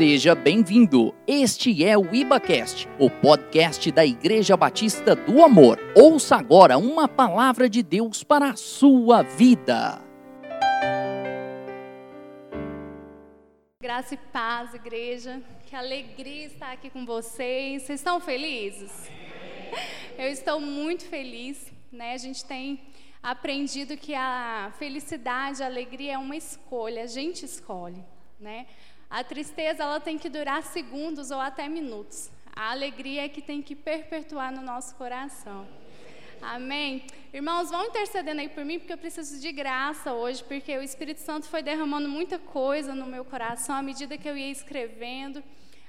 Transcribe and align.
Seja 0.00 0.34
bem-vindo. 0.34 1.14
Este 1.26 1.84
é 1.84 1.94
o 1.94 2.14
IbaCast, 2.14 2.88
o 2.98 3.10
podcast 3.10 3.92
da 3.92 4.02
Igreja 4.02 4.56
Batista 4.56 5.14
do 5.14 5.44
Amor. 5.44 5.78
Ouça 5.94 6.36
agora 6.36 6.78
uma 6.78 7.06
palavra 7.06 7.68
de 7.68 7.82
Deus 7.82 8.24
para 8.24 8.48
a 8.48 8.56
sua 8.56 9.20
vida. 9.20 10.02
Graça 13.82 14.14
e 14.14 14.16
paz, 14.16 14.72
igreja. 14.72 15.42
Que 15.66 15.76
alegria 15.76 16.46
estar 16.46 16.72
aqui 16.72 16.88
com 16.88 17.04
vocês. 17.04 17.82
Vocês 17.82 18.00
estão 18.00 18.18
felizes? 18.20 19.10
Eu 20.16 20.28
estou 20.28 20.58
muito 20.58 21.04
feliz, 21.04 21.70
né? 21.92 22.14
A 22.14 22.18
gente 22.18 22.42
tem 22.42 22.80
aprendido 23.22 23.98
que 23.98 24.14
a 24.14 24.72
felicidade, 24.78 25.62
a 25.62 25.66
alegria 25.66 26.14
é 26.14 26.18
uma 26.18 26.36
escolha, 26.36 27.02
a 27.02 27.06
gente 27.06 27.44
escolhe, 27.44 28.02
né? 28.40 28.64
A 29.10 29.24
tristeza 29.24 29.82
ela 29.82 29.98
tem 29.98 30.16
que 30.16 30.28
durar 30.28 30.62
segundos 30.62 31.32
ou 31.32 31.40
até 31.40 31.68
minutos. 31.68 32.30
A 32.54 32.70
alegria 32.70 33.24
é 33.24 33.28
que 33.28 33.42
tem 33.42 33.60
que 33.60 33.74
perpetuar 33.74 34.52
no 34.52 34.62
nosso 34.62 34.94
coração. 34.94 35.66
Amém? 36.40 37.04
Irmãos, 37.34 37.70
vão 37.70 37.86
intercedendo 37.86 38.40
aí 38.40 38.48
por 38.48 38.64
mim, 38.64 38.78
porque 38.78 38.92
eu 38.92 38.98
preciso 38.98 39.40
de 39.40 39.50
graça 39.50 40.12
hoje, 40.12 40.44
porque 40.44 40.78
o 40.78 40.82
Espírito 40.82 41.20
Santo 41.20 41.46
foi 41.46 41.62
derramando 41.62 42.08
muita 42.08 42.38
coisa 42.38 42.94
no 42.94 43.04
meu 43.04 43.24
coração 43.24 43.74
à 43.74 43.82
medida 43.82 44.16
que 44.16 44.28
eu 44.28 44.36
ia 44.36 44.50
escrevendo, 44.50 45.42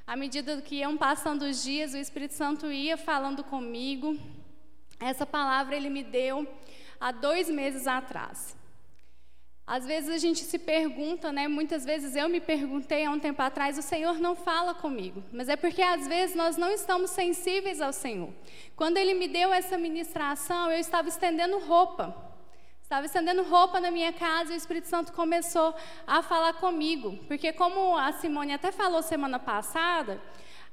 à 0.05 0.15
medida 0.15 0.59
que 0.61 0.77
iam 0.77 0.97
passando 0.97 1.43
os 1.43 1.63
dias, 1.63 1.93
o 1.93 1.97
Espírito 1.97 2.33
Santo 2.33 2.71
ia 2.71 2.97
falando 2.97 3.43
comigo. 3.43 4.17
Essa 4.99 5.25
palavra 5.25 5.75
ele 5.75 5.89
me 5.89 6.03
deu 6.03 6.47
há 6.99 7.11
dois 7.11 7.49
meses 7.49 7.87
atrás. 7.87 8.57
Às 9.65 9.85
vezes 9.85 10.09
a 10.09 10.17
gente 10.17 10.43
se 10.43 10.59
pergunta, 10.59 11.31
né? 11.31 11.47
Muitas 11.47 11.85
vezes 11.85 12.15
eu 12.15 12.27
me 12.27 12.41
perguntei 12.41 13.05
há 13.05 13.11
um 13.11 13.19
tempo 13.19 13.41
atrás, 13.41 13.77
o 13.77 13.81
Senhor 13.81 14.19
não 14.19 14.35
fala 14.35 14.73
comigo. 14.73 15.23
Mas 15.31 15.47
é 15.47 15.55
porque 15.55 15.81
às 15.81 16.07
vezes 16.07 16.35
nós 16.35 16.57
não 16.57 16.71
estamos 16.71 17.11
sensíveis 17.11 17.79
ao 17.79 17.93
Senhor. 17.93 18.29
Quando 18.75 18.97
Ele 18.97 19.13
me 19.13 19.27
deu 19.27 19.53
essa 19.53 19.77
ministração, 19.77 20.71
eu 20.71 20.79
estava 20.79 21.07
estendendo 21.07 21.59
roupa. 21.59 22.13
Estava 22.81 23.05
estendendo 23.05 23.43
roupa 23.43 23.79
na 23.79 23.89
minha 23.89 24.11
casa 24.11 24.51
e 24.51 24.55
o 24.55 24.57
Espírito 24.57 24.87
Santo 24.89 25.13
começou 25.13 25.73
a 26.05 26.21
falar 26.21 26.55
comigo. 26.55 27.17
Porque, 27.27 27.53
como 27.53 27.95
a 27.95 28.11
Simone 28.11 28.53
até 28.53 28.69
falou 28.69 29.01
semana 29.01 29.39
passada, 29.39 30.21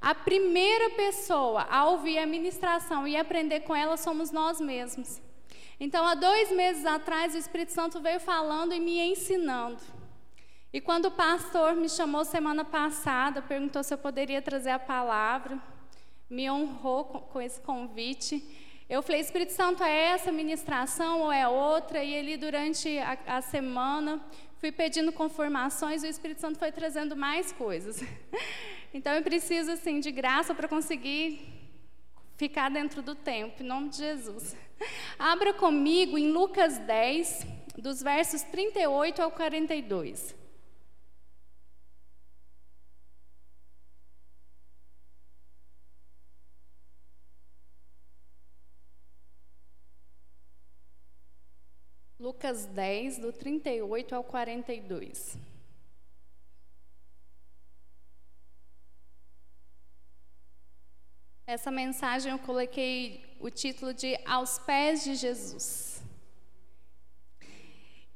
a 0.01 0.13
primeira 0.13 0.89
pessoa 0.89 1.65
a 1.69 1.85
ouvir 1.85 2.17
a 2.17 2.25
ministração 2.25 3.07
e 3.07 3.15
aprender 3.15 3.61
com 3.61 3.73
ela 3.73 3.95
somos 3.95 4.31
nós 4.31 4.59
mesmos. 4.59 5.21
Então, 5.79 6.05
há 6.05 6.13
dois 6.13 6.51
meses 6.51 6.85
atrás, 6.85 7.33
o 7.33 7.37
Espírito 7.37 7.71
Santo 7.71 8.01
veio 8.01 8.19
falando 8.19 8.73
e 8.73 8.79
me 8.81 8.99
ensinando. 8.99 9.79
E 10.73 10.81
quando 10.81 11.05
o 11.05 11.11
pastor 11.11 11.73
me 11.73 11.87
chamou 11.87 12.25
semana 12.25 12.65
passada, 12.65 13.41
perguntou 13.41 13.81
se 13.81 13.93
eu 13.93 13.97
poderia 13.97 14.41
trazer 14.41 14.71
a 14.71 14.77
palavra, 14.77 15.57
me 16.29 16.51
honrou 16.51 17.05
com, 17.05 17.41
esse 17.41 17.61
convite. 17.61 18.43
Eu 18.89 19.01
falei, 19.01 19.21
Espírito 19.21 19.53
Santo, 19.53 19.81
é 19.81 20.09
essa 20.09 20.33
ministração 20.33 21.21
ou 21.21 21.31
é 21.31 21.47
outra? 21.47 22.03
E 22.03 22.13
ele, 22.13 22.35
durante 22.35 22.99
a, 22.99 23.17
a 23.37 23.41
semana, 23.41 24.21
fui 24.59 24.73
pedindo 24.73 25.13
confirmações 25.13 26.03
e 26.03 26.07
o 26.07 26.09
Espírito 26.09 26.41
Santo 26.41 26.59
foi 26.59 26.71
trazendo 26.71 27.15
mais 27.15 27.51
coisas. 27.51 28.03
Então, 28.91 29.13
eu 29.13 29.21
preciso, 29.21 29.69
assim, 29.69 29.99
de 29.99 30.09
graça 30.09 30.55
para 30.55 30.67
conseguir 30.67 31.58
ficar 32.39 32.69
dentro 32.69 33.01
do 33.01 33.15
tempo, 33.15 33.61
em 33.61 33.65
nome 33.65 33.89
de 33.89 33.97
Jesus. 33.97 34.55
Abra 35.19 35.53
comigo 35.53 36.17
em 36.17 36.31
Lucas 36.31 36.77
10, 36.77 37.45
dos 37.77 38.01
versos 38.01 38.41
38 38.43 39.21
ao 39.21 39.29
42. 39.29 40.33
Lucas 52.17 52.65
10, 52.67 53.17
do 53.17 53.33
38 53.33 54.15
ao 54.15 54.23
42. 54.23 55.48
Essa 61.51 61.71
mensagem 61.71 62.31
eu 62.31 62.37
coloquei 62.37 63.25
o 63.39 63.49
título 63.49 63.91
de 63.91 64.15
Aos 64.23 64.59
Pés 64.59 65.03
de 65.03 65.15
Jesus. 65.15 65.99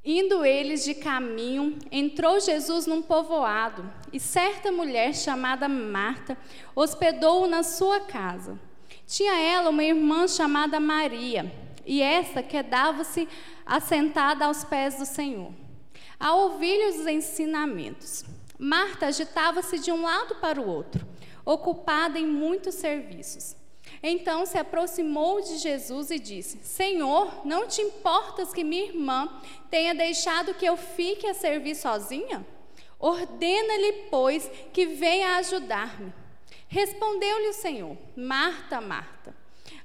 Indo 0.05 0.45
eles 0.45 0.83
de 0.83 0.93
caminho, 0.93 1.79
entrou 1.91 2.39
Jesus 2.39 2.85
num 2.85 3.01
povoado, 3.01 3.91
e 4.11 4.19
certa 4.19 4.71
mulher 4.71 5.15
chamada 5.15 5.67
Marta 5.67 6.37
hospedou-o 6.75 7.47
na 7.47 7.63
sua 7.63 8.01
casa. 8.01 8.59
Tinha 9.07 9.33
ela 9.39 9.71
uma 9.71 9.83
irmã 9.83 10.27
chamada 10.27 10.79
Maria, 10.79 11.51
e 11.87 12.03
esta 12.03 12.43
quedava-se 12.43 13.27
assentada 13.65 14.45
aos 14.45 14.63
pés 14.63 14.99
do 14.99 15.07
Senhor, 15.07 15.51
a 16.19 16.35
ouvir-lhe 16.35 16.99
os 16.99 17.07
ensinamentos. 17.07 18.23
Marta 18.59 19.07
agitava-se 19.07 19.79
de 19.79 19.91
um 19.91 20.03
lado 20.03 20.35
para 20.35 20.61
o 20.61 20.69
outro 20.69 21.12
ocupada 21.45 22.19
em 22.19 22.25
muitos 22.25 22.75
serviços. 22.75 23.55
Então 24.01 24.45
se 24.45 24.57
aproximou 24.57 25.41
de 25.41 25.57
Jesus 25.57 26.11
e 26.11 26.19
disse: 26.19 26.59
Senhor, 26.63 27.45
não 27.45 27.67
te 27.67 27.81
importas 27.81 28.53
que 28.53 28.63
minha 28.63 28.85
irmã 28.85 29.41
tenha 29.69 29.93
deixado 29.93 30.53
que 30.53 30.65
eu 30.65 30.77
fique 30.77 31.27
a 31.27 31.33
servir 31.33 31.75
sozinha? 31.75 32.45
Ordena-lhe, 32.99 34.07
pois, 34.09 34.49
que 34.71 34.85
venha 34.85 35.35
ajudar-me. 35.37 36.13
Respondeu-lhe 36.67 37.49
o 37.49 37.53
Senhor: 37.53 37.97
Marta, 38.15 38.79
Marta, 38.79 39.35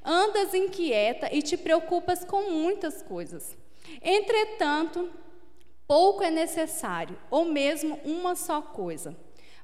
andas 0.04 0.54
inquieta 0.54 1.28
e 1.32 1.42
te 1.42 1.56
preocupas 1.56 2.24
com 2.24 2.50
muitas 2.50 3.02
coisas. 3.02 3.56
Entretanto, 4.00 5.10
pouco 5.86 6.22
é 6.22 6.30
necessário, 6.30 7.18
ou 7.30 7.44
mesmo 7.44 8.00
uma 8.04 8.36
só 8.36 8.62
coisa. 8.62 9.16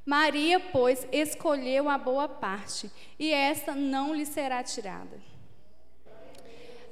Maria, 0.05 0.61
pois, 0.61 1.07
escolheu 1.11 1.89
a 1.89 1.97
boa 1.97 2.29
parte, 2.29 2.91
e 3.19 3.33
esta 3.33 3.75
não 3.75 4.15
lhe 4.15 4.27
será 4.27 4.63
tirada. 4.63 5.19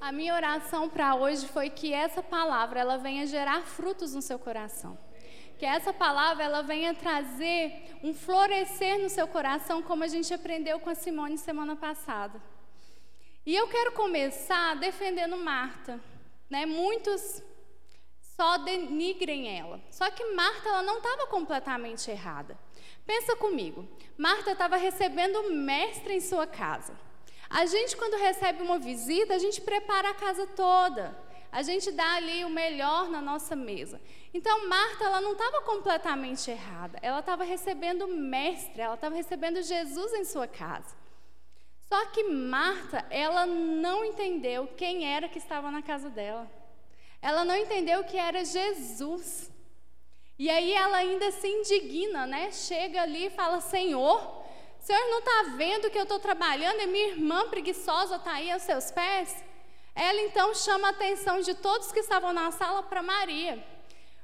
A 0.01 0.11
minha 0.11 0.35
oração 0.35 0.89
para 0.89 1.15
hoje 1.15 1.47
foi 1.47 1.71
que 1.71 1.93
essa 1.93 2.23
palavra 2.23 2.81
ela 2.81 2.97
venha 2.97 3.27
gerar 3.27 3.63
frutos 3.63 4.15
no 4.15 4.23
seu 4.23 4.39
coração. 4.39 4.99
Que 5.59 5.65
essa 5.65 5.93
palavra 5.93 6.43
ela 6.43 6.63
venha 6.63 6.93
trazer 6.93 7.99
um 8.03 8.13
florescer 8.13 8.99
no 8.99 9.09
seu 9.09 9.29
coração, 9.29 9.81
como 9.81 10.03
a 10.03 10.09
gente 10.09 10.35
aprendeu 10.35 10.81
com 10.81 10.91
a 10.91 10.95
Simone 10.95 11.39
semana 11.39 11.77
passada. 11.77 12.43
E 13.47 13.55
eu 13.55 13.69
quero 13.69 13.93
começar 13.93 14.75
defendendo 14.75 15.37
Marta. 15.37 16.01
Né? 16.51 16.67
Muitos 16.67 17.41
só 18.21 18.59
denigrem 18.59 19.57
ela. 19.57 19.81
Só 19.89 20.11
que 20.11 20.25
Marta 20.35 20.69
ela 20.69 20.83
não 20.83 20.99
estava 20.99 21.29
completamente 21.29 22.11
errada. 22.11 22.59
Pensa 23.13 23.37
comigo, 23.37 23.87
Marta 24.17 24.53
estava 24.53 24.77
recebendo 24.77 25.37
o 25.41 25.53
mestre 25.53 26.15
em 26.15 26.21
sua 26.21 26.47
casa. 26.47 26.95
A 27.51 27.67
gente, 27.67 27.95
quando 27.95 28.17
recebe 28.17 28.63
uma 28.63 28.79
visita, 28.79 29.35
a 29.35 29.39
gente 29.39 29.61
prepara 29.61 30.09
a 30.09 30.15
casa 30.15 30.47
toda. 30.47 31.15
A 31.53 31.63
gente 31.63 31.93
dá 31.93 32.15
ali 32.15 32.43
o 32.43 32.49
melhor 32.49 33.11
na 33.11 33.21
nossa 33.21 33.55
mesa. 33.55 34.01
Então, 34.33 34.67
Marta, 34.67 35.05
ela 35.05 35.21
não 35.21 35.33
estava 35.33 35.61
completamente 35.61 36.51
errada. 36.51 36.99
Ela 37.03 37.21
estava 37.21 37.45
recebendo 37.45 38.07
o 38.07 38.17
mestre, 38.17 38.81
ela 38.81 38.95
estava 38.95 39.15
recebendo 39.15 39.61
Jesus 39.61 40.15
em 40.15 40.25
sua 40.25 40.49
casa. 40.49 40.97
Só 41.91 42.07
que 42.07 42.25
Marta, 42.25 43.05
ela 43.11 43.45
não 43.45 44.07
entendeu 44.07 44.67
quem 44.69 45.07
era 45.07 45.29
que 45.29 45.37
estava 45.37 45.71
na 45.71 45.83
casa 45.83 46.09
dela. 46.09 46.51
Ela 47.21 47.45
não 47.45 47.57
entendeu 47.57 48.03
que 48.05 48.17
era 48.17 48.43
Jesus. 48.43 49.52
E 50.39 50.49
aí 50.51 50.73
ela 50.73 50.97
ainda 50.97 51.31
se 51.31 51.47
indigna, 51.47 52.27
né? 52.27 52.51
Chega 52.51 53.03
ali 53.03 53.27
e 53.27 53.31
fala: 53.31 53.61
Senhor, 53.61 54.19
o 54.81 54.83
senhor 54.83 55.01
não 55.11 55.19
está 55.19 55.43
vendo 55.57 55.91
que 55.91 55.99
eu 55.99 56.05
estou 56.05 56.19
trabalhando 56.19 56.81
e 56.81 56.87
minha 56.87 57.09
irmã 57.09 57.49
preguiçosa 57.49 58.17
está 58.17 58.33
aí 58.33 58.51
aos 58.51 58.63
seus 58.63 58.91
pés? 58.91 59.45
Ela 59.95 60.21
então 60.23 60.55
chama 60.55 60.89
a 60.89 60.91
atenção 60.91 61.41
de 61.41 61.55
todos 61.55 61.93
que 61.93 62.01
estavam 62.01 62.33
na 62.33 62.51
sala 62.51 62.83
para 62.83 63.03
Maria. 63.03 63.63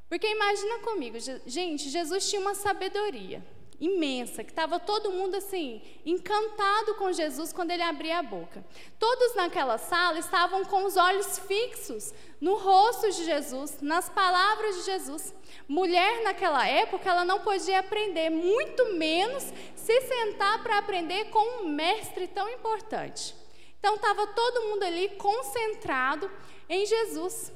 Porque 0.08 0.26
imagina 0.26 0.78
comigo, 0.78 1.18
gente, 1.46 1.90
Jesus 1.90 2.28
tinha 2.28 2.40
uma 2.40 2.54
sabedoria 2.54 3.57
imensa, 3.80 4.42
que 4.42 4.50
estava 4.50 4.80
todo 4.80 5.12
mundo 5.12 5.36
assim, 5.36 5.80
encantado 6.04 6.94
com 6.94 7.12
Jesus 7.12 7.52
quando 7.52 7.70
ele 7.70 7.82
abria 7.82 8.18
a 8.18 8.22
boca. 8.22 8.64
Todos 8.98 9.34
naquela 9.34 9.78
sala 9.78 10.18
estavam 10.18 10.64
com 10.64 10.84
os 10.84 10.96
olhos 10.96 11.38
fixos 11.40 12.12
no 12.40 12.56
rosto 12.56 13.08
de 13.10 13.24
Jesus, 13.24 13.80
nas 13.80 14.08
palavras 14.08 14.76
de 14.76 14.82
Jesus. 14.82 15.34
Mulher 15.68 16.22
naquela 16.24 16.66
época, 16.66 17.08
ela 17.08 17.24
não 17.24 17.40
podia 17.40 17.80
aprender, 17.80 18.30
muito 18.30 18.94
menos 18.94 19.44
se 19.76 20.00
sentar 20.00 20.62
para 20.62 20.78
aprender 20.78 21.26
com 21.26 21.62
um 21.62 21.68
mestre 21.68 22.26
tão 22.26 22.48
importante. 22.50 23.34
Então 23.78 23.94
estava 23.94 24.26
todo 24.26 24.62
mundo 24.62 24.82
ali 24.82 25.08
concentrado 25.10 26.30
em 26.68 26.84
Jesus. 26.84 27.52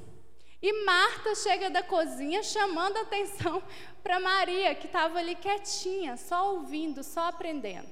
E 0.62 0.84
Marta 0.84 1.34
chega 1.34 1.69
da 1.69 1.82
cozinha 1.82 2.40
chamando 2.40 2.96
a 2.96 3.00
atenção 3.00 3.60
para 4.02 4.19
Maria, 4.20 4.75
que 4.75 4.87
estava 4.87 5.19
ali 5.19 5.34
quietinha, 5.34 6.16
só 6.16 6.54
ouvindo, 6.54 7.02
só 7.02 7.28
aprendendo. 7.28 7.88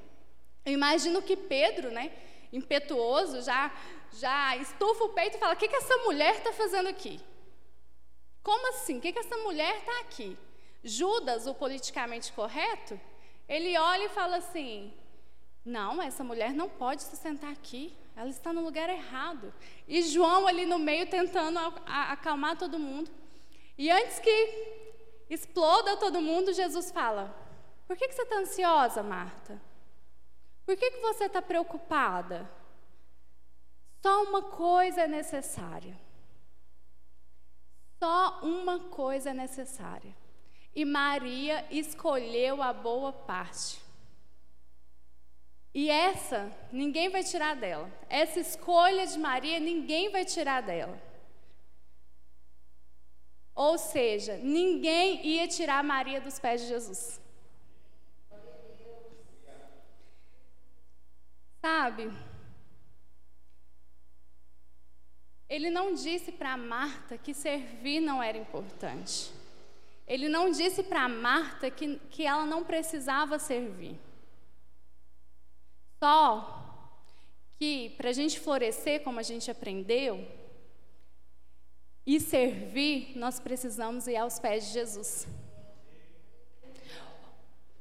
Eu 0.65 0.73
imagino 0.73 1.23
que 1.23 1.37
Pedro, 1.37 1.91
né, 1.91 2.13
impetuoso, 2.53 3.43
já, 3.43 3.73
já 4.13 4.57
estufa 4.57 5.05
o 5.05 5.11
peito 5.11 5.37
e 5.37 5.41
fala: 5.41 5.55
O 5.55 5.57
que, 5.57 5.69
que 5.69 5.77
essa 5.77 5.97
mulher 5.99 6.37
está 6.37 6.53
fazendo 6.53 6.89
aqui? 6.89 7.21
Como 8.43 8.69
assim? 8.71 8.99
O 8.99 9.01
que, 9.01 9.13
que 9.13 9.19
essa 9.19 9.37
mulher 9.39 9.77
está 9.79 10.01
aqui? 10.01 10.37
Judas, 10.83 11.47
o 11.47 11.55
politicamente 11.55 12.33
correto, 12.33 12.99
ele 13.49 13.77
olha 13.79 14.05
e 14.05 14.09
fala 14.09 14.37
assim: 14.37 14.93
Não, 15.65 16.03
essa 16.03 16.25
mulher 16.25 16.53
não 16.53 16.69
pode 16.69 17.03
se 17.03 17.17
sentar 17.17 17.53
aqui, 17.53 17.97
ela 18.17 18.29
está 18.29 18.53
no 18.53 18.63
lugar 18.63 18.89
errado. 18.89 19.53
E 19.87 20.03
João 20.03 20.47
ali 20.47 20.67
no 20.67 20.79
meio 20.79 21.07
tentando 21.07 21.59
acalmar 21.87 22.57
todo 22.57 22.79
mundo. 22.79 23.11
E 23.79 23.91
antes 23.91 24.19
que 24.19 24.80
exploda 25.31 25.97
todo 25.97 26.21
mundo, 26.21 26.53
Jesus 26.53 26.91
fala: 26.91 27.35
Por 27.87 27.97
que, 27.97 28.09
que 28.09 28.15
você 28.15 28.23
está 28.23 28.37
ansiosa, 28.37 29.03
Marta? 29.03 29.61
Por 30.67 30.77
que, 30.77 30.91
que 30.91 31.01
você 31.01 31.25
está 31.25 31.41
preocupada? 31.41 32.51
Só 34.03 34.25
uma 34.25 34.43
coisa 34.43 35.03
é 35.03 35.07
necessária. 35.07 35.97
Só 37.99 38.41
uma 38.43 38.81
coisa 38.81 39.31
é 39.31 39.35
necessária. 39.35 40.15
E 40.75 40.85
Maria 40.85 41.67
escolheu 41.71 42.63
a 42.63 42.73
boa 42.73 43.13
parte. 43.13 43.81
E 45.75 45.89
essa, 45.91 46.51
ninguém 46.73 47.09
vai 47.09 47.23
tirar 47.23 47.55
dela. 47.55 47.91
Essa 48.09 48.41
escolha 48.41 49.07
de 49.07 49.19
Maria, 49.19 49.61
ninguém 49.61 50.11
vai 50.11 50.25
tirar 50.25 50.63
dela. 50.63 51.10
Ou 53.61 53.77
seja, 53.77 54.39
ninguém 54.39 55.21
ia 55.23 55.47
tirar 55.47 55.85
Maria 55.85 56.19
dos 56.19 56.39
pés 56.39 56.63
de 56.63 56.69
Jesus. 56.69 57.21
Sabe? 61.61 62.11
Ele 65.47 65.69
não 65.69 65.93
disse 65.93 66.33
para 66.33 66.57
Marta 66.57 67.19
que 67.19 67.35
servir 67.35 68.01
não 68.01 68.23
era 68.23 68.39
importante. 68.39 69.31
Ele 70.07 70.31
não 70.31 70.51
disse 70.51 70.83
para 70.83 71.07
Marta 71.07 71.71
que, 71.71 71.97
que 72.09 72.25
ela 72.25 72.47
não 72.47 72.65
precisava 72.65 73.39
servir. 73.39 74.01
Só 76.03 76.65
que 77.59 77.91
para 77.99 78.09
a 78.09 78.15
gente 78.15 78.41
florescer, 78.41 79.03
como 79.03 79.21
a 79.21 79.23
gente 79.23 79.51
aprendeu, 79.51 80.40
e 82.07 82.19
servir, 82.19 83.13
nós 83.17 83.39
precisamos 83.39 84.07
ir 84.07 84.17
aos 84.17 84.39
pés 84.39 84.67
de 84.67 84.73
Jesus. 84.73 85.27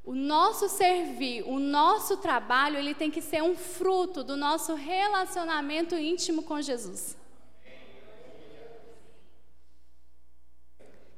O 0.04 0.16
nosso 0.16 0.68
servir, 0.68 1.44
o 1.44 1.60
nosso 1.60 2.18
trabalho, 2.18 2.78
ele 2.78 2.96
tem 2.96 3.12
que 3.12 3.22
ser 3.22 3.44
um 3.44 3.56
fruto 3.56 4.24
do 4.24 4.36
nosso 4.36 4.74
relacionamento 4.74 5.96
íntimo 5.96 6.44
com 6.44 6.62
Jesus. 6.62 7.16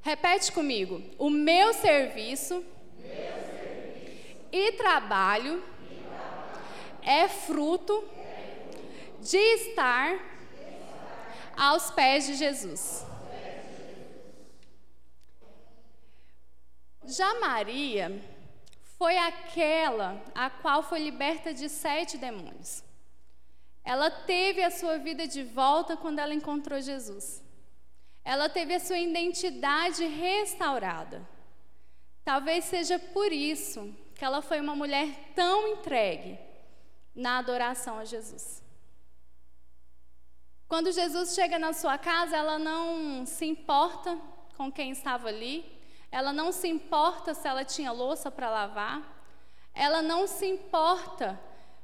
Repete 0.01 0.51
comigo. 0.51 1.01
O 1.18 1.30
meu 1.30 1.74
serviço, 1.74 2.56
meu 2.97 3.12
serviço. 3.12 4.38
E, 4.51 4.71
trabalho 4.74 5.63
e 5.89 6.04
trabalho 6.04 6.62
é 7.01 7.27
fruto 7.27 8.04
de 9.21 9.38
estar 9.38 10.31
aos 11.57 11.92
pés 11.92 12.25
de 12.25 12.36
Jesus. 12.36 13.06
Já 17.03 17.39
Maria 17.39 18.21
foi 18.98 19.18
aquela 19.18 20.21
a 20.36 20.50
qual 20.50 20.83
foi 20.83 21.00
liberta 21.00 21.53
de 21.53 21.68
sete 21.68 22.18
demônios. 22.18 22.83
Ela 23.83 24.12
teve 24.12 24.63
a 24.63 24.69
sua 24.69 24.98
vida 24.98 25.27
de 25.27 25.44
volta 25.44 25.98
quando 25.98 26.19
ela 26.19 26.33
encontrou 26.33 26.80
Jesus. 26.80 27.44
Ela 28.24 28.47
teve 28.47 28.75
a 28.75 28.80
sua 28.80 29.00
identidade 29.00 30.06
restaurada. 30.06 31.27
Talvez 32.24 32.65
seja 32.65 33.00
por 33.00 33.31
isso 33.33 33.94
que 34.13 34.24
ela 34.24 34.42
foi 34.42 34.62
uma 34.62 34.75
mulher 34.75 35.07
tão 35.36 35.69
entregue 35.69 36.38
na 37.15 37.39
adoração 37.39 37.97
a 37.97 38.06
Jesus. 38.06 38.62
Quando 40.71 40.89
Jesus 40.89 41.35
chega 41.35 41.59
na 41.59 41.73
sua 41.73 41.97
casa, 41.97 42.38
ela 42.38 42.57
não 42.57 43.25
se 43.25 43.45
importa 43.45 44.18
com 44.56 44.71
quem 44.71 44.91
estava 44.91 45.27
ali, 45.27 45.69
ela 46.09 46.31
não 46.31 46.50
se 46.53 46.65
importa 46.65 47.33
se 47.33 47.45
ela 47.45 47.65
tinha 47.65 47.91
louça 47.91 48.31
para 48.31 48.50
lavar, 48.50 49.03
ela 49.73 50.01
não 50.01 50.25
se 50.25 50.45
importa 50.45 51.38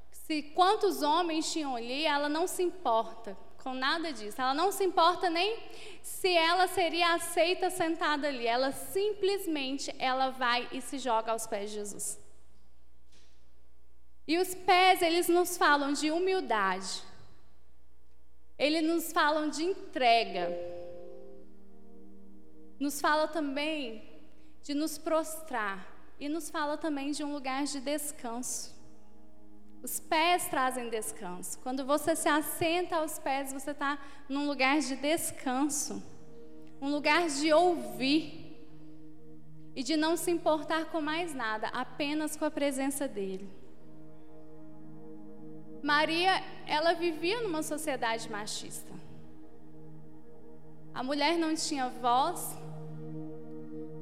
se 0.09 0.41
quantos 0.41 1.01
homens 1.01 1.51
tinham 1.51 1.75
ali, 1.75 2.05
ela 2.05 2.29
não 2.29 2.47
se 2.47 2.63
importa 2.63 3.37
com 3.61 3.73
nada 3.73 4.13
disso. 4.13 4.39
Ela 4.39 4.53
não 4.53 4.71
se 4.71 4.85
importa 4.85 5.29
nem 5.29 5.61
se 6.01 6.31
ela 6.31 6.65
seria 6.65 7.13
aceita 7.13 7.69
sentada 7.69 8.29
ali. 8.29 8.47
Ela 8.47 8.71
simplesmente 8.71 9.93
ela 9.99 10.29
vai 10.29 10.65
e 10.71 10.79
se 10.79 10.97
joga 10.97 11.33
aos 11.33 11.45
pés 11.45 11.71
de 11.71 11.75
Jesus. 11.75 12.17
E 14.25 14.37
os 14.37 14.55
pés, 14.55 15.01
eles 15.01 15.27
nos 15.27 15.57
falam 15.57 15.91
de 15.91 16.09
humildade. 16.09 17.05
Eles 18.57 18.83
nos 18.83 19.11
falam 19.11 19.49
de 19.49 19.63
entrega. 19.63 20.49
Nos 22.79 22.99
fala 22.99 23.27
também 23.27 24.03
de 24.63 24.73
nos 24.73 24.97
prostrar. 24.97 25.95
E 26.19 26.27
nos 26.27 26.49
fala 26.49 26.77
também 26.77 27.11
de 27.11 27.23
um 27.23 27.31
lugar 27.31 27.65
de 27.65 27.79
descanso. 27.79 28.75
Os 29.83 29.99
pés 29.99 30.47
trazem 30.47 30.89
descanso. 30.89 31.59
Quando 31.59 31.85
você 31.85 32.15
se 32.15 32.27
assenta 32.27 32.97
aos 32.97 33.19
pés, 33.19 33.53
você 33.53 33.71
está 33.71 33.99
num 34.27 34.47
lugar 34.47 34.79
de 34.79 34.95
descanso, 34.95 36.03
um 36.81 36.89
lugar 36.89 37.27
de 37.27 37.53
ouvir 37.53 38.47
e 39.75 39.83
de 39.83 39.95
não 39.95 40.17
se 40.17 40.31
importar 40.31 40.85
com 40.85 40.99
mais 40.99 41.35
nada, 41.35 41.67
apenas 41.67 42.35
com 42.35 42.45
a 42.45 42.51
presença 42.51 43.07
dele. 43.07 43.47
Maria, 45.93 46.43
ela 46.65 46.91
vivia 46.93 47.41
numa 47.43 47.63
sociedade 47.63 48.29
machista. 48.29 48.93
A 50.93 51.01
mulher 51.01 51.37
não 51.37 51.55
tinha 51.55 51.87
voz. 51.87 52.39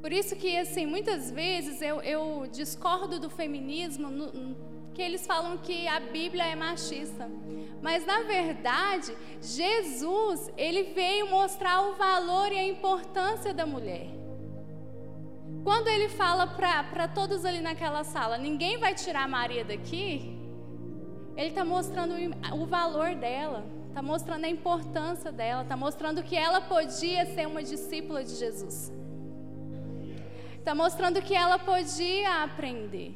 Por 0.01 0.11
isso 0.11 0.35
que, 0.35 0.57
assim, 0.57 0.85
muitas 0.87 1.29
vezes 1.29 1.81
eu, 1.89 1.97
eu 2.01 2.47
discordo 2.59 3.19
do 3.19 3.29
feminismo 3.29 4.07
no, 4.09 4.27
que 4.95 5.01
eles 5.07 5.27
falam 5.27 5.59
que 5.59 5.87
a 5.87 5.99
Bíblia 5.99 6.45
é 6.45 6.55
machista. 6.55 7.29
Mas 7.83 8.03
na 8.03 8.23
verdade, 8.23 9.15
Jesus, 9.39 10.49
ele 10.57 10.83
veio 10.99 11.29
mostrar 11.29 11.81
o 11.87 11.93
valor 11.95 12.51
e 12.51 12.57
a 12.57 12.67
importância 12.67 13.53
da 13.53 13.65
mulher. 13.65 14.07
Quando 15.63 15.87
ele 15.87 16.09
fala 16.09 16.47
para 16.47 17.07
todos 17.07 17.45
ali 17.45 17.61
naquela 17.61 18.03
sala, 18.03 18.39
ninguém 18.39 18.79
vai 18.79 18.95
tirar 18.95 19.27
Maria 19.27 19.63
daqui, 19.63 20.35
ele 21.35 21.49
está 21.49 21.65
mostrando 21.65 22.13
o 22.53 22.65
valor 22.65 23.15
dela, 23.15 23.65
está 23.89 24.01
mostrando 24.01 24.45
a 24.45 24.49
importância 24.49 25.31
dela, 25.31 25.63
está 25.63 25.75
mostrando 25.75 26.23
que 26.23 26.35
ela 26.35 26.61
podia 26.61 27.25
ser 27.25 27.47
uma 27.47 27.63
discípula 27.63 28.23
de 28.23 28.35
Jesus. 28.35 28.91
Está 30.57 30.73
mostrando 30.73 31.21
que 31.21 31.35
ela 31.35 31.59
podia 31.59 32.43
aprender. 32.43 33.15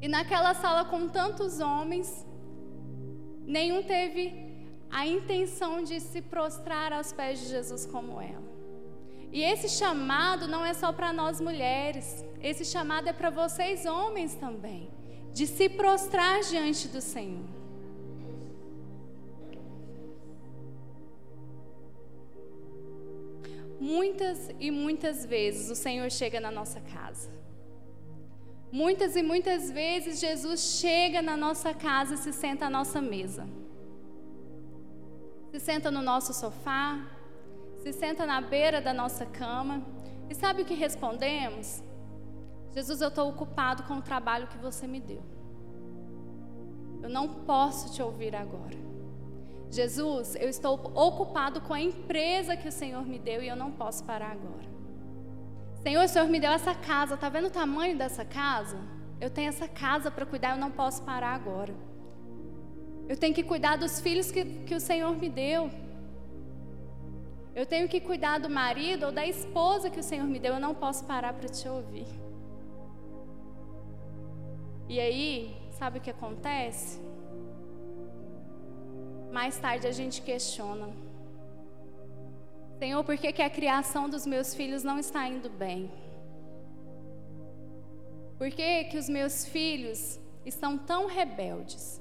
E 0.00 0.08
naquela 0.08 0.54
sala 0.54 0.84
com 0.84 1.08
tantos 1.08 1.60
homens, 1.60 2.26
nenhum 3.44 3.82
teve 3.82 4.48
a 4.90 5.06
intenção 5.06 5.82
de 5.82 6.00
se 6.00 6.22
prostrar 6.22 6.92
aos 6.92 7.12
pés 7.12 7.40
de 7.40 7.48
Jesus 7.48 7.84
como 7.84 8.20
ela. 8.20 8.48
E 9.32 9.42
esse 9.42 9.68
chamado 9.68 10.48
não 10.48 10.64
é 10.64 10.72
só 10.72 10.92
para 10.92 11.12
nós 11.12 11.40
mulheres, 11.40 12.24
esse 12.40 12.64
chamado 12.64 13.08
é 13.08 13.12
para 13.12 13.28
vocês 13.28 13.84
homens 13.84 14.34
também, 14.34 14.88
de 15.38 15.46
se 15.46 15.68
prostrar 15.68 16.40
diante 16.40 16.88
do 16.88 17.00
Senhor. 17.00 17.48
Muitas 23.80 24.50
e 24.58 24.70
muitas 24.70 25.24
vezes 25.24 25.70
o 25.70 25.76
Senhor 25.76 26.10
chega 26.10 26.40
na 26.40 26.50
nossa 26.50 26.80
casa 26.80 27.30
Muitas 28.70 29.16
e 29.16 29.22
muitas 29.22 29.70
vezes 29.70 30.20
Jesus 30.20 30.60
chega 30.60 31.22
na 31.22 31.36
nossa 31.36 31.72
casa 31.72 32.14
e 32.14 32.18
se 32.18 32.32
senta 32.34 32.66
à 32.66 32.70
nossa 32.70 33.00
mesa. 33.00 33.48
Se 35.50 35.58
senta 35.58 35.90
no 35.90 36.02
nosso 36.02 36.34
sofá, 36.34 37.00
se 37.82 37.92
senta 37.94 38.26
na 38.26 38.42
beira 38.42 38.78
da 38.78 38.92
nossa 38.92 39.24
cama. 39.24 39.82
E 40.28 40.34
sabe 40.34 40.60
o 40.62 40.64
que 40.66 40.74
respondemos? 40.74 41.82
Jesus, 42.72 43.00
eu 43.00 43.08
estou 43.08 43.28
ocupado 43.28 43.82
com 43.84 43.94
o 43.94 44.02
trabalho 44.02 44.46
que 44.46 44.58
você 44.58 44.86
me 44.86 45.00
deu. 45.00 45.22
Eu 47.02 47.08
não 47.08 47.28
posso 47.44 47.92
te 47.94 48.02
ouvir 48.02 48.34
agora. 48.34 48.76
Jesus, 49.70 50.34
eu 50.36 50.48
estou 50.48 50.74
ocupado 50.94 51.60
com 51.60 51.74
a 51.74 51.80
empresa 51.80 52.56
que 52.56 52.68
o 52.68 52.72
Senhor 52.72 53.04
me 53.06 53.18
deu 53.18 53.42
e 53.42 53.48
eu 53.48 53.56
não 53.56 53.70
posso 53.70 54.04
parar 54.04 54.32
agora. 54.32 54.68
Senhor, 55.82 56.04
o 56.04 56.08
Senhor 56.08 56.28
me 56.28 56.40
deu 56.40 56.50
essa 56.50 56.74
casa, 56.74 57.16
tá 57.16 57.28
vendo 57.28 57.46
o 57.46 57.50
tamanho 57.50 57.96
dessa 57.96 58.24
casa? 58.24 58.78
Eu 59.20 59.30
tenho 59.30 59.48
essa 59.48 59.68
casa 59.68 60.10
para 60.10 60.24
cuidar, 60.24 60.52
eu 60.52 60.60
não 60.60 60.70
posso 60.70 61.02
parar 61.02 61.34
agora. 61.34 61.74
Eu 63.08 63.16
tenho 63.16 63.34
que 63.34 63.42
cuidar 63.42 63.76
dos 63.76 64.00
filhos 64.00 64.30
que, 64.30 64.44
que 64.44 64.74
o 64.74 64.80
Senhor 64.80 65.16
me 65.16 65.28
deu. 65.28 65.70
Eu 67.54 67.66
tenho 67.66 67.88
que 67.88 68.00
cuidar 68.00 68.38
do 68.38 68.48
marido 68.48 69.06
ou 69.06 69.12
da 69.12 69.26
esposa 69.26 69.90
que 69.90 70.00
o 70.00 70.02
Senhor 70.02 70.26
me 70.26 70.38
deu, 70.38 70.54
eu 70.54 70.60
não 70.60 70.74
posso 70.74 71.04
parar 71.04 71.32
para 71.32 71.48
te 71.48 71.68
ouvir. 71.68 72.06
E 74.88 74.98
aí, 74.98 75.54
sabe 75.72 75.98
o 75.98 76.00
que 76.00 76.08
acontece? 76.08 76.98
Mais 79.30 79.58
tarde 79.58 79.86
a 79.86 79.92
gente 79.92 80.22
questiona. 80.22 80.88
Senhor, 82.78 83.04
por 83.04 83.18
que, 83.18 83.30
que 83.32 83.42
a 83.42 83.50
criação 83.50 84.08
dos 84.08 84.24
meus 84.24 84.54
filhos 84.54 84.82
não 84.82 84.98
está 84.98 85.28
indo 85.28 85.50
bem? 85.50 85.90
Por 88.38 88.50
que, 88.50 88.84
que 88.84 88.96
os 88.96 89.10
meus 89.10 89.44
filhos 89.44 90.18
estão 90.46 90.78
tão 90.78 91.06
rebeldes? 91.06 92.00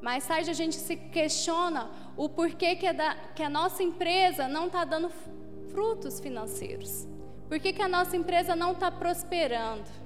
Mais 0.00 0.24
tarde 0.26 0.50
a 0.50 0.52
gente 0.52 0.76
se 0.76 0.94
questiona 0.96 1.90
o 2.16 2.28
porquê 2.28 2.76
que 2.76 2.86
a, 2.86 2.92
da, 2.92 3.14
que 3.34 3.42
a 3.42 3.48
nossa 3.48 3.82
empresa 3.82 4.46
não 4.46 4.66
está 4.66 4.84
dando 4.84 5.10
frutos 5.70 6.20
financeiros. 6.20 7.08
Por 7.48 7.58
que, 7.58 7.72
que 7.72 7.82
a 7.82 7.88
nossa 7.88 8.16
empresa 8.16 8.54
não 8.54 8.72
está 8.72 8.90
prosperando? 8.90 10.01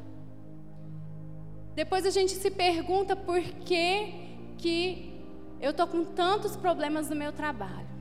Depois 1.76 2.06
a 2.06 2.10
gente 2.10 2.32
se 2.32 2.50
pergunta 2.50 3.14
por 3.14 3.40
que, 3.42 4.54
que 4.56 5.22
eu 5.60 5.72
estou 5.72 5.86
com 5.86 6.06
tantos 6.06 6.56
problemas 6.56 7.10
no 7.10 7.14
meu 7.14 7.32
trabalho. 7.32 7.94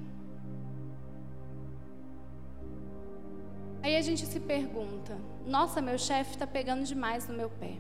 Aí 3.84 3.98
a 3.98 4.02
gente 4.02 4.26
se 4.26 4.40
pergunta: 4.40 5.18
nossa, 5.46 5.82
meu 5.82 5.98
chefe 5.98 6.32
está 6.32 6.48
pegando 6.48 6.86
demais 6.86 7.28
no 7.28 7.36
meu 7.36 7.50
pé. 7.50 7.78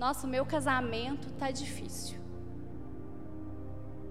Nossa, 0.00 0.26
o 0.26 0.30
meu 0.30 0.44
casamento 0.44 1.28
está 1.28 1.52
difícil. 1.52 2.18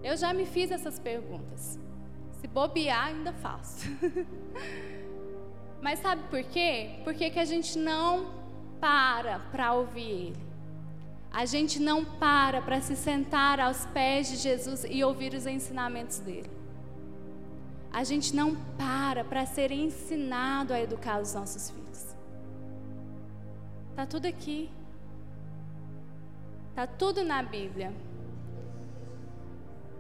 Eu 0.02 0.16
já 0.16 0.34
me 0.34 0.46
fiz 0.46 0.72
essas 0.72 0.98
perguntas. 1.00 1.78
Se 2.40 2.48
bobear, 2.48 3.08
ainda 3.08 3.34
faço. 3.34 3.86
Mas 5.82 6.00
sabe 6.00 6.24
por 6.30 6.42
quê? 6.44 7.02
Porque 7.04 7.30
que 7.30 7.40
a 7.40 7.46
gente 7.46 7.78
não 7.78 8.43
para 8.84 9.36
para 9.52 9.74
ouvir 9.74 10.12
Ele. 10.28 10.44
A 11.32 11.46
gente 11.54 11.80
não 11.90 12.00
para 12.06 12.62
para 12.62 12.80
se 12.88 12.96
sentar 12.96 13.60
aos 13.60 13.86
pés 13.98 14.28
de 14.32 14.38
Jesus 14.48 14.86
e 14.98 15.04
ouvir 15.04 15.34
os 15.34 15.46
ensinamentos 15.48 16.20
dele 16.20 16.54
a 17.94 18.04
gente 18.04 18.36
não 18.36 18.56
para 18.76 19.24
para 19.24 19.46
ser 19.46 19.72
ensinado 19.72 20.74
a 20.74 20.82
educar 20.82 21.22
os 21.22 21.36
nossos 21.36 21.70
filhos. 21.70 22.16
Tá 23.96 24.04
tudo 24.08 24.26
aqui. 24.26 24.72
Tá 26.74 26.88
tudo 26.88 27.24
na 27.24 27.44
Bíblia. 27.44 27.94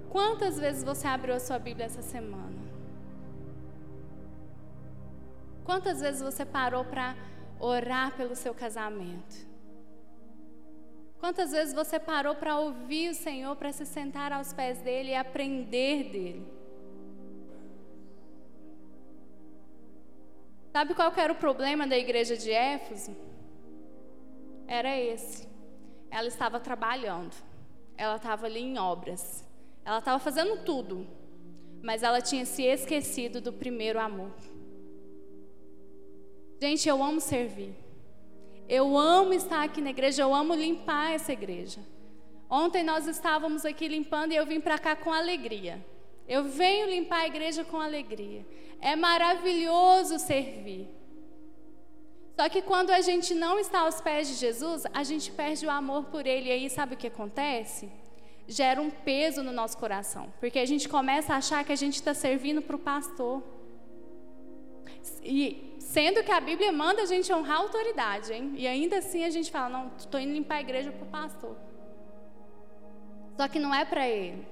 Quantas 0.09 0.57
vezes 0.57 0.83
você 0.83 1.07
abriu 1.07 1.35
a 1.35 1.39
sua 1.39 1.59
Bíblia 1.59 1.85
essa 1.85 2.01
semana? 2.01 2.63
Quantas 5.63 6.01
vezes 6.01 6.19
você 6.19 6.43
parou 6.43 6.83
para 6.83 7.15
orar 7.63 8.15
pelo 8.17 8.35
seu 8.35 8.53
casamento? 8.53 9.47
Quantas 11.17 11.51
vezes 11.51 11.73
você 11.73 11.97
parou 11.97 12.35
para 12.35 12.59
ouvir 12.59 13.09
o 13.09 13.15
Senhor, 13.15 13.55
para 13.55 13.71
se 13.71 13.85
sentar 13.85 14.33
aos 14.33 14.51
pés 14.51 14.81
dele 14.81 15.11
e 15.11 15.15
aprender 15.15 16.11
dele? 16.11 16.45
Sabe 20.73 20.93
qual 20.93 21.13
era 21.15 21.31
o 21.31 21.35
problema 21.35 21.87
da 21.87 21.97
igreja 21.97 22.35
de 22.35 22.51
Éfeso? 22.51 23.15
Era 24.67 24.97
esse. 24.99 25.47
Ela 26.11 26.27
estava 26.27 26.59
trabalhando. 26.59 27.35
Ela 27.95 28.17
estava 28.17 28.47
ali 28.47 28.59
em 28.59 28.77
obras. 28.77 29.47
Ela 29.85 29.99
estava 29.99 30.19
fazendo 30.19 30.65
tudo. 30.65 31.07
Mas 31.81 32.03
ela 32.03 32.21
tinha 32.21 32.45
se 32.45 32.63
esquecido 32.63 33.39
do 33.39 33.53
primeiro 33.53 33.99
amor. 33.99 34.33
Gente, 36.63 36.87
eu 36.87 37.03
amo 37.03 37.19
servir. 37.19 37.75
Eu 38.69 38.97
amo 38.97 39.33
estar 39.33 39.61
aqui 39.63 39.81
na 39.81 39.89
igreja, 39.89 40.21
eu 40.21 40.33
amo 40.33 40.53
limpar 40.53 41.11
essa 41.11 41.33
igreja. 41.33 41.81
Ontem 42.49 42.83
nós 42.83 43.05
estávamos 43.05 43.65
aqui 43.65 43.85
limpando 43.85 44.31
e 44.31 44.37
eu 44.37 44.45
vim 44.45 44.61
para 44.61 44.79
cá 44.79 44.95
com 44.95 45.11
alegria. 45.11 45.85
Eu 46.25 46.45
venho 46.45 46.89
limpar 46.89 47.23
a 47.23 47.27
igreja 47.27 47.65
com 47.65 47.81
alegria. 47.81 48.45
É 48.79 48.95
maravilhoso 48.95 50.17
servir. 50.19 50.87
Só 52.37 52.47
que 52.47 52.61
quando 52.61 52.91
a 52.91 53.01
gente 53.01 53.33
não 53.33 53.59
está 53.59 53.79
aos 53.81 53.99
pés 53.99 54.29
de 54.29 54.35
Jesus, 54.35 54.83
a 54.93 55.03
gente 55.03 55.33
perde 55.33 55.65
o 55.65 55.69
amor 55.69 56.05
por 56.05 56.25
Ele. 56.25 56.47
E 56.47 56.53
aí, 56.53 56.69
sabe 56.69 56.93
o 56.95 56.97
que 56.97 57.07
acontece? 57.07 57.91
Gera 58.47 58.81
um 58.81 58.89
peso 58.89 59.43
no 59.43 59.51
nosso 59.51 59.77
coração. 59.77 60.31
Porque 60.39 60.59
a 60.59 60.65
gente 60.65 60.87
começa 60.87 61.33
a 61.33 61.37
achar 61.39 61.61
que 61.65 61.73
a 61.73 61.81
gente 61.83 61.95
está 61.95 62.13
servindo 62.13 62.61
para 62.61 62.77
o 62.77 62.79
pastor. 62.79 63.43
E 65.21 65.72
sendo 65.93 66.23
que 66.23 66.31
a 66.31 66.39
Bíblia 66.39 66.71
manda 66.71 67.03
a 67.03 67.05
gente 67.05 67.31
honrar 67.31 67.57
a 67.57 67.61
autoridade, 67.61 68.33
hein? 68.33 68.53
E 68.57 68.65
ainda 68.65 68.97
assim 68.97 69.23
a 69.23 69.29
gente 69.29 69.51
fala: 69.51 69.69
não, 69.69 69.91
estou 69.95 70.19
indo 70.19 70.33
limpar 70.33 70.55
a 70.55 70.61
igreja 70.61 70.91
para 70.91 71.03
o 71.03 71.11
pastor. 71.19 71.55
Só 73.37 73.47
que 73.47 73.59
não 73.59 73.73
é 73.73 73.85
para 73.85 74.07
ele. 74.07 74.43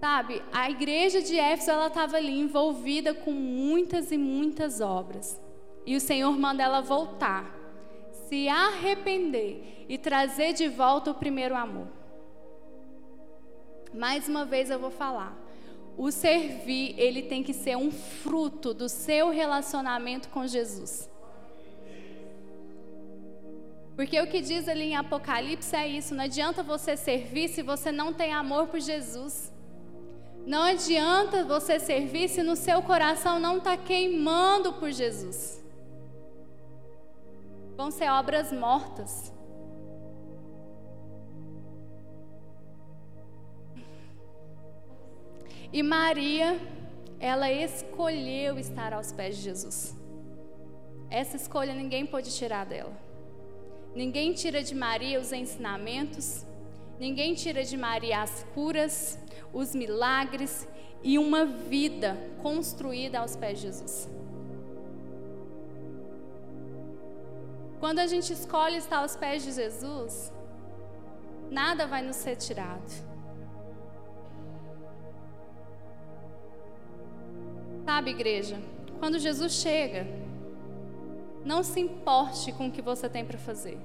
Sabe, 0.00 0.42
a 0.52 0.70
igreja 0.70 1.20
de 1.20 1.38
Éfeso 1.38 1.72
ela 1.72 1.88
estava 1.88 2.16
ali 2.16 2.38
envolvida 2.38 3.12
com 3.12 3.32
muitas 3.32 4.10
e 4.10 4.16
muitas 4.16 4.80
obras. 4.80 5.38
E 5.84 5.94
o 5.96 6.00
Senhor 6.00 6.32
manda 6.38 6.62
ela 6.62 6.80
voltar, 6.80 7.52
se 8.28 8.48
arrepender 8.48 9.84
e 9.88 9.98
trazer 9.98 10.52
de 10.52 10.68
volta 10.68 11.10
o 11.10 11.14
primeiro 11.14 11.54
amor. 11.54 11.88
Mais 13.92 14.28
uma 14.28 14.44
vez 14.44 14.70
eu 14.70 14.78
vou 14.78 14.90
falar. 14.90 15.47
O 15.98 16.12
servir, 16.12 16.94
ele 16.96 17.22
tem 17.22 17.42
que 17.42 17.52
ser 17.52 17.76
um 17.76 17.90
fruto 17.90 18.72
do 18.72 18.88
seu 18.88 19.30
relacionamento 19.30 20.28
com 20.28 20.46
Jesus. 20.46 21.10
Porque 23.96 24.20
o 24.20 24.28
que 24.28 24.40
diz 24.40 24.68
ali 24.68 24.84
em 24.84 24.96
Apocalipse 24.96 25.74
é 25.74 25.88
isso: 25.88 26.14
não 26.14 26.22
adianta 26.22 26.62
você 26.62 26.96
servir 26.96 27.48
se 27.48 27.62
você 27.62 27.90
não 27.90 28.12
tem 28.12 28.32
amor 28.32 28.68
por 28.68 28.78
Jesus. 28.78 29.52
Não 30.46 30.62
adianta 30.62 31.44
você 31.44 31.80
servir 31.80 32.28
se 32.28 32.44
no 32.44 32.54
seu 32.54 32.80
coração 32.80 33.40
não 33.40 33.58
está 33.58 33.76
queimando 33.76 34.74
por 34.74 34.92
Jesus. 34.92 35.60
Vão 37.76 37.90
ser 37.90 38.08
obras 38.08 38.52
mortas. 38.52 39.32
E 45.72 45.82
Maria, 45.82 46.58
ela 47.20 47.50
escolheu 47.50 48.58
estar 48.58 48.92
aos 48.92 49.12
pés 49.12 49.36
de 49.36 49.42
Jesus. 49.42 49.94
Essa 51.10 51.36
escolha 51.36 51.74
ninguém 51.74 52.06
pode 52.06 52.34
tirar 52.34 52.64
dela. 52.64 52.92
Ninguém 53.94 54.32
tira 54.32 54.62
de 54.62 54.74
Maria 54.74 55.20
os 55.20 55.32
ensinamentos, 55.32 56.44
ninguém 56.98 57.34
tira 57.34 57.64
de 57.64 57.76
Maria 57.76 58.22
as 58.22 58.44
curas, 58.54 59.18
os 59.52 59.74
milagres 59.74 60.68
e 61.02 61.18
uma 61.18 61.44
vida 61.44 62.16
construída 62.42 63.20
aos 63.20 63.36
pés 63.36 63.58
de 63.58 63.66
Jesus. 63.66 64.08
Quando 67.80 68.00
a 68.00 68.06
gente 68.06 68.32
escolhe 68.32 68.76
estar 68.76 68.98
aos 68.98 69.16
pés 69.16 69.42
de 69.42 69.52
Jesus, 69.52 70.32
nada 71.50 71.86
vai 71.86 72.02
nos 72.02 72.16
ser 72.16 72.36
tirado. 72.36 73.07
Sabe, 77.88 78.10
igreja, 78.10 78.60
quando 78.98 79.18
Jesus 79.18 79.50
chega, 79.50 80.06
não 81.42 81.62
se 81.62 81.80
importe 81.80 82.52
com 82.52 82.66
o 82.68 82.70
que 82.70 82.82
você 82.82 83.08
tem 83.08 83.24
para 83.24 83.38
fazer. 83.38 83.78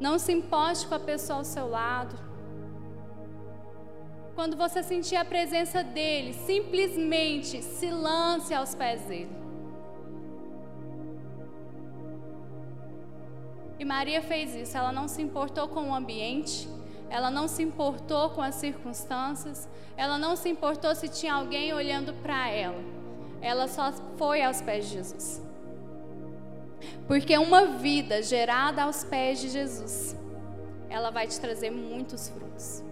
Não 0.00 0.18
se 0.18 0.32
importe 0.32 0.84
com 0.88 0.96
a 0.96 0.98
pessoa 0.98 1.38
ao 1.38 1.44
seu 1.44 1.68
lado. 1.68 2.16
Quando 4.34 4.56
você 4.56 4.82
sentir 4.82 5.14
a 5.14 5.24
presença 5.24 5.84
dele, 5.84 6.32
simplesmente 6.32 7.62
se 7.62 7.88
lance 7.88 8.52
aos 8.52 8.74
pés 8.74 9.02
dele. 9.02 9.30
E 13.78 13.84
Maria 13.84 14.20
fez 14.20 14.56
isso, 14.56 14.76
ela 14.76 14.90
não 14.90 15.06
se 15.06 15.22
importou 15.22 15.68
com 15.68 15.88
o 15.90 15.94
ambiente, 15.94 16.68
ela 17.10 17.30
não 17.30 17.48
se 17.48 17.62
importou 17.62 18.30
com 18.30 18.40
as 18.40 18.54
circunstâncias, 18.54 19.68
ela 19.96 20.16
não 20.16 20.36
se 20.36 20.48
importou 20.48 20.94
se 20.94 21.08
tinha 21.08 21.34
alguém 21.34 21.74
olhando 21.74 22.14
para 22.22 22.48
ela. 22.48 22.80
Ela 23.42 23.66
só 23.66 23.92
foi 24.16 24.42
aos 24.42 24.62
pés 24.62 24.86
de 24.86 24.92
Jesus. 24.92 25.42
Porque 27.08 27.36
uma 27.36 27.66
vida 27.66 28.22
gerada 28.22 28.84
aos 28.84 29.02
pés 29.02 29.40
de 29.40 29.48
Jesus, 29.48 30.16
ela 30.88 31.10
vai 31.10 31.26
te 31.26 31.38
trazer 31.40 31.70
muitos 31.70 32.28
frutos. 32.28 32.82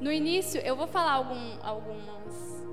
No 0.00 0.10
início, 0.10 0.60
eu 0.62 0.74
vou 0.74 0.86
falar 0.86 1.12
algum, 1.12 1.58
algumas 1.62 2.64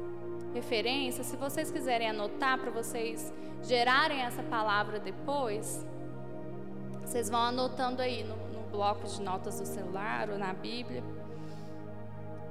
referências. 0.53 1.27
Se 1.27 1.35
vocês 1.35 1.69
quiserem 1.69 2.09
anotar 2.09 2.57
para 2.57 2.71
vocês 2.71 3.33
gerarem 3.61 4.21
essa 4.21 4.43
palavra 4.43 4.99
depois, 4.99 5.85
vocês 7.01 7.29
vão 7.29 7.41
anotando 7.41 8.01
aí 8.01 8.23
no, 8.23 8.52
bloco 8.73 9.07
de 9.07 9.21
notas 9.21 9.59
do 9.59 9.67
celular 9.67 10.31
ou 10.31 10.37
na 10.37 10.51
Bíblia. 10.51 11.03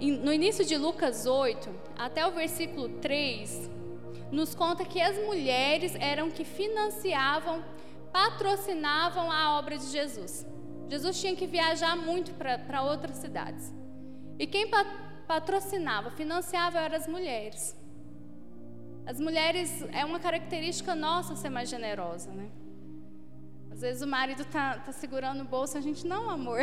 No 0.00 0.32
início 0.32 0.64
de 0.64 0.76
Lucas 0.76 1.26
8, 1.26 1.68
até 1.98 2.24
o 2.26 2.30
versículo 2.30 2.88
3, 3.00 3.70
nos 4.30 4.54
conta 4.54 4.84
que 4.84 5.00
as 5.00 5.16
mulheres 5.26 5.94
eram 5.96 6.30
que 6.30 6.44
financiavam, 6.44 7.62
patrocinavam 8.12 9.30
a 9.30 9.58
obra 9.58 9.76
de 9.76 9.86
Jesus. 9.86 10.46
Jesus 10.88 11.20
tinha 11.20 11.34
que 11.34 11.46
viajar 11.46 11.96
muito 11.96 12.32
para 12.34 12.82
outras 12.82 13.16
cidades. 13.16 13.72
E 14.38 14.46
quem 14.46 14.70
patrocinava, 15.26 16.10
financiava 16.10 16.78
eram 16.78 16.96
as 16.96 17.06
mulheres. 17.06 17.76
As 19.04 19.18
mulheres, 19.18 19.84
é 19.92 20.04
uma 20.04 20.20
característica 20.20 20.94
nossa 20.94 21.34
ser 21.34 21.50
mais 21.50 21.68
generosa, 21.68 22.30
né? 22.30 22.48
Às 23.82 23.88
vezes 23.88 24.02
o 24.02 24.06
marido 24.06 24.44
tá, 24.44 24.78
tá 24.78 24.92
segurando 24.92 25.40
o 25.40 25.44
bolso, 25.44 25.76
a 25.76 25.80
gente, 25.80 26.06
não, 26.06 26.30
amor, 26.30 26.60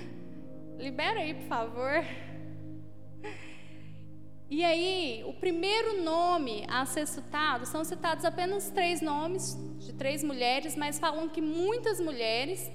libera 0.78 1.20
aí, 1.20 1.34
por 1.34 1.46
favor. 1.48 2.02
E 4.48 4.64
aí, 4.64 5.22
o 5.26 5.34
primeiro 5.34 6.02
nome 6.02 6.64
a 6.66 6.86
ser 6.86 7.06
citado, 7.06 7.66
são 7.66 7.84
citados 7.84 8.24
apenas 8.24 8.70
três 8.70 9.02
nomes 9.02 9.54
de 9.80 9.92
três 9.92 10.24
mulheres, 10.24 10.74
mas 10.76 10.98
falam 10.98 11.28
que 11.28 11.42
muitas 11.42 12.00
mulheres 12.00 12.72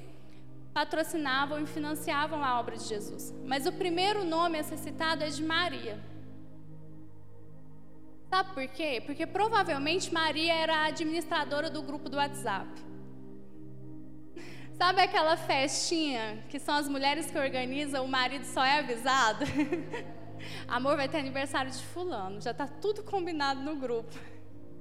patrocinavam 0.71 1.59
e 1.59 1.65
financiavam 1.65 2.43
a 2.43 2.59
obra 2.59 2.77
de 2.77 2.83
Jesus. 2.83 3.33
Mas 3.47 3.65
o 3.65 3.71
primeiro 3.71 4.23
nome 4.23 4.59
a 4.59 4.63
ser 4.63 4.77
citado 4.77 5.23
é 5.23 5.29
de 5.29 5.43
Maria. 5.43 5.99
Sabe 8.29 8.53
por 8.53 8.67
quê? 8.67 9.01
Porque 9.03 9.25
provavelmente 9.25 10.13
Maria 10.13 10.53
era 10.53 10.75
a 10.75 10.85
administradora 10.85 11.67
do 11.67 11.81
grupo 11.81 12.07
do 12.07 12.17
WhatsApp. 12.17 12.93
Sabe 14.77 15.01
aquela 15.01 15.37
festinha 15.37 16.43
que 16.49 16.59
são 16.59 16.75
as 16.75 16.87
mulheres 16.87 17.31
que 17.31 17.37
organizam, 17.37 18.03
o 18.03 18.07
marido 18.07 18.43
só 18.43 18.63
é 18.63 18.79
avisado? 18.79 19.45
Amor, 20.67 20.97
vai 20.97 21.07
ter 21.07 21.17
aniversário 21.17 21.71
de 21.71 21.81
fulano, 21.81 22.41
já 22.41 22.51
está 22.51 22.67
tudo 22.67 23.01
combinado 23.01 23.61
no 23.61 23.77
grupo. 23.77 24.13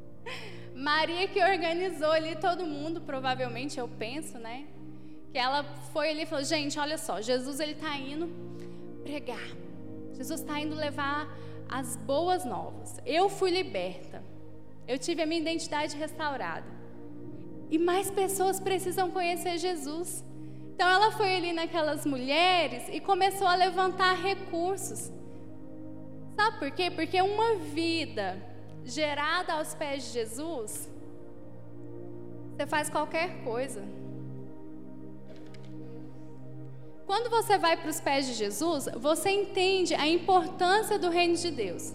Maria 0.74 1.28
que 1.28 1.40
organizou 1.40 2.10
ali 2.10 2.34
todo 2.34 2.66
mundo, 2.66 3.02
provavelmente, 3.02 3.78
eu 3.78 3.86
penso, 3.86 4.36
né? 4.36 4.66
Que 5.30 5.38
ela 5.38 5.62
foi 5.92 6.10
ali 6.10 6.22
e 6.22 6.26
falou, 6.26 6.44
gente, 6.44 6.76
olha 6.78 6.98
só, 6.98 7.20
Jesus 7.20 7.60
ele 7.60 7.72
está 7.72 7.96
indo 7.96 8.28
pregar. 9.04 9.48
Jesus 10.14 10.40
está 10.40 10.58
indo 10.58 10.74
levar 10.74 11.28
as 11.68 11.96
boas 11.96 12.44
novas. 12.44 13.00
Eu 13.06 13.28
fui 13.28 13.50
liberta. 13.50 14.24
Eu 14.88 14.98
tive 14.98 15.22
a 15.22 15.26
minha 15.26 15.40
identidade 15.40 15.96
restaurada. 15.96 16.66
E 17.70 17.78
mais 17.78 18.10
pessoas 18.10 18.60
precisam 18.60 19.10
conhecer 19.10 19.58
Jesus. 19.58 20.24
Então 20.74 20.88
ela 20.88 21.12
foi 21.12 21.36
ali 21.36 21.52
naquelas 21.52 22.04
mulheres 22.04 22.84
e 22.90 23.00
começou 23.00 23.46
a 23.46 23.54
levantar 23.54 24.14
recursos. 24.14 25.12
Sabe 26.36 26.58
por 26.58 26.70
quê? 26.72 26.90
Porque 26.90 27.20
uma 27.22 27.56
vida 27.56 28.36
gerada 28.84 29.54
aos 29.54 29.74
pés 29.74 30.04
de 30.04 30.12
Jesus, 30.12 30.90
você 32.50 32.66
faz 32.66 32.90
qualquer 32.90 33.42
coisa. 33.44 33.82
Quando 37.06 37.30
você 37.30 37.58
vai 37.58 37.76
para 37.76 37.90
os 37.90 38.00
pés 38.00 38.26
de 38.26 38.34
Jesus, 38.34 38.88
você 38.96 39.30
entende 39.30 39.94
a 39.94 40.08
importância 40.08 40.98
do 40.98 41.10
reino 41.10 41.36
de 41.36 41.50
Deus. 41.50 41.92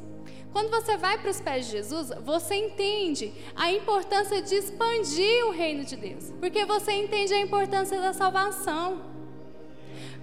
Quando 0.51 0.69
você 0.71 0.97
vai 0.97 1.17
para 1.17 1.29
os 1.29 1.39
pés 1.39 1.65
de 1.65 1.71
Jesus, 1.71 2.11
você 2.21 2.55
entende 2.55 3.33
a 3.55 3.71
importância 3.71 4.41
de 4.41 4.55
expandir 4.55 5.45
o 5.45 5.51
reino 5.51 5.83
de 5.85 5.95
Deus, 5.95 6.33
porque 6.39 6.65
você 6.65 6.91
entende 6.91 7.33
a 7.33 7.39
importância 7.39 7.99
da 8.01 8.13
salvação. 8.13 9.01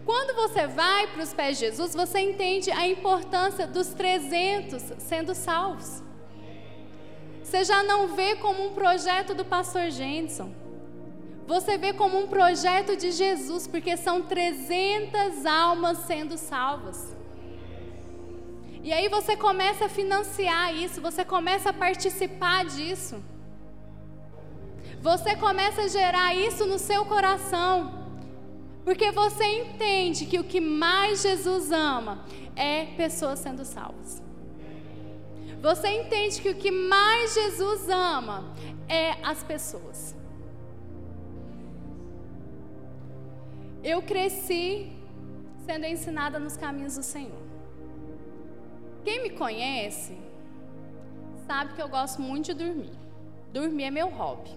Quando 0.05 0.35
você 0.35 0.67
vai 0.67 1.07
para 1.09 1.23
os 1.23 1.33
pés 1.33 1.59
de 1.59 1.67
Jesus, 1.67 1.95
você 1.95 2.21
entende 2.21 2.71
a 2.71 2.87
importância 2.87 3.67
dos 3.67 3.89
300 3.89 4.83
sendo 4.99 5.35
salvos. 5.35 6.03
Você 7.43 7.65
já 7.65 7.83
não 7.83 8.09
vê 8.09 8.37
como 8.37 8.67
um 8.67 8.75
projeto 8.75 9.35
do 9.35 9.45
pastor 9.45 9.91
Jenson 9.91 10.67
você 11.47 11.79
vê 11.79 11.93
como 11.93 12.19
um 12.19 12.27
projeto 12.27 12.97
de 12.97 13.13
Jesus, 13.13 13.69
porque 13.69 13.97
são 13.97 14.23
300 14.23 15.47
almas 15.47 15.99
sendo 15.99 16.37
salvas. 16.37 17.16
E 18.87 18.93
aí 18.93 19.09
você 19.09 19.35
começa 19.37 19.87
a 19.87 19.89
financiar 19.89 20.73
isso, 20.73 21.01
você 21.01 21.25
começa 21.25 21.71
a 21.71 21.73
participar 21.73 22.65
disso. 22.65 23.17
Você 25.09 25.35
começa 25.35 25.81
a 25.83 25.89
gerar 25.89 26.37
isso 26.37 26.65
no 26.65 26.79
seu 26.79 27.05
coração. 27.05 27.73
Porque 28.85 29.11
você 29.11 29.45
entende 29.63 30.25
que 30.27 30.39
o 30.39 30.45
que 30.45 30.61
mais 30.61 31.23
Jesus 31.23 31.73
ama 31.73 32.25
é 32.55 32.85
pessoas 33.03 33.41
sendo 33.41 33.65
salvas. 33.65 34.23
Você 35.61 35.89
entende 35.89 36.41
que 36.41 36.51
o 36.51 36.55
que 36.55 36.71
mais 36.71 37.35
Jesus 37.35 37.89
ama 37.89 38.55
é 38.89 39.17
as 39.33 39.43
pessoas. 39.43 40.15
Eu 43.83 44.01
cresci 44.01 44.93
sendo 45.67 45.87
ensinada 45.87 46.39
nos 46.39 46.57
caminhos 46.57 46.95
do 46.95 47.03
Senhor. 47.03 47.46
Quem 49.07 49.23
me 49.23 49.31
conhece 49.31 50.19
sabe 51.47 51.75
que 51.75 51.81
eu 51.81 51.89
gosto 51.89 52.21
muito 52.21 52.47
de 52.47 52.55
dormir. 52.55 52.91
Dormir 53.53 53.85
é 53.85 53.91
meu 53.93 54.09
hobby. 54.09 54.51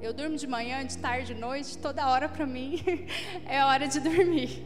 Eu 0.00 0.14
durmo 0.14 0.38
de 0.38 0.46
manhã, 0.46 0.82
de 0.86 0.96
tarde, 0.96 1.34
de 1.34 1.38
noite, 1.38 1.76
toda 1.76 2.08
hora 2.08 2.26
para 2.26 2.46
mim 2.46 2.80
é 3.46 3.62
hora 3.62 3.86
de 3.86 4.00
dormir. 4.00 4.64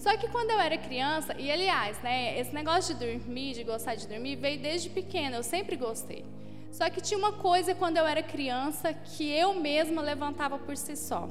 Só 0.00 0.16
que 0.16 0.26
quando 0.26 0.50
eu 0.50 0.58
era 0.58 0.76
criança, 0.76 1.32
e 1.38 1.48
aliás, 1.48 2.02
né, 2.02 2.36
esse 2.40 2.52
negócio 2.52 2.92
de 2.96 3.06
dormir, 3.06 3.54
de 3.54 3.62
gostar 3.62 3.94
de 3.94 4.08
dormir, 4.08 4.34
veio 4.34 4.60
desde 4.60 4.90
pequena, 4.90 5.36
eu 5.36 5.44
sempre 5.44 5.76
gostei. 5.76 6.24
Só 6.72 6.90
que 6.90 7.00
tinha 7.00 7.18
uma 7.18 7.34
coisa 7.34 7.72
quando 7.72 7.98
eu 7.98 8.04
era 8.04 8.20
criança 8.20 8.92
que 8.92 9.30
eu 9.30 9.54
mesma 9.54 10.02
levantava 10.02 10.58
por 10.58 10.76
si 10.76 10.96
só 10.96 11.30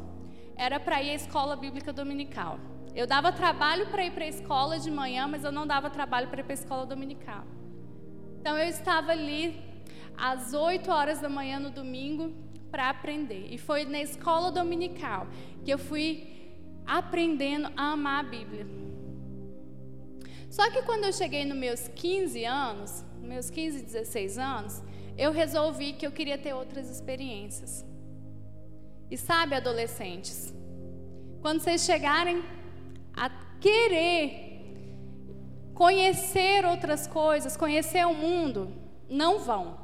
era 0.58 0.80
para 0.80 1.02
ir 1.02 1.10
à 1.10 1.13
escola 1.15 1.56
bíblica 1.56 1.91
dominical. 1.91 2.58
Eu 2.95 3.05
dava 3.05 3.31
trabalho 3.34 3.88
para 3.88 4.05
ir 4.05 4.12
para 4.12 4.23
a 4.23 4.27
escola 4.27 4.79
de 4.79 4.89
manhã, 4.89 5.27
mas 5.27 5.43
eu 5.43 5.51
não 5.51 5.67
dava 5.67 5.89
trabalho 5.89 6.29
para 6.29 6.39
ir 6.39 6.43
para 6.43 6.53
a 6.53 6.62
escola 6.62 6.86
dominical. 6.86 7.43
Então 8.39 8.58
eu 8.58 8.69
estava 8.69 9.12
ali 9.12 9.60
às 10.15 10.53
8 10.53 10.89
horas 10.89 11.19
da 11.19 11.27
manhã 11.27 11.60
no 11.60 11.71
domingo 11.71 12.34
para 12.71 12.89
aprender. 12.89 13.47
E 13.51 13.58
foi 13.58 13.84
na 13.84 13.99
escola 13.99 14.49
dominical 14.49 15.27
que 15.65 15.71
eu 15.71 15.77
fui 15.77 16.08
aprendendo 16.86 17.69
a 17.75 17.91
amar 17.91 18.23
a 18.23 18.29
Bíblia. 18.29 18.65
Só 20.49 20.71
que 20.71 20.81
quando 20.84 21.03
eu 21.03 21.12
cheguei 21.12 21.43
nos 21.43 21.58
meus 21.58 21.89
15 21.89 22.45
anos, 22.45 23.03
meus 23.19 23.49
15, 23.49 23.84
16 23.84 24.38
anos, 24.38 24.81
eu 25.17 25.34
resolvi 25.34 25.91
que 25.93 26.08
eu 26.08 26.12
queria 26.12 26.38
ter 26.38 26.53
outras 26.53 26.89
experiências. 26.89 27.86
E 29.12 29.17
sabe, 29.17 29.53
adolescentes, 29.53 30.53
quando 31.41 31.60
vocês 31.60 31.84
chegarem 31.84 32.41
a 33.15 33.30
querer 33.60 34.45
conhecer 35.73 36.65
outras 36.65 37.06
coisas, 37.08 37.58
conhecer 37.58 38.06
o 38.06 38.13
mundo, 38.13 38.73
não 39.10 39.39
vão. 39.39 39.78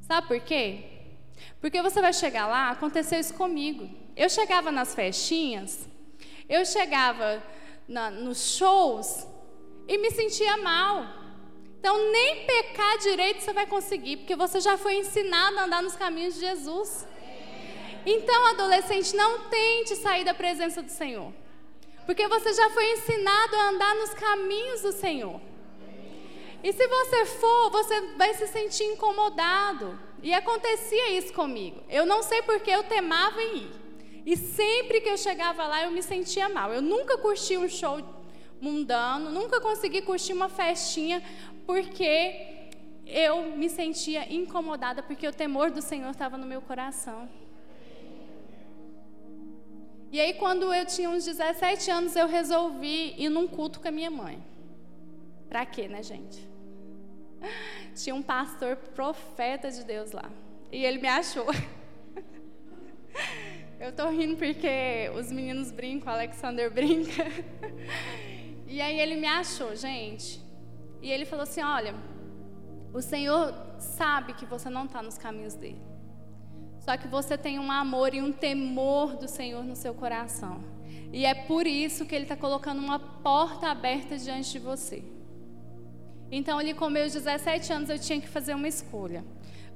Sabe 0.00 0.26
por 0.26 0.40
quê? 0.40 0.84
Porque 1.60 1.82
você 1.82 2.00
vai 2.00 2.12
chegar 2.12 2.46
lá, 2.46 2.70
aconteceu 2.70 3.20
isso 3.20 3.34
comigo. 3.34 3.88
Eu 4.16 4.28
chegava 4.28 4.70
nas 4.70 4.94
festinhas, 4.94 5.88
eu 6.48 6.64
chegava 6.64 7.42
na, 7.86 8.10
nos 8.10 8.56
shows 8.56 9.26
e 9.86 9.98
me 9.98 10.10
sentia 10.10 10.56
mal. 10.56 11.06
Então, 11.78 12.10
nem 12.10 12.44
pecar 12.44 12.98
direito 12.98 13.40
você 13.40 13.52
vai 13.52 13.66
conseguir, 13.66 14.16
porque 14.18 14.34
você 14.34 14.60
já 14.60 14.76
foi 14.76 14.96
ensinado 14.96 15.58
a 15.58 15.64
andar 15.64 15.82
nos 15.82 15.94
caminhos 15.94 16.34
de 16.34 16.40
Jesus. 16.40 17.06
Então, 18.04 18.46
adolescente, 18.46 19.14
não 19.14 19.48
tente 19.48 19.94
sair 19.94 20.24
da 20.24 20.34
presença 20.34 20.82
do 20.82 20.90
Senhor. 20.90 21.32
Porque 22.08 22.26
você 22.26 22.54
já 22.54 22.70
foi 22.70 22.90
ensinado 22.92 23.54
a 23.54 23.68
andar 23.68 23.94
nos 23.96 24.14
caminhos 24.14 24.80
do 24.80 24.92
Senhor. 24.92 25.38
E 26.64 26.72
se 26.72 26.88
você 26.88 27.26
for, 27.26 27.70
você 27.70 28.00
vai 28.16 28.32
se 28.32 28.46
sentir 28.46 28.84
incomodado. 28.84 30.00
E 30.22 30.32
acontecia 30.32 31.10
isso 31.10 31.34
comigo. 31.34 31.82
Eu 31.86 32.06
não 32.06 32.22
sei 32.22 32.40
porque 32.40 32.70
eu 32.70 32.82
temava 32.82 33.42
em 33.42 33.58
ir. 33.58 33.70
E 34.24 34.38
sempre 34.38 35.02
que 35.02 35.10
eu 35.10 35.18
chegava 35.18 35.66
lá, 35.66 35.82
eu 35.82 35.90
me 35.90 36.02
sentia 36.02 36.48
mal. 36.48 36.72
Eu 36.72 36.80
nunca 36.80 37.18
curti 37.18 37.58
um 37.58 37.68
show 37.68 38.00
mundano, 38.58 39.28
nunca 39.28 39.60
consegui 39.60 40.00
curtir 40.00 40.32
uma 40.32 40.48
festinha, 40.48 41.22
porque 41.66 42.70
eu 43.06 43.50
me 43.50 43.68
sentia 43.68 44.32
incomodada, 44.32 45.02
porque 45.02 45.28
o 45.28 45.32
temor 45.32 45.70
do 45.70 45.82
Senhor 45.82 46.10
estava 46.10 46.38
no 46.38 46.46
meu 46.46 46.62
coração. 46.62 47.28
E 50.10 50.20
aí, 50.20 50.34
quando 50.34 50.72
eu 50.72 50.86
tinha 50.86 51.10
uns 51.10 51.24
17 51.24 51.90
anos, 51.90 52.16
eu 52.16 52.26
resolvi 52.26 53.14
ir 53.18 53.28
num 53.28 53.46
culto 53.46 53.80
com 53.80 53.88
a 53.88 53.90
minha 53.90 54.10
mãe. 54.10 54.42
Pra 55.48 55.66
quê, 55.66 55.86
né, 55.88 56.02
gente? 56.02 56.38
Tinha 57.94 58.14
um 58.14 58.22
pastor 58.22 58.76
profeta 58.76 59.70
de 59.70 59.84
Deus 59.84 60.12
lá. 60.12 60.30
E 60.70 60.84
ele 60.84 60.98
me 60.98 61.08
achou. 61.08 61.46
Eu 63.80 63.92
tô 63.92 64.08
rindo 64.08 64.36
porque 64.36 65.10
os 65.16 65.30
meninos 65.30 65.70
brincam, 65.70 66.12
o 66.12 66.16
Alexander 66.16 66.70
brinca. 66.70 67.24
E 68.70 68.82
aí 68.82 69.00
ele 69.00 69.16
me 69.16 69.26
achou, 69.26 69.74
gente. 69.74 70.38
E 71.00 71.10
ele 71.10 71.24
falou 71.24 71.44
assim: 71.44 71.62
Olha, 71.62 71.94
o 72.92 73.00
Senhor 73.00 73.54
sabe 73.78 74.34
que 74.34 74.44
você 74.44 74.68
não 74.68 74.84
está 74.84 75.02
nos 75.02 75.16
caminhos 75.16 75.54
dele. 75.54 75.80
Só 76.88 76.96
que 76.96 77.06
você 77.06 77.36
tem 77.36 77.58
um 77.58 77.70
amor 77.70 78.14
e 78.14 78.22
um 78.22 78.32
temor 78.32 79.14
do 79.14 79.28
Senhor 79.28 79.62
no 79.62 79.76
seu 79.76 79.92
coração. 79.92 80.64
E 81.12 81.26
é 81.26 81.34
por 81.34 81.66
isso 81.66 82.06
que 82.06 82.14
Ele 82.14 82.24
está 82.24 82.34
colocando 82.34 82.78
uma 82.78 82.98
porta 82.98 83.66
aberta 83.68 84.16
diante 84.16 84.52
de 84.52 84.58
você. 84.58 85.04
Então, 86.32 86.58
ali 86.58 86.72
com 86.72 86.88
meus 86.88 87.12
17 87.12 87.70
anos, 87.74 87.90
eu 87.90 87.98
tinha 87.98 88.18
que 88.18 88.26
fazer 88.26 88.54
uma 88.54 88.66
escolha. 88.66 89.22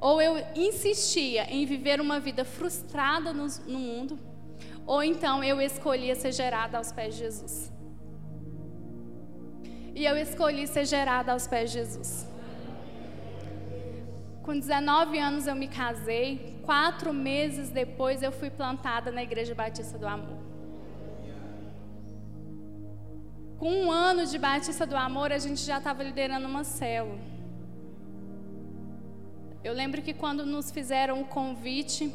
Ou 0.00 0.22
eu 0.22 0.42
insistia 0.54 1.44
em 1.52 1.66
viver 1.66 2.00
uma 2.00 2.18
vida 2.18 2.46
frustrada 2.46 3.30
no, 3.30 3.46
no 3.66 3.78
mundo, 3.78 4.18
ou 4.86 5.02
então 5.02 5.44
eu 5.44 5.60
escolhia 5.60 6.14
ser 6.14 6.32
gerada 6.32 6.78
aos 6.78 6.92
pés 6.92 7.14
de 7.14 7.20
Jesus. 7.24 7.70
E 9.94 10.06
eu 10.06 10.16
escolhi 10.16 10.66
ser 10.66 10.86
gerada 10.86 11.32
aos 11.32 11.46
pés 11.46 11.70
de 11.72 11.76
Jesus. 11.76 12.31
Com 14.42 14.58
19 14.58 15.18
anos 15.18 15.46
eu 15.46 15.54
me 15.54 15.68
casei, 15.68 16.60
quatro 16.64 17.12
meses 17.14 17.70
depois 17.70 18.22
eu 18.22 18.32
fui 18.32 18.50
plantada 18.50 19.12
na 19.12 19.22
Igreja 19.22 19.54
Batista 19.54 19.96
do 19.96 20.06
Amor. 20.06 20.38
Com 23.56 23.72
um 23.72 23.92
ano 23.92 24.26
de 24.26 24.36
Batista 24.38 24.84
do 24.84 24.96
Amor, 24.96 25.30
a 25.30 25.38
gente 25.38 25.60
já 25.60 25.78
estava 25.78 26.02
liderando 26.02 26.48
uma 26.48 26.64
célula. 26.64 27.20
Eu 29.62 29.72
lembro 29.72 30.02
que 30.02 30.12
quando 30.12 30.44
nos 30.44 30.72
fizeram 30.72 31.20
o 31.20 31.24
convite, 31.24 32.12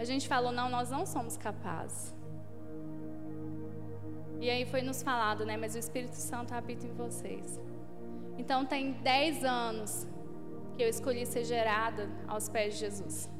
a 0.00 0.04
gente 0.04 0.26
falou: 0.26 0.50
não, 0.50 0.68
nós 0.68 0.90
não 0.90 1.06
somos 1.06 1.36
capazes. 1.36 2.12
E 4.40 4.50
aí 4.50 4.66
foi 4.66 4.82
nos 4.82 5.00
falado, 5.00 5.46
né? 5.46 5.56
Mas 5.56 5.76
o 5.76 5.78
Espírito 5.78 6.16
Santo 6.16 6.52
habita 6.52 6.84
em 6.84 6.92
vocês. 6.92 7.60
Então 8.36 8.66
tem 8.66 8.92
10 8.94 9.44
anos 9.44 10.08
que 10.76 10.82
eu 10.82 10.88
escolhi 10.88 11.24
ser 11.26 11.44
gerada 11.44 12.08
aos 12.28 12.48
pés 12.48 12.74
de 12.74 12.80
Jesus. 12.80 13.30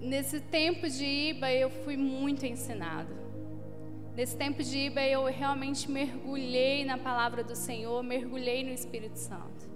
Nesse 0.00 0.40
tempo 0.40 0.88
de 0.88 1.04
Iba 1.04 1.50
eu 1.52 1.70
fui 1.70 1.96
muito 1.96 2.44
ensinada. 2.46 3.14
Nesse 4.14 4.36
tempo 4.36 4.62
de 4.62 4.76
Iba 4.78 5.02
eu 5.02 5.24
realmente 5.24 5.90
mergulhei 5.90 6.84
na 6.84 6.98
palavra 6.98 7.42
do 7.42 7.56
Senhor, 7.56 8.02
mergulhei 8.02 8.62
no 8.62 8.72
Espírito 8.72 9.18
Santo. 9.18 9.68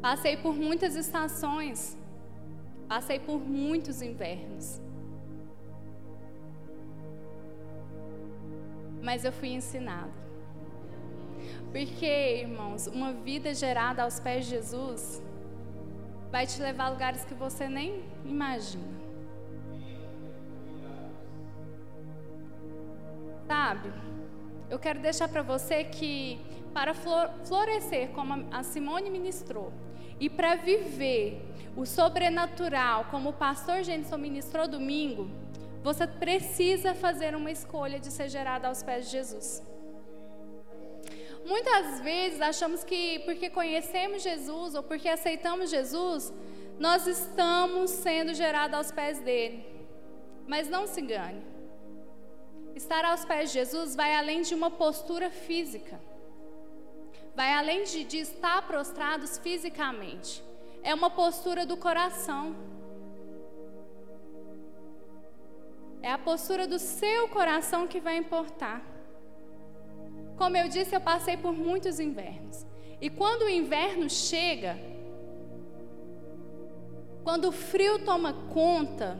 Passei 0.00 0.36
por 0.36 0.54
muitas 0.54 0.96
estações, 0.96 1.96
passei 2.88 3.18
por 3.18 3.38
muitos 3.40 4.02
invernos. 4.02 4.82
mas 9.04 9.22
eu 9.22 9.30
fui 9.30 9.50
ensinada. 9.50 10.23
Porque, 11.74 12.06
irmãos, 12.42 12.86
uma 12.86 13.12
vida 13.12 13.52
gerada 13.52 14.04
aos 14.04 14.20
pés 14.20 14.44
de 14.44 14.52
Jesus 14.52 15.20
vai 16.30 16.46
te 16.46 16.62
levar 16.62 16.84
a 16.84 16.88
lugares 16.90 17.24
que 17.24 17.34
você 17.34 17.68
nem 17.68 18.00
imagina. 18.24 18.94
Sabe? 23.48 23.92
Eu 24.70 24.78
quero 24.78 25.00
deixar 25.00 25.26
para 25.28 25.42
você 25.42 25.82
que 25.82 26.40
para 26.72 26.94
florescer, 26.94 28.10
como 28.10 28.46
a 28.52 28.62
Simone 28.62 29.10
ministrou, 29.10 29.72
e 30.20 30.30
para 30.30 30.54
viver 30.54 31.44
o 31.76 31.84
sobrenatural, 31.84 33.06
como 33.10 33.30
o 33.30 33.32
pastor 33.32 33.82
Jenson 33.82 34.16
ministrou 34.16 34.68
domingo, 34.68 35.28
você 35.82 36.06
precisa 36.06 36.94
fazer 36.94 37.34
uma 37.34 37.50
escolha 37.50 37.98
de 37.98 38.12
ser 38.12 38.28
gerado 38.28 38.64
aos 38.66 38.80
pés 38.80 39.06
de 39.06 39.10
Jesus. 39.10 39.73
Muitas 41.44 42.00
vezes 42.00 42.40
achamos 42.40 42.82
que 42.82 43.18
porque 43.20 43.50
conhecemos 43.50 44.22
Jesus 44.22 44.74
ou 44.74 44.82
porque 44.82 45.08
aceitamos 45.08 45.68
Jesus, 45.70 46.32
nós 46.78 47.06
estamos 47.06 47.90
sendo 47.90 48.32
gerados 48.32 48.76
aos 48.76 48.90
pés 48.90 49.18
dele. 49.20 49.64
Mas 50.46 50.68
não 50.68 50.86
se 50.86 51.00
engane. 51.00 51.42
Estar 52.74 53.04
aos 53.04 53.24
pés 53.24 53.50
de 53.50 53.54
Jesus 53.58 53.94
vai 53.94 54.14
além 54.14 54.42
de 54.42 54.54
uma 54.54 54.70
postura 54.70 55.30
física. 55.30 56.00
Vai 57.36 57.52
além 57.52 57.84
de, 57.84 58.04
de 58.04 58.18
estar 58.18 58.66
prostrados 58.66 59.38
fisicamente. 59.38 60.42
É 60.82 60.94
uma 60.94 61.10
postura 61.10 61.66
do 61.66 61.76
coração. 61.76 62.56
É 66.02 66.10
a 66.10 66.18
postura 66.18 66.66
do 66.66 66.78
seu 66.78 67.28
coração 67.28 67.86
que 67.86 68.00
vai 68.00 68.16
importar. 68.16 68.93
Como 70.36 70.56
eu 70.56 70.68
disse, 70.68 70.94
eu 70.94 71.00
passei 71.00 71.36
por 71.36 71.52
muitos 71.52 72.00
invernos. 72.00 72.66
E 73.00 73.08
quando 73.10 73.42
o 73.42 73.48
inverno 73.48 74.08
chega, 74.10 74.76
quando 77.22 77.46
o 77.46 77.52
frio 77.52 78.04
toma 78.04 78.32
conta, 78.52 79.18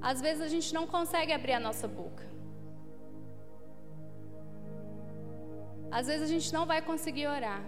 às 0.00 0.20
vezes 0.20 0.42
a 0.42 0.48
gente 0.48 0.72
não 0.72 0.86
consegue 0.86 1.32
abrir 1.32 1.52
a 1.52 1.60
nossa 1.60 1.86
boca. 1.86 2.24
Às 5.90 6.06
vezes 6.06 6.22
a 6.22 6.32
gente 6.32 6.52
não 6.52 6.64
vai 6.64 6.80
conseguir 6.80 7.26
orar. 7.26 7.62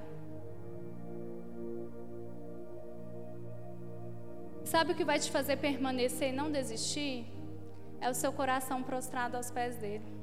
Sabe 4.65 4.93
o 4.93 4.95
que 4.95 5.05
vai 5.05 5.19
te 5.19 5.31
fazer 5.31 5.57
permanecer 5.57 6.29
e 6.33 6.37
não 6.41 6.51
desistir? 6.51 7.27
É 8.01 8.09
o 8.09 8.15
seu 8.15 8.33
coração 8.33 8.83
prostrado 8.83 9.37
aos 9.37 9.51
pés 9.51 9.77
dele. 9.77 10.22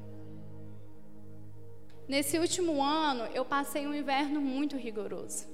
Nesse 2.10 2.40
último 2.40 2.82
ano, 2.82 3.26
eu 3.36 3.46
passei 3.46 3.86
um 3.86 3.94
inverno 3.94 4.42
muito 4.42 4.76
rigoroso. 4.76 5.48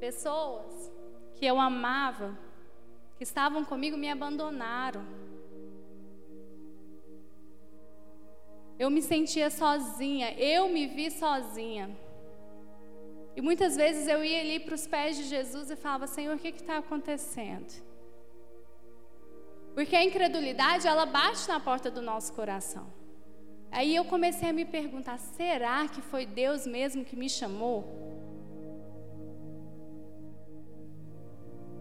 Pessoas 0.00 0.90
que 1.34 1.46
eu 1.46 1.60
amava, 1.60 2.36
que 3.16 3.22
estavam 3.22 3.64
comigo, 3.64 3.96
me 3.96 4.10
abandonaram. 4.10 5.06
Eu 8.76 8.90
me 8.90 9.00
sentia 9.00 9.48
sozinha, 9.48 10.32
eu 10.36 10.68
me 10.68 10.88
vi 10.88 11.08
sozinha. 11.08 11.96
E 13.36 13.40
muitas 13.40 13.76
vezes 13.76 14.08
eu 14.08 14.24
ia 14.24 14.40
ali 14.40 14.58
para 14.58 14.74
os 14.74 14.88
pés 14.88 15.16
de 15.16 15.22
Jesus 15.22 15.70
e 15.70 15.76
falava: 15.76 16.08
Senhor, 16.08 16.34
o 16.34 16.38
que 16.38 16.48
está 16.48 16.78
acontecendo? 16.78 17.72
Porque 19.72 19.94
a 19.94 20.02
incredulidade, 20.02 20.88
ela 20.88 21.06
bate 21.06 21.46
na 21.46 21.60
porta 21.60 21.88
do 21.92 22.02
nosso 22.02 22.32
coração. 22.32 22.99
Aí 23.70 23.94
eu 23.94 24.04
comecei 24.04 24.48
a 24.50 24.52
me 24.52 24.64
perguntar: 24.64 25.18
será 25.18 25.86
que 25.88 26.02
foi 26.02 26.26
Deus 26.26 26.66
mesmo 26.66 27.04
que 27.04 27.16
me 27.16 27.28
chamou? 27.28 27.78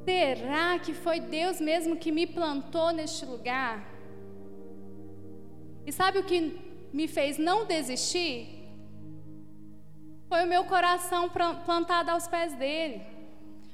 Será 0.06 0.80
que 0.80 0.94
foi 0.94 1.20
Deus 1.20 1.60
mesmo 1.60 1.98
que 1.98 2.12
me 2.12 2.26
plantou 2.26 2.92
neste 2.92 3.26
lugar? 3.26 3.86
E 5.86 5.92
sabe 5.92 6.20
o 6.20 6.24
que 6.24 6.58
me 6.94 7.08
fez 7.08 7.38
não 7.38 7.66
desistir? 7.66 8.60
Foi 10.28 10.44
o 10.44 10.48
meu 10.48 10.64
coração 10.66 11.30
plantado 11.66 12.12
aos 12.12 12.28
pés 12.28 12.54
dele. 12.54 13.02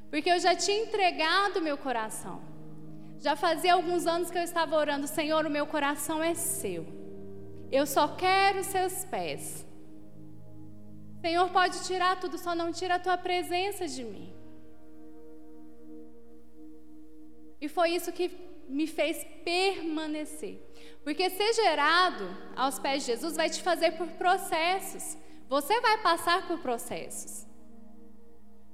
Porque 0.10 0.30
eu 0.30 0.40
já 0.40 0.56
tinha 0.56 0.84
entregado 0.84 1.62
meu 1.62 1.78
coração. 1.78 2.42
Já 3.20 3.36
fazia 3.36 3.74
alguns 3.74 4.06
anos 4.06 4.32
que 4.32 4.38
eu 4.38 4.44
estava 4.44 4.76
orando, 4.76 5.08
Senhor, 5.08 5.46
o 5.46 5.50
meu 5.50 5.66
coração 5.66 6.24
é 6.24 6.34
seu. 6.34 6.86
Eu 7.72 7.86
só 7.86 8.08
quero 8.08 8.64
seus 8.64 9.06
pés. 9.06 9.66
Senhor, 11.22 11.50
pode 11.50 11.84
tirar 11.86 12.20
tudo, 12.20 12.38
só 12.38 12.54
não 12.54 12.72
tira 12.72 12.96
a 12.96 13.00
tua 13.00 13.18
presença 13.18 13.88
de 13.88 14.04
mim. 14.04 14.34
E 17.60 17.68
foi 17.68 17.92
isso 17.92 18.12
que 18.12 18.30
me 18.68 18.86
fez 18.86 19.26
permanecer. 19.44 20.62
Porque 21.04 21.30
ser 21.30 21.54
gerado 21.54 22.26
aos 22.56 22.78
pés 22.80 23.04
de 23.04 23.12
Jesus 23.12 23.36
vai 23.36 23.50
te 23.50 23.62
fazer 23.62 23.92
por 23.92 24.08
processos. 24.10 25.18
Você 25.48 25.80
vai 25.82 26.02
passar 26.02 26.48
por 26.48 26.60
processos. 26.60 27.46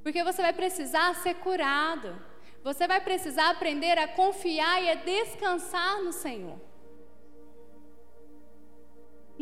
Porque 0.03 0.23
você 0.23 0.41
vai 0.41 0.53
precisar 0.53 1.15
ser 1.15 1.35
curado. 1.35 2.21
Você 2.63 2.87
vai 2.87 3.01
precisar 3.01 3.49
aprender 3.49 3.97
a 3.97 4.07
confiar 4.07 4.83
e 4.83 4.89
a 4.89 4.95
descansar 4.95 6.01
no 6.03 6.11
Senhor. 6.11 6.59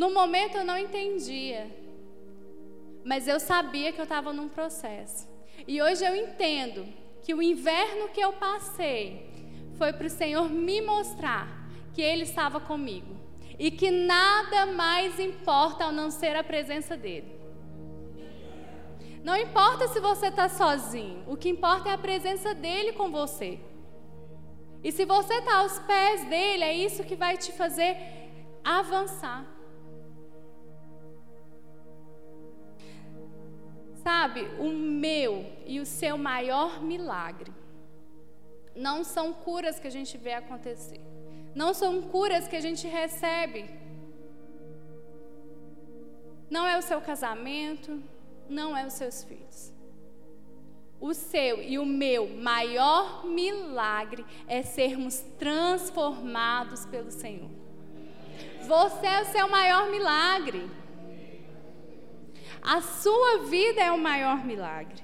No 0.01 0.09
momento 0.13 0.55
eu 0.57 0.63
não 0.63 0.77
entendia, 0.77 1.69
mas 3.03 3.27
eu 3.27 3.37
sabia 3.37 3.91
que 3.91 3.99
eu 3.99 4.07
estava 4.09 4.31
num 4.31 4.47
processo. 4.47 5.27
E 5.67 5.81
hoje 5.81 6.05
eu 6.05 6.15
entendo 6.15 6.85
que 7.21 7.33
o 7.33 7.41
inverno 7.41 8.07
que 8.07 8.21
eu 8.21 8.31
passei 8.31 9.03
foi 9.77 9.91
para 9.91 10.07
o 10.07 10.09
Senhor 10.09 10.49
me 10.49 10.79
mostrar 10.79 11.45
que 11.93 12.01
Ele 12.01 12.23
estava 12.23 12.61
comigo. 12.61 13.13
e 13.65 13.69
que 13.69 13.91
nada 13.91 14.67
mais 14.67 15.19
importa 15.19 15.83
ao 15.83 15.91
não 15.91 16.09
ser 16.09 16.33
a 16.37 16.43
presença 16.45 16.95
dele. 16.95 17.29
Não 19.21 19.35
importa 19.35 19.89
se 19.89 19.99
você 19.99 20.27
está 20.27 20.47
sozinho, 20.47 21.25
o 21.27 21.35
que 21.35 21.49
importa 21.49 21.89
é 21.89 21.93
a 21.93 21.97
presença 21.97 22.53
dele 22.55 22.93
com 22.93 23.11
você. 23.11 23.59
E 24.81 24.93
se 24.93 25.03
você 25.03 25.33
está 25.39 25.57
aos 25.57 25.77
pés 25.79 26.23
dele, 26.29 26.63
é 26.63 26.73
isso 26.73 27.03
que 27.03 27.17
vai 27.17 27.35
te 27.35 27.51
fazer 27.51 27.97
avançar. 28.63 29.58
Sabe, 34.09 34.41
o 34.57 34.69
meu 34.71 35.45
e 35.67 35.79
o 35.79 35.85
seu 35.85 36.17
maior 36.17 36.81
milagre 36.81 37.53
não 38.75 39.03
são 39.03 39.31
curas 39.31 39.79
que 39.79 39.85
a 39.85 39.91
gente 39.91 40.17
vê 40.17 40.33
acontecer, 40.33 40.99
não 41.53 41.75
são 41.75 42.01
curas 42.01 42.47
que 42.47 42.55
a 42.55 42.59
gente 42.59 42.87
recebe. 42.87 43.69
Não 46.49 46.65
é 46.65 46.75
o 46.75 46.81
seu 46.81 46.99
casamento, 47.01 48.01
não 48.49 48.75
é 48.75 48.83
os 48.87 48.93
seus 48.93 49.23
filhos. 49.23 49.71
O 50.99 51.13
seu 51.13 51.61
e 51.61 51.77
o 51.77 51.85
meu 51.85 52.29
maior 52.29 53.27
milagre 53.27 54.25
é 54.47 54.63
sermos 54.63 55.19
transformados 55.37 56.83
pelo 56.87 57.11
Senhor. 57.11 57.51
Você 58.63 59.05
é 59.05 59.21
o 59.21 59.25
seu 59.25 59.47
maior 59.47 59.91
milagre. 59.91 60.67
A 62.61 62.81
sua 62.81 63.39
vida 63.45 63.81
é 63.81 63.91
o 63.91 63.97
maior 63.97 64.45
milagre. 64.45 65.03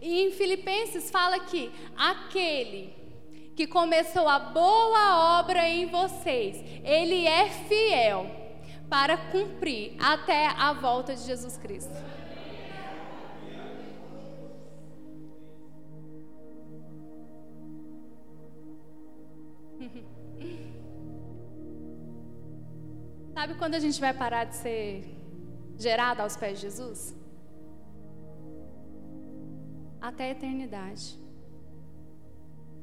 E 0.00 0.22
em 0.22 0.30
Filipenses 0.30 1.10
fala 1.10 1.40
que 1.40 1.70
aquele 1.96 2.94
que 3.54 3.66
começou 3.66 4.28
a 4.28 4.38
boa 4.38 5.38
obra 5.38 5.68
em 5.68 5.86
vocês, 5.86 6.56
ele 6.84 7.26
é 7.26 7.48
fiel 7.48 8.26
para 8.88 9.16
cumprir 9.16 9.96
até 10.00 10.46
a 10.46 10.72
volta 10.72 11.14
de 11.14 11.22
Jesus 11.22 11.56
Cristo. 11.56 11.94
Sabe 23.34 23.54
quando 23.54 23.74
a 23.74 23.80
gente 23.80 24.00
vai 24.00 24.12
parar 24.14 24.44
de 24.44 24.56
ser 24.56 25.23
gerada 25.78 26.22
aos 26.22 26.36
pés 26.36 26.58
de 26.58 26.62
Jesus? 26.62 27.14
Até 30.00 30.24
a 30.24 30.30
eternidade. 30.30 31.18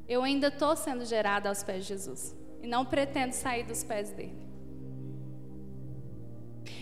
Eu 0.08 0.22
ainda 0.22 0.48
estou 0.48 0.74
sendo 0.76 1.04
gerada 1.04 1.48
aos 1.48 1.62
pés 1.62 1.82
de 1.82 1.88
Jesus. 1.88 2.36
E 2.62 2.66
não 2.66 2.84
pretendo 2.84 3.32
sair 3.32 3.64
dos 3.64 3.82
pés 3.82 4.10
dele. 4.10 4.42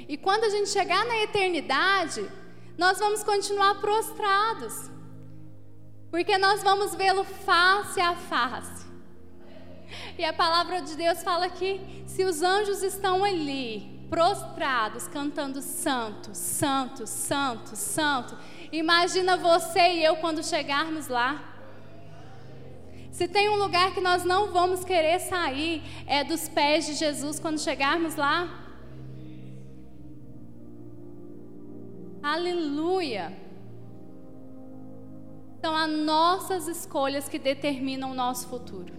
E 0.08 0.16
quando 0.16 0.44
a 0.44 0.50
gente 0.50 0.68
chegar 0.70 1.04
na 1.06 1.18
eternidade, 1.18 2.28
nós 2.76 2.98
vamos 2.98 3.22
continuar 3.22 3.80
prostrados. 3.80 4.90
Porque 6.10 6.36
nós 6.38 6.62
vamos 6.62 6.94
vê-lo 6.94 7.24
face 7.24 8.00
a 8.00 8.14
face. 8.14 8.86
E 10.18 10.24
a 10.24 10.32
palavra 10.32 10.82
de 10.82 10.96
Deus 10.96 11.22
fala 11.22 11.48
que 11.48 11.80
se 12.06 12.24
os 12.24 12.42
anjos 12.42 12.82
estão 12.82 13.22
ali, 13.24 13.99
prostrados, 14.10 15.06
cantando 15.06 15.62
santo, 15.62 16.34
santo, 16.34 17.06
santo, 17.06 17.76
santo. 17.76 18.36
Imagina 18.72 19.36
você 19.36 19.94
e 19.94 20.04
eu 20.04 20.16
quando 20.16 20.44
chegarmos 20.44 21.06
lá. 21.06 21.46
Se 23.12 23.28
tem 23.28 23.48
um 23.48 23.56
lugar 23.56 23.94
que 23.94 24.00
nós 24.00 24.24
não 24.24 24.52
vamos 24.52 24.84
querer 24.84 25.20
sair, 25.20 25.82
é 26.06 26.24
dos 26.24 26.48
pés 26.48 26.86
de 26.86 26.94
Jesus 26.94 27.38
quando 27.38 27.60
chegarmos 27.60 28.16
lá. 28.16 28.66
Aleluia! 32.22 33.32
São 35.60 35.76
as 35.76 35.90
nossas 35.90 36.66
escolhas 36.66 37.28
que 37.28 37.38
determinam 37.38 38.10
o 38.10 38.14
nosso 38.14 38.48
futuro. 38.48 38.94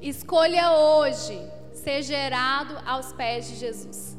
Escolha 0.00 0.72
hoje 0.72 1.53
ser 1.84 2.02
gerado 2.02 2.74
aos 2.86 3.12
pés 3.12 3.46
de 3.46 3.56
Jesus. 3.56 4.18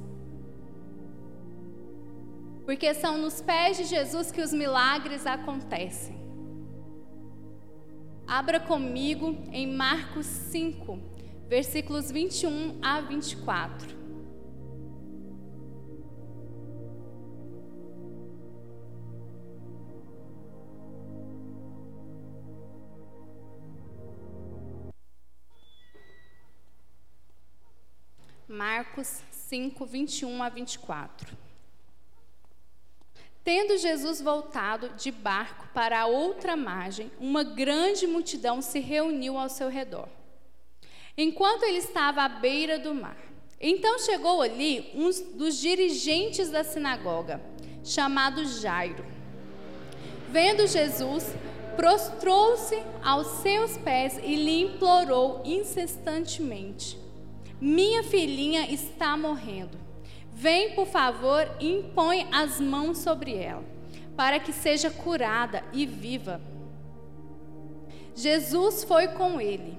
Porque 2.63 2.93
são 2.93 3.17
nos 3.17 3.41
pés 3.41 3.77
de 3.77 3.83
Jesus 3.85 4.31
que 4.31 4.41
os 4.41 4.53
milagres 4.53 5.25
acontecem. 5.25 6.15
Abra 8.27 8.59
comigo 8.59 9.37
em 9.51 9.67
Marcos 9.67 10.25
5, 10.25 10.99
versículos 11.47 12.11
21 12.11 12.79
a 12.81 13.01
24. 13.01 13.94
Marcos 28.47 29.23
5, 29.31 29.85
21 29.87 30.43
a 30.43 30.49
24. 30.49 31.35
Tendo 33.43 33.77
Jesus 33.77 34.21
voltado 34.21 34.89
de 34.89 35.11
barco 35.11 35.67
para 35.73 36.01
a 36.01 36.05
outra 36.05 36.55
margem, 36.55 37.11
uma 37.19 37.43
grande 37.43 38.05
multidão 38.05 38.61
se 38.61 38.79
reuniu 38.79 39.37
ao 39.37 39.49
seu 39.49 39.67
redor, 39.67 40.07
enquanto 41.17 41.63
ele 41.63 41.79
estava 41.79 42.21
à 42.21 42.29
beira 42.29 42.77
do 42.77 42.93
mar. 42.93 43.17
Então 43.59 43.97
chegou 43.97 44.41
ali 44.41 44.91
um 44.93 45.09
dos 45.37 45.57
dirigentes 45.57 46.51
da 46.51 46.63
sinagoga, 46.63 47.41
chamado 47.83 48.45
Jairo. 48.45 49.05
Vendo 50.29 50.67
Jesus, 50.67 51.33
prostrou-se 51.75 52.75
aos 53.03 53.27
seus 53.41 53.75
pés 53.77 54.19
e 54.23 54.35
lhe 54.35 54.61
implorou 54.61 55.41
incessantemente: 55.45 57.04
minha 57.59 58.03
filhinha 58.03 58.69
está 58.71 59.15
morrendo. 59.15 59.77
Vem, 60.33 60.75
por 60.75 60.85
favor, 60.85 61.49
e 61.59 61.71
impõe 61.71 62.27
as 62.31 62.59
mãos 62.59 62.97
sobre 62.97 63.35
ela, 63.35 63.63
para 64.17 64.39
que 64.39 64.51
seja 64.51 64.91
curada 64.91 65.63
e 65.71 65.85
viva. 65.85 66.41
Jesus 68.13 68.83
foi 68.83 69.07
com 69.09 69.39
ele. 69.39 69.77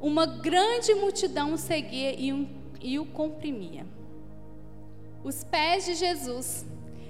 Uma 0.00 0.26
grande 0.26 0.94
multidão 0.94 1.56
seguia 1.56 2.18
e, 2.18 2.32
um, 2.32 2.46
e 2.80 2.98
o 2.98 3.06
comprimia. 3.06 3.86
Os 5.22 5.42
pés 5.42 5.86
de 5.86 5.94
Jesus 5.94 6.66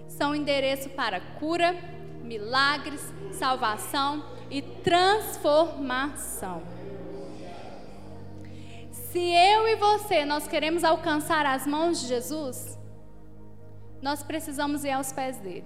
são 0.06 0.34
endereço 0.34 0.88
para 0.90 1.20
cura, 1.20 1.74
milagres, 2.22 3.00
salvação 3.32 4.24
e 4.48 4.62
transformação. 4.62 6.62
Se 9.14 9.20
eu 9.20 9.68
e 9.68 9.76
você 9.76 10.24
nós 10.24 10.48
queremos 10.48 10.82
alcançar 10.82 11.46
as 11.46 11.64
mãos 11.68 12.00
de 12.00 12.08
Jesus, 12.08 12.76
nós 14.02 14.24
precisamos 14.24 14.82
ir 14.82 14.90
aos 14.90 15.12
pés 15.12 15.38
dele. 15.38 15.64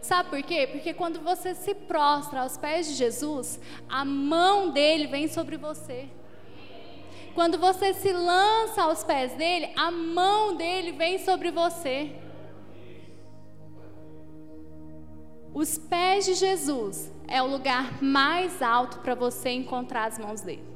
Sabe 0.00 0.30
por 0.30 0.40
quê? 0.44 0.68
Porque 0.70 0.94
quando 0.94 1.20
você 1.20 1.56
se 1.56 1.74
prostra 1.74 2.42
aos 2.42 2.56
pés 2.56 2.86
de 2.86 2.94
Jesus, 2.94 3.58
a 3.88 4.04
mão 4.04 4.70
dele 4.70 5.08
vem 5.08 5.26
sobre 5.26 5.56
você. 5.56 6.08
Quando 7.34 7.58
você 7.58 7.92
se 7.94 8.12
lança 8.12 8.82
aos 8.82 9.02
pés 9.02 9.34
dele, 9.34 9.72
a 9.74 9.90
mão 9.90 10.54
dele 10.54 10.92
vem 10.92 11.18
sobre 11.18 11.50
você. 11.50 12.12
Os 15.52 15.78
pés 15.78 16.26
de 16.26 16.34
Jesus 16.34 17.12
é 17.26 17.42
o 17.42 17.48
lugar 17.48 18.00
mais 18.00 18.62
alto 18.62 19.00
para 19.00 19.16
você 19.16 19.50
encontrar 19.50 20.04
as 20.04 20.16
mãos 20.16 20.42
dele. 20.42 20.71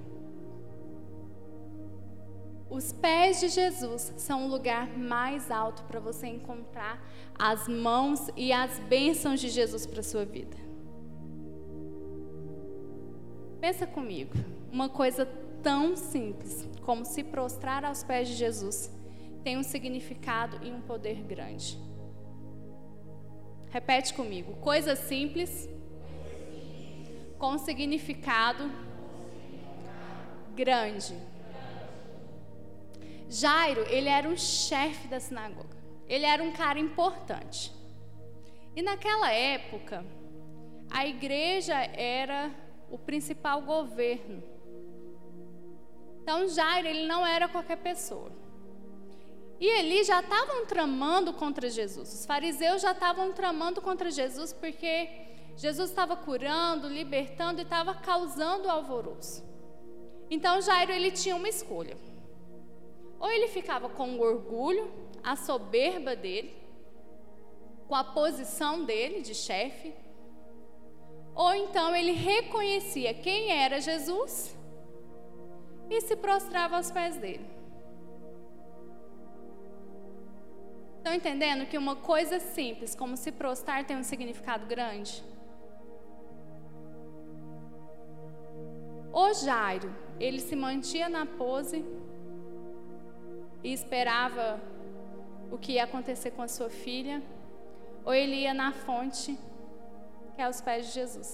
Os 2.69 2.93
pés 2.93 3.41
de 3.41 3.49
Jesus 3.49 4.13
são 4.17 4.47
o 4.47 4.49
lugar 4.49 4.89
mais 4.99 5.51
alto 5.51 5.85
para 5.85 6.01
você 6.01 6.27
encontrar 6.27 7.01
as 7.39 7.69
mãos 7.69 8.29
e 8.37 8.53
as 8.53 8.79
bênçãos 8.81 9.41
de 9.41 9.49
Jesus 9.49 9.87
para 9.87 10.03
sua 10.03 10.25
vida. 10.25 10.57
Pensa 13.61 13.87
comigo, 13.87 14.35
uma 14.71 14.89
coisa 14.89 15.27
tão 15.63 15.97
simples 15.97 16.69
como 16.83 17.05
se 17.05 17.23
prostrar 17.23 17.85
aos 17.85 18.03
pés 18.03 18.29
de 18.29 18.35
Jesus 18.35 18.91
tem 19.43 19.57
um 19.57 19.63
significado 19.63 20.59
e 20.65 20.71
um 20.71 20.81
poder 20.81 21.23
grande. 21.23 21.79
Repete 23.71 24.13
comigo, 24.13 24.55
coisa 24.57 24.97
simples 24.97 25.69
com 27.39 27.57
significado 27.59 28.71
grande. 30.55 31.15
Jairo, 33.29 33.85
ele 33.89 34.09
era 34.09 34.29
um 34.29 34.37
chefe 34.37 35.09
da 35.09 35.19
sinagoga. 35.19 35.77
Ele 36.09 36.25
era 36.25 36.43
um 36.43 36.53
cara 36.53 36.79
importante. 36.79 37.73
E 38.75 38.83
naquela 38.83 39.33
época, 39.33 40.05
a 40.91 41.07
igreja 41.07 41.75
era 41.75 42.51
o 42.91 42.99
principal 42.99 43.63
governo. 43.63 44.43
Então 46.23 46.49
Jairo, 46.49 46.87
ele 46.87 47.07
não 47.07 47.27
era 47.27 47.49
qualquer 47.49 47.77
pessoa. 47.77 48.31
E 49.59 49.67
eles 49.67 50.07
já 50.07 50.21
estavam 50.21 50.67
tramando 50.67 51.33
contra 51.33 51.69
Jesus. 51.69 52.13
Os 52.13 52.27
fariseus 52.27 52.83
já 52.83 52.93
estavam 52.93 53.33
tramando 53.33 53.81
contra 53.81 54.11
Jesus 54.11 54.53
porque 54.53 55.09
Jesus 55.57 55.89
estava 55.89 56.15
curando, 56.15 56.89
libertando 56.89 57.61
e 57.61 57.65
estava 57.65 57.95
causando 57.95 58.69
alvoroço. 58.69 59.43
Então 60.31 60.61
Jairo 60.61 60.93
ele 60.93 61.11
tinha 61.11 61.35
uma 61.35 61.49
escolha. 61.49 61.97
Ou 63.19 63.31
ele 63.31 63.49
ficava 63.49 63.89
com 63.89 64.11
o 64.17 64.21
orgulho, 64.21 64.91
a 65.23 65.37
soberba 65.37 66.15
dele, 66.15 66.55
com 67.89 67.95
a 67.95 68.05
posição 68.05 68.85
dele 68.85 69.23
de 69.23 69.35
chefe, 69.35 69.95
ou 71.35 71.55
então 71.55 71.95
ele 71.95 72.13
reconhecia 72.13 73.13
quem 73.13 73.53
era 73.53 73.81
Jesus 73.81 74.57
e 75.91 76.01
se 76.01 76.17
prostrava 76.17 76.77
aos 76.77 76.91
pés 76.91 77.17
dele. 77.17 77.47
Estão 80.97 81.15
entendendo 81.15 81.67
que 81.67 81.79
uma 81.79 81.95
coisa 81.95 82.41
simples, 82.41 82.95
como 82.95 83.17
se 83.17 83.31
prostrar, 83.31 83.87
tem 83.87 83.97
um 83.97 84.03
significado 84.03 84.67
grande? 84.67 85.23
O 89.13 89.33
Jairo, 89.33 89.95
ele 90.19 90.41
se 90.41 90.57
mantinha 90.57 91.09
na 91.09 91.25
pose 91.25 91.85
e 93.67 93.73
esperava 93.73 94.61
o 95.51 95.59
que 95.59 95.73
ia 95.73 95.83
acontecer 95.83 96.31
com 96.31 96.43
a 96.43 96.47
sua 96.47 96.71
filha, 96.71 97.21
ou 98.05 98.15
ele 98.15 98.37
ia 98.43 98.55
na 98.55 98.71
fonte, 98.73 99.37
que 100.35 100.41
é 100.41 100.45
aos 100.45 100.61
pés 100.61 100.87
de 100.87 100.93
Jesus. 100.93 101.31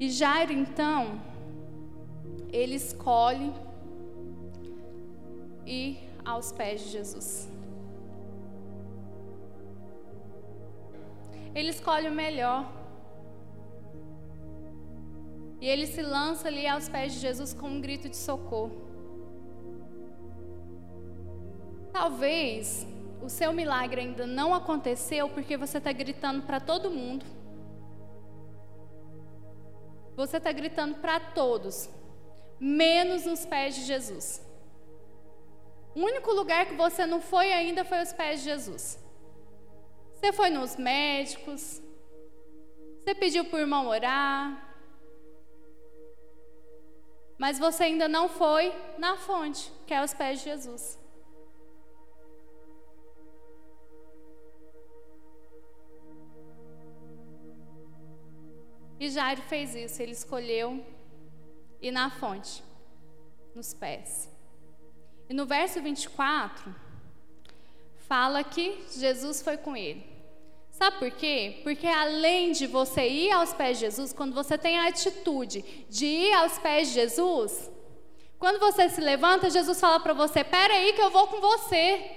E 0.00 0.10
Jairo, 0.10 0.52
então, 0.52 1.20
ele 2.52 2.74
escolhe 2.74 3.52
ir 5.64 5.92
aos 6.24 6.50
pés 6.50 6.80
de 6.80 6.88
Jesus. 6.88 7.48
Ele 11.54 11.70
escolhe 11.70 12.08
o 12.08 12.12
melhor. 12.12 12.68
E 15.60 15.66
ele 15.68 15.86
se 15.86 16.02
lança 16.02 16.48
ali 16.48 16.66
aos 16.66 16.88
pés 16.88 17.12
de 17.12 17.20
Jesus 17.20 17.54
com 17.54 17.68
um 17.68 17.80
grito 17.80 18.08
de 18.08 18.16
socorro. 18.16 18.85
Talvez 21.98 22.86
o 23.22 23.28
seu 23.30 23.54
milagre 23.54 24.02
ainda 24.02 24.26
não 24.26 24.54
aconteceu 24.54 25.30
porque 25.30 25.56
você 25.56 25.78
está 25.78 25.90
gritando 25.92 26.42
para 26.42 26.60
todo 26.60 26.90
mundo. 26.90 27.24
Você 30.14 30.36
está 30.36 30.52
gritando 30.52 30.96
para 30.96 31.18
todos, 31.18 31.88
menos 32.60 33.24
nos 33.24 33.46
pés 33.46 33.76
de 33.76 33.84
Jesus. 33.84 34.46
O 35.94 36.00
único 36.00 36.30
lugar 36.32 36.66
que 36.66 36.74
você 36.74 37.06
não 37.06 37.22
foi 37.22 37.50
ainda 37.50 37.82
foi 37.82 38.02
os 38.02 38.12
pés 38.12 38.40
de 38.40 38.44
Jesus. 38.50 39.02
Você 40.12 40.34
foi 40.34 40.50
nos 40.50 40.76
médicos, 40.76 41.80
você 43.00 43.14
pediu 43.14 43.46
por 43.46 43.58
irmão 43.58 43.86
orar, 43.86 44.76
mas 47.38 47.58
você 47.58 47.84
ainda 47.84 48.06
não 48.06 48.28
foi 48.28 48.70
na 48.98 49.16
fonte, 49.16 49.72
que 49.86 49.94
é 49.94 50.04
os 50.04 50.12
pés 50.12 50.40
de 50.40 50.44
Jesus. 50.44 51.05
E 58.98 59.10
Jairo 59.10 59.42
fez 59.42 59.74
isso, 59.74 60.00
ele 60.00 60.12
escolheu 60.12 60.84
ir 61.80 61.90
na 61.90 62.10
fonte, 62.10 62.62
nos 63.54 63.74
pés. 63.74 64.30
E 65.28 65.34
no 65.34 65.44
verso 65.44 65.80
24, 65.82 66.74
fala 68.08 68.42
que 68.42 68.84
Jesus 68.96 69.42
foi 69.42 69.56
com 69.56 69.76
ele. 69.76 70.04
Sabe 70.70 70.98
por 70.98 71.10
quê? 71.10 71.60
Porque 71.62 71.86
além 71.86 72.52
de 72.52 72.66
você 72.66 73.08
ir 73.08 73.32
aos 73.32 73.52
pés 73.52 73.78
de 73.78 73.86
Jesus, 73.86 74.12
quando 74.12 74.34
você 74.34 74.58
tem 74.58 74.78
a 74.78 74.88
atitude 74.88 75.62
de 75.88 76.06
ir 76.06 76.32
aos 76.34 76.58
pés 76.58 76.88
de 76.88 76.94
Jesus, 76.94 77.70
quando 78.38 78.58
você 78.58 78.88
se 78.88 79.00
levanta, 79.00 79.48
Jesus 79.48 79.80
fala 79.80 79.98
para 80.00 80.12
você: 80.12 80.44
Pera 80.44 80.74
aí 80.74 80.92
que 80.92 81.00
eu 81.00 81.10
vou 81.10 81.26
com 81.28 81.40
você. 81.40 82.10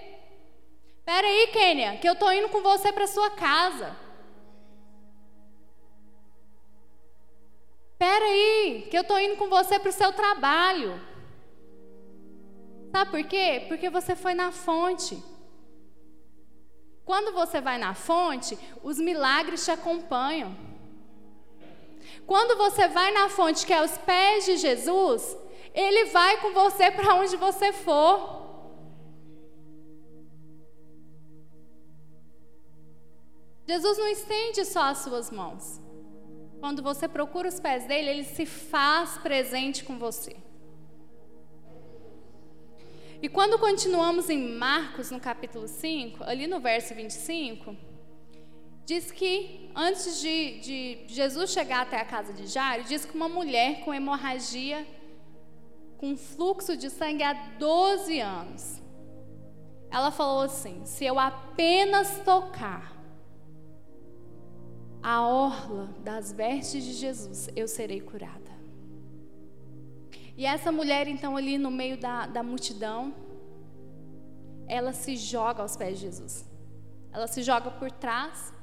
Pera 1.05 1.25
aí, 1.25 1.47
Kênia, 1.47 1.97
que 1.97 2.07
eu 2.07 2.13
estou 2.13 2.31
indo 2.31 2.49
com 2.49 2.61
você 2.61 2.91
para 2.91 3.07
sua 3.07 3.31
casa. 3.31 3.95
Pera 7.99 8.25
aí, 8.25 8.87
que 8.89 8.97
eu 8.97 9.01
estou 9.01 9.19
indo 9.19 9.35
com 9.35 9.49
você 9.49 9.77
para 9.77 9.89
o 9.89 9.99
seu 10.01 10.13
trabalho. 10.13 10.97
Sabe 12.93 13.11
por 13.11 13.23
quê? 13.25 13.65
Porque 13.67 13.89
você 13.89 14.15
foi 14.15 14.33
na 14.33 14.53
fonte. 14.53 15.21
Quando 17.03 17.33
você 17.33 17.59
vai 17.59 17.77
na 17.77 17.93
fonte, 17.93 18.57
os 18.81 18.97
milagres 18.97 19.65
te 19.65 19.71
acompanham. 19.71 20.55
Quando 22.25 22.57
você 22.57 22.87
vai 22.87 23.11
na 23.11 23.27
fonte, 23.27 23.65
que 23.65 23.73
é 23.73 23.83
os 23.83 23.97
pés 23.97 24.45
de 24.45 24.55
Jesus, 24.55 25.35
Ele 25.73 26.05
vai 26.05 26.39
com 26.39 26.53
você 26.53 26.89
para 26.89 27.15
onde 27.15 27.35
você 27.35 27.73
for. 27.73 28.39
Jesus 33.67 33.97
não 33.97 34.07
estende 34.07 34.63
só 34.63 34.83
as 34.83 34.99
suas 34.99 35.29
mãos. 35.29 35.88
Quando 36.59 36.83
você 36.83 37.07
procura 37.07 37.47
os 37.47 37.59
pés 37.59 37.85
dele, 37.85 38.09
ele 38.09 38.23
se 38.23 38.45
faz 38.45 39.17
presente 39.17 39.83
com 39.83 39.97
você. 39.97 40.35
E 43.21 43.27
quando 43.27 43.57
continuamos 43.59 44.29
em 44.29 44.55
Marcos, 44.57 45.11
no 45.11 45.19
capítulo 45.19 45.67
5, 45.67 46.23
ali 46.23 46.47
no 46.47 46.59
verso 46.59 46.93
25, 46.93 47.75
diz 48.85 49.11
que 49.11 49.69
antes 49.75 50.19
de, 50.21 50.59
de 50.59 51.05
Jesus 51.07 51.51
chegar 51.51 51.81
até 51.81 51.99
a 51.99 52.05
casa 52.05 52.33
de 52.33 52.47
Jairo, 52.47 52.83
diz 52.85 53.05
que 53.05 53.15
uma 53.15 53.29
mulher 53.29 53.81
com 53.85 53.93
hemorragia, 53.93 54.85
com 55.97 56.15
fluxo 56.15 56.75
de 56.75 56.89
sangue 56.89 57.23
há 57.23 57.33
12 57.57 58.19
anos, 58.19 58.81
ela 59.91 60.11
falou 60.11 60.41
assim: 60.43 60.85
se 60.85 61.05
eu 61.05 61.19
apenas 61.19 62.19
tocar 62.23 62.98
a 65.11 65.21
orla 65.25 65.89
das 66.03 66.31
vestes 66.31 66.83
de 66.83 66.93
Jesus, 66.93 67.49
eu 67.55 67.67
serei 67.67 67.99
curada. 67.99 68.51
E 70.37 70.45
essa 70.45 70.71
mulher, 70.71 71.07
então, 71.07 71.35
ali 71.35 71.57
no 71.57 71.71
meio 71.71 71.97
da, 71.97 72.27
da 72.27 72.43
multidão, 72.43 73.11
ela 74.67 74.93
se 74.93 75.17
joga 75.17 75.63
aos 75.63 75.75
pés 75.75 75.97
de 75.97 76.05
Jesus. 76.05 76.45
Ela 77.11 77.25
se 77.25 77.41
joga 77.41 77.71
por 77.71 77.89
trás, 77.89 78.53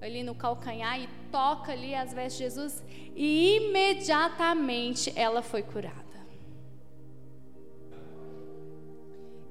ali 0.00 0.22
no 0.22 0.36
calcanhar, 0.36 1.00
e 1.00 1.08
toca 1.32 1.72
ali 1.72 1.92
as 1.92 2.14
vestes 2.14 2.38
de 2.38 2.44
Jesus, 2.44 2.84
e 3.16 3.56
imediatamente 3.56 5.12
ela 5.16 5.42
foi 5.42 5.64
curada. 5.64 6.04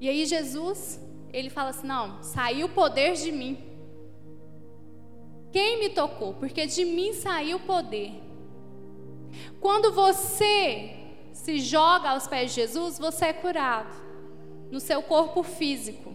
E 0.00 0.08
aí 0.08 0.24
Jesus, 0.24 0.98
ele 1.34 1.50
fala 1.50 1.68
assim: 1.68 1.86
Não, 1.86 2.22
saiu 2.22 2.66
o 2.68 2.70
poder 2.70 3.12
de 3.12 3.30
mim. 3.30 3.73
Quem 5.54 5.78
me 5.78 5.88
tocou? 5.88 6.34
Porque 6.34 6.66
de 6.66 6.84
mim 6.84 7.12
saiu 7.12 7.58
o 7.58 7.60
poder. 7.60 8.20
Quando 9.60 9.92
você 9.92 10.96
se 11.32 11.60
joga 11.60 12.10
aos 12.10 12.26
pés 12.26 12.50
de 12.50 12.56
Jesus, 12.56 12.98
você 12.98 13.26
é 13.26 13.32
curado 13.32 13.94
no 14.68 14.80
seu 14.80 15.00
corpo 15.00 15.44
físico. 15.44 16.12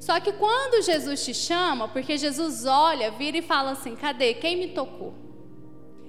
Só 0.00 0.18
que 0.18 0.32
quando 0.32 0.82
Jesus 0.82 1.24
te 1.24 1.32
chama, 1.32 1.86
porque 1.86 2.18
Jesus 2.18 2.66
olha, 2.66 3.12
vira 3.12 3.38
e 3.38 3.42
fala 3.42 3.70
assim: 3.70 3.94
cadê? 3.94 4.34
Quem 4.34 4.56
me 4.56 4.68
tocou? 4.70 5.14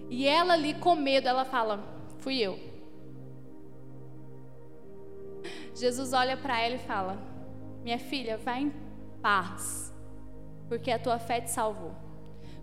E 0.10 0.28
ela 0.28 0.56
ali 0.56 0.74
com 0.74 0.96
medo, 0.96 1.28
ela 1.28 1.46
fala: 1.46 1.80
fui 2.22 2.40
eu. 2.40 2.60
Jesus 5.76 6.12
olha 6.12 6.36
para 6.36 6.60
ela 6.60 6.74
e 6.74 6.80
fala: 6.80 7.20
minha 7.84 8.00
filha, 8.00 8.36
vá 8.36 8.58
em 8.58 8.74
paz 9.22 9.93
porque 10.74 10.90
a 10.90 10.98
tua 10.98 11.20
fé 11.20 11.40
te 11.40 11.52
salvou. 11.52 11.92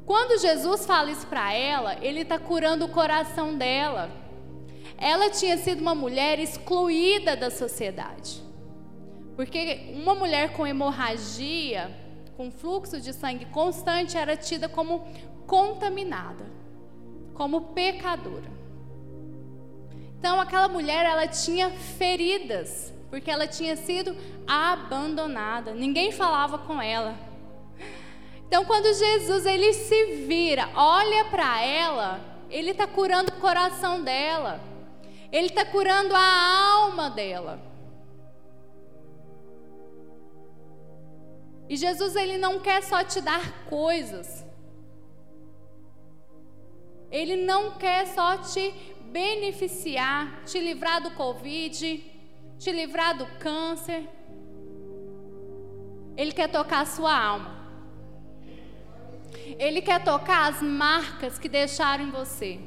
Quando 0.05 0.41
Jesus 0.41 0.85
fala 0.85 1.13
isso 1.13 1.29
para 1.29 1.53
ela, 1.55 1.97
ele 2.05 2.23
está 2.23 2.41
curando 2.41 2.85
o 2.85 2.89
coração 2.89 3.57
dela. 3.57 4.11
Ela 4.99 5.31
tinha 5.31 5.57
sido 5.57 5.81
uma 5.81 5.95
mulher 5.95 6.41
excluída 6.41 7.37
da 7.37 7.51
sociedade. 7.53 8.43
Porque 9.37 9.93
uma 9.95 10.17
mulher 10.17 10.55
com 10.55 10.67
hemorragia, 10.67 11.89
com 12.37 12.51
fluxo 12.51 13.01
de 13.01 13.13
sangue 13.13 13.45
constante, 13.45 14.17
era 14.17 14.37
tida 14.37 14.69
como 14.69 15.07
contaminada, 15.47 16.45
como 17.33 17.61
pecadora. 17.73 18.51
Então 20.19 20.41
aquela 20.41 20.67
mulher, 20.67 21.07
ela 21.07 21.29
tinha 21.29 21.71
feridas, 21.71 22.93
porque 23.09 23.31
ela 23.31 23.47
tinha 23.47 23.77
sido 23.77 24.17
abandonada. 24.49 25.73
Ninguém 25.73 26.11
falava 26.11 26.59
com 26.59 26.83
ela. 26.83 27.30
Então, 28.51 28.65
quando 28.65 28.93
Jesus 28.93 29.47
ele 29.47 29.73
se 29.73 30.27
vira, 30.27 30.69
olha 30.75 31.25
para 31.27 31.63
ela, 31.65 32.21
ele 32.51 32.73
está 32.73 32.85
curando 32.85 33.31
o 33.31 33.41
coração 33.41 34.03
dela. 34.03 34.61
Ele 35.31 35.47
está 35.47 35.65
curando 35.65 36.13
a 36.17 36.73
alma 36.73 37.09
dela. 37.09 37.61
E 41.69 41.77
Jesus 41.77 42.17
ele 42.17 42.39
não 42.39 42.59
quer 42.59 42.83
só 42.83 43.05
te 43.05 43.21
dar 43.21 43.67
coisas. 43.67 44.45
Ele 47.09 47.37
não 47.37 47.79
quer 47.79 48.05
só 48.09 48.39
te 48.39 48.75
beneficiar, 49.13 50.43
te 50.43 50.59
livrar 50.59 51.01
do 51.01 51.13
Covid, 51.13 52.05
te 52.59 52.73
livrar 52.73 53.17
do 53.17 53.27
câncer. 53.39 54.09
Ele 56.17 56.33
quer 56.33 56.49
tocar 56.49 56.81
a 56.81 56.87
sua 56.87 57.17
alma. 57.17 57.60
Ele 59.59 59.81
quer 59.83 60.03
tocar 60.05 60.49
as 60.49 60.63
marcas 60.63 61.39
que 61.39 61.49
deixaram 61.49 62.05
em 62.05 62.11
você. 62.11 62.61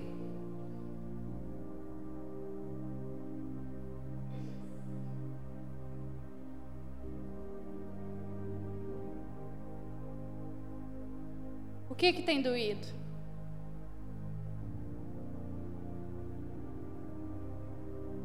O 11.89 11.95
que 11.95 12.11
que 12.11 12.23
tem 12.23 12.41
doído? 12.41 12.87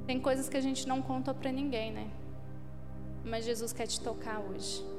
Tem 0.06 0.18
coisas 0.18 0.48
que 0.48 0.56
a 0.56 0.60
gente 0.60 0.88
não 0.88 1.02
conta 1.02 1.34
para 1.34 1.52
ninguém, 1.52 1.92
né? 1.92 2.10
Mas 3.22 3.44
Jesus 3.44 3.74
quer 3.74 3.86
te 3.86 4.00
tocar 4.00 4.40
hoje. 4.40 4.97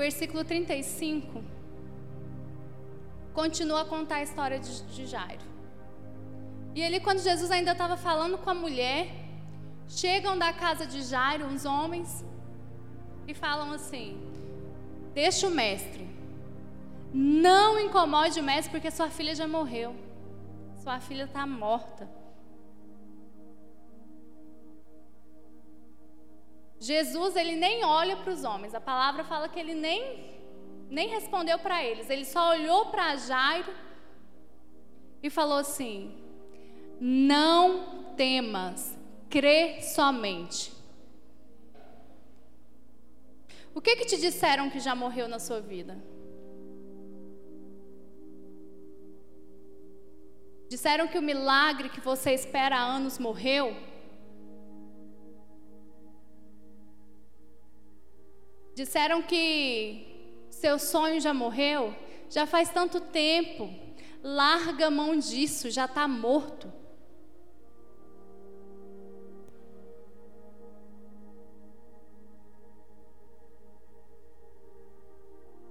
Versículo 0.00 0.42
35, 0.42 1.44
continua 3.34 3.82
a 3.82 3.84
contar 3.84 4.16
a 4.16 4.22
história 4.22 4.58
de, 4.58 4.82
de 4.94 5.06
Jairo. 5.06 5.44
E 6.74 6.82
ali, 6.82 7.00
quando 7.00 7.18
Jesus 7.18 7.50
ainda 7.50 7.72
estava 7.72 7.96
falando 7.96 8.38
com 8.38 8.48
a 8.48 8.54
mulher, 8.54 9.08
chegam 9.88 10.38
da 10.38 10.52
casa 10.52 10.86
de 10.86 11.02
Jairo 11.02 11.44
uns 11.44 11.64
homens 11.64 12.24
e 13.28 13.34
falam 13.34 13.72
assim: 13.72 14.18
Deixa 15.12 15.46
o 15.48 15.50
mestre, 15.50 16.08
não 17.12 17.78
incomode 17.78 18.40
o 18.40 18.42
mestre, 18.42 18.70
porque 18.70 18.90
sua 18.90 19.10
filha 19.10 19.34
já 19.34 19.46
morreu, 19.46 19.94
sua 20.82 20.98
filha 21.00 21.24
está 21.24 21.46
morta. 21.46 22.08
Jesus, 26.90 27.36
ele 27.36 27.54
nem 27.54 27.84
olha 27.84 28.16
para 28.16 28.32
os 28.32 28.42
homens, 28.42 28.74
a 28.74 28.80
palavra 28.80 29.22
fala 29.22 29.48
que 29.48 29.60
ele 29.60 29.74
nem, 29.74 30.00
nem 30.90 31.08
respondeu 31.08 31.56
para 31.58 31.84
eles, 31.84 32.10
ele 32.10 32.24
só 32.24 32.50
olhou 32.50 32.86
para 32.86 33.16
Jairo 33.16 33.72
e 35.22 35.30
falou 35.30 35.58
assim: 35.58 35.94
não 37.00 38.12
temas, 38.16 38.98
crê 39.28 39.80
somente. 39.82 40.72
O 43.72 43.80
que 43.80 43.94
que 43.94 44.04
te 44.04 44.16
disseram 44.20 44.68
que 44.68 44.80
já 44.80 44.94
morreu 44.94 45.28
na 45.28 45.38
sua 45.38 45.60
vida? 45.60 45.96
Disseram 50.68 51.06
que 51.06 51.18
o 51.18 51.22
milagre 51.22 51.88
que 51.88 52.00
você 52.00 52.32
espera 52.32 52.76
há 52.76 52.82
anos 52.82 53.16
morreu? 53.18 53.89
Disseram 58.80 59.20
que 59.20 60.06
seu 60.48 60.78
sonho 60.78 61.20
já 61.20 61.34
morreu? 61.34 61.94
Já 62.30 62.46
faz 62.46 62.70
tanto 62.70 62.98
tempo. 62.98 63.68
Larga 64.24 64.86
a 64.86 64.90
mão 64.90 65.18
disso, 65.18 65.70
já 65.70 65.84
está 65.84 66.08
morto. 66.08 66.72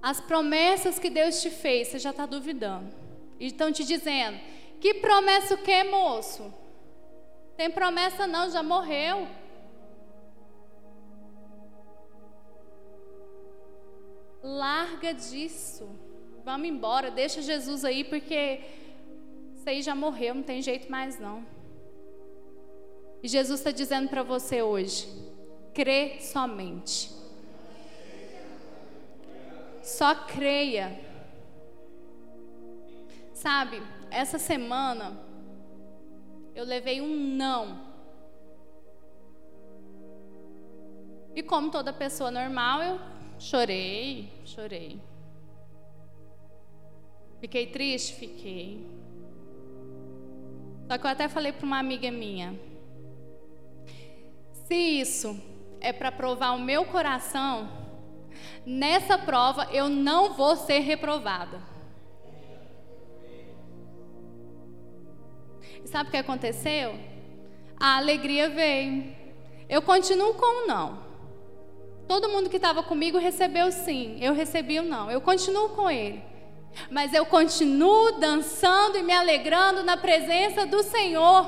As 0.00 0.20
promessas 0.20 1.00
que 1.00 1.10
Deus 1.10 1.42
te 1.42 1.50
fez, 1.50 1.88
você 1.88 1.98
já 1.98 2.10
está 2.10 2.26
duvidando. 2.26 2.94
E 3.40 3.46
estão 3.46 3.72
te 3.72 3.84
dizendo: 3.84 4.38
que 4.80 4.94
promessa 4.94 5.54
o 5.54 5.58
que, 5.58 5.82
moço? 5.82 6.54
Tem 7.56 7.68
promessa 7.72 8.24
não, 8.28 8.48
já 8.48 8.62
morreu. 8.62 9.26
Larga 14.50 15.14
disso. 15.14 15.88
Vamos 16.44 16.68
embora, 16.68 17.08
deixa 17.08 17.40
Jesus 17.40 17.84
aí, 17.84 18.02
porque 18.02 18.60
isso 19.54 19.68
aí 19.68 19.80
já 19.80 19.94
morreu, 19.94 20.34
não 20.34 20.42
tem 20.42 20.60
jeito 20.60 20.90
mais 20.90 21.20
não. 21.20 21.46
E 23.22 23.28
Jesus 23.28 23.60
está 23.60 23.70
dizendo 23.70 24.08
para 24.08 24.24
você 24.24 24.60
hoje: 24.60 25.06
crê 25.72 26.18
somente. 26.20 27.12
Só 29.84 30.14
creia. 30.14 30.98
Sabe, 33.32 33.80
essa 34.10 34.38
semana 34.38 35.16
eu 36.56 36.64
levei 36.64 37.00
um 37.00 37.14
não. 37.14 37.88
E 41.36 41.42
como 41.42 41.70
toda 41.70 41.92
pessoa 41.92 42.32
normal, 42.32 42.82
eu 42.82 43.19
chorei, 43.40 44.30
chorei. 44.44 45.00
Fiquei 47.40 47.66
triste? 47.66 48.14
Fiquei. 48.14 48.86
Só 50.86 50.96
que 50.96 51.06
eu 51.06 51.10
até 51.10 51.28
falei 51.28 51.50
para 51.50 51.66
uma 51.66 51.78
amiga 51.78 52.10
minha: 52.12 52.54
se 54.68 54.74
isso 54.74 55.36
é 55.80 55.92
para 55.92 56.12
provar 56.12 56.52
o 56.52 56.60
meu 56.60 56.84
coração, 56.84 57.80
Nessa 58.64 59.16
prova 59.18 59.68
eu 59.72 59.88
não 59.88 60.34
vou 60.34 60.56
ser 60.56 60.80
reprovada. 60.80 61.60
E 65.82 65.88
sabe 65.88 66.08
o 66.08 66.10
que 66.10 66.18
aconteceu? 66.18 66.98
A 67.78 67.96
alegria 67.96 68.50
veio. 68.50 69.16
Eu 69.68 69.80
continuo 69.82 70.34
com 70.34 70.64
o 70.64 70.66
não. 70.66 71.09
Todo 72.10 72.28
mundo 72.28 72.50
que 72.50 72.56
estava 72.56 72.82
comigo 72.82 73.18
recebeu 73.18 73.70
sim, 73.70 74.18
eu 74.20 74.34
recebi 74.34 74.80
o 74.80 74.82
não. 74.82 75.08
Eu 75.08 75.20
continuo 75.20 75.68
com 75.68 75.88
ele. 75.88 76.20
Mas 76.90 77.14
eu 77.14 77.24
continuo 77.24 78.18
dançando 78.18 78.98
e 78.98 79.02
me 79.04 79.12
alegrando 79.12 79.84
na 79.84 79.96
presença 79.96 80.66
do 80.66 80.82
Senhor. 80.82 81.46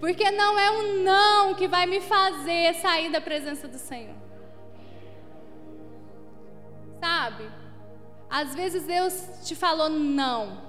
Porque 0.00 0.30
não 0.30 0.58
é 0.58 0.70
um 0.70 1.02
não 1.02 1.54
que 1.56 1.68
vai 1.68 1.84
me 1.84 2.00
fazer 2.00 2.72
sair 2.76 3.10
da 3.10 3.20
presença 3.20 3.68
do 3.68 3.76
Senhor. 3.76 4.16
Sabe? 6.98 7.50
Às 8.30 8.54
vezes 8.54 8.84
Deus 8.84 9.12
te 9.44 9.54
falou 9.54 9.90
não, 9.90 10.62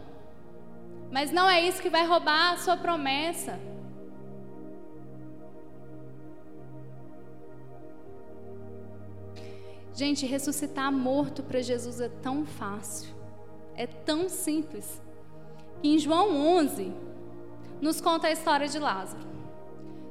mas 1.10 1.32
não 1.32 1.50
é 1.50 1.62
isso 1.62 1.82
que 1.82 1.90
vai 1.90 2.06
roubar 2.06 2.56
a 2.56 2.58
sua 2.58 2.76
promessa. 2.76 3.58
Gente, 10.00 10.26
ressuscitar 10.26 10.90
morto 10.94 11.44
para 11.44 11.62
Jesus 11.62 12.00
é 12.00 12.08
tão 12.08 12.46
fácil, 12.46 13.14
é 13.76 13.86
tão 13.86 14.30
simples. 14.30 15.02
Em 15.84 16.00
João 16.00 16.38
11 16.58 16.94
nos 17.82 18.00
conta 18.00 18.28
a 18.28 18.32
história 18.32 18.66
de 18.70 18.80
Lázaro. 18.80 19.28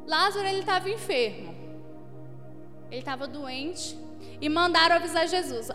Lázaro 0.06 0.46
ele 0.46 0.58
estava 0.58 0.90
enfermo, 0.90 1.54
ele 2.90 3.00
estava 3.00 3.26
doente 3.26 3.96
e 4.42 4.46
mandaram 4.50 4.96
avisar 4.96 5.26
Jesus: 5.26 5.70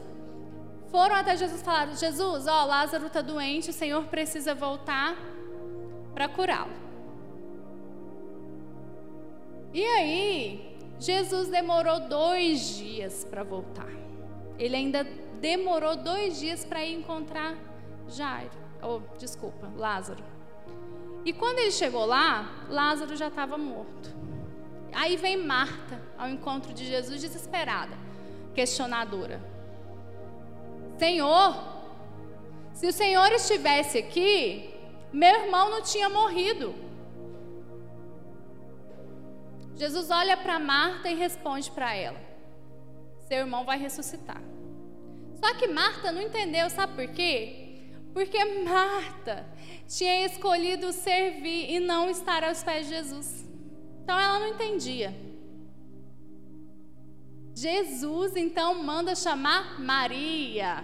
foram 0.91 1.15
até 1.15 1.35
Jesus 1.35 1.61
e 1.61 1.63
falaram: 1.63 1.95
Jesus, 1.95 2.45
ó, 2.45 2.65
Lázaro 2.65 3.07
está 3.07 3.19
doente, 3.19 3.71
o 3.71 3.73
Senhor 3.73 4.03
precisa 4.05 4.53
voltar 4.53 5.17
para 6.13 6.29
curá-lo. 6.29 6.69
E 9.73 9.83
aí, 9.83 10.72
Jesus 11.03 11.49
demorou 11.49 11.99
dois 12.07 12.77
dias 12.77 13.27
para 13.29 13.43
voltar. 13.43 13.91
Ele 14.57 14.73
ainda 14.73 15.03
demorou 15.41 15.97
dois 15.97 16.39
dias 16.39 16.63
para 16.63 16.85
ir 16.85 16.93
encontrar 16.93 17.57
Jairo, 18.07 18.49
ou 18.81 19.03
oh, 19.03 19.17
desculpa, 19.17 19.69
Lázaro. 19.75 20.23
E 21.25 21.33
quando 21.33 21.59
ele 21.59 21.71
chegou 21.71 22.05
lá, 22.05 22.65
Lázaro 22.69 23.17
já 23.17 23.27
estava 23.27 23.57
morto. 23.57 24.15
Aí 24.93 25.17
vem 25.17 25.35
Marta 25.35 26.01
ao 26.17 26.29
encontro 26.29 26.73
de 26.73 26.85
Jesus 26.85 27.19
desesperada, 27.19 27.97
questionadora. 28.55 29.41
Senhor, 30.97 31.53
se 32.71 32.87
o 32.87 32.93
Senhor 32.93 33.29
estivesse 33.33 33.97
aqui, 33.97 34.73
meu 35.11 35.41
irmão 35.41 35.69
não 35.69 35.81
tinha 35.81 36.07
morrido. 36.07 36.73
Jesus 39.75 40.09
olha 40.11 40.37
para 40.37 40.59
Marta 40.59 41.09
e 41.09 41.15
responde 41.15 41.69
para 41.71 41.95
ela: 41.95 42.19
seu 43.27 43.39
irmão 43.39 43.65
vai 43.65 43.77
ressuscitar. 43.77 44.41
Só 45.43 45.53
que 45.55 45.67
Marta 45.67 46.11
não 46.11 46.21
entendeu, 46.21 46.69
sabe 46.69 46.93
por 46.93 47.13
quê? 47.13 47.63
Porque 48.13 48.43
Marta 48.63 49.45
tinha 49.87 50.25
escolhido 50.25 50.93
servir 50.93 51.71
e 51.71 51.79
não 51.79 52.09
estar 52.09 52.43
aos 52.43 52.63
pés 52.63 52.87
de 52.87 52.95
Jesus. 52.95 53.45
Então 54.03 54.19
ela 54.19 54.39
não 54.39 54.47
entendia. 54.49 55.13
Jesus 57.55 58.35
então 58.35 58.83
manda 58.83 59.15
chamar 59.15 59.79
Maria. 59.79 60.83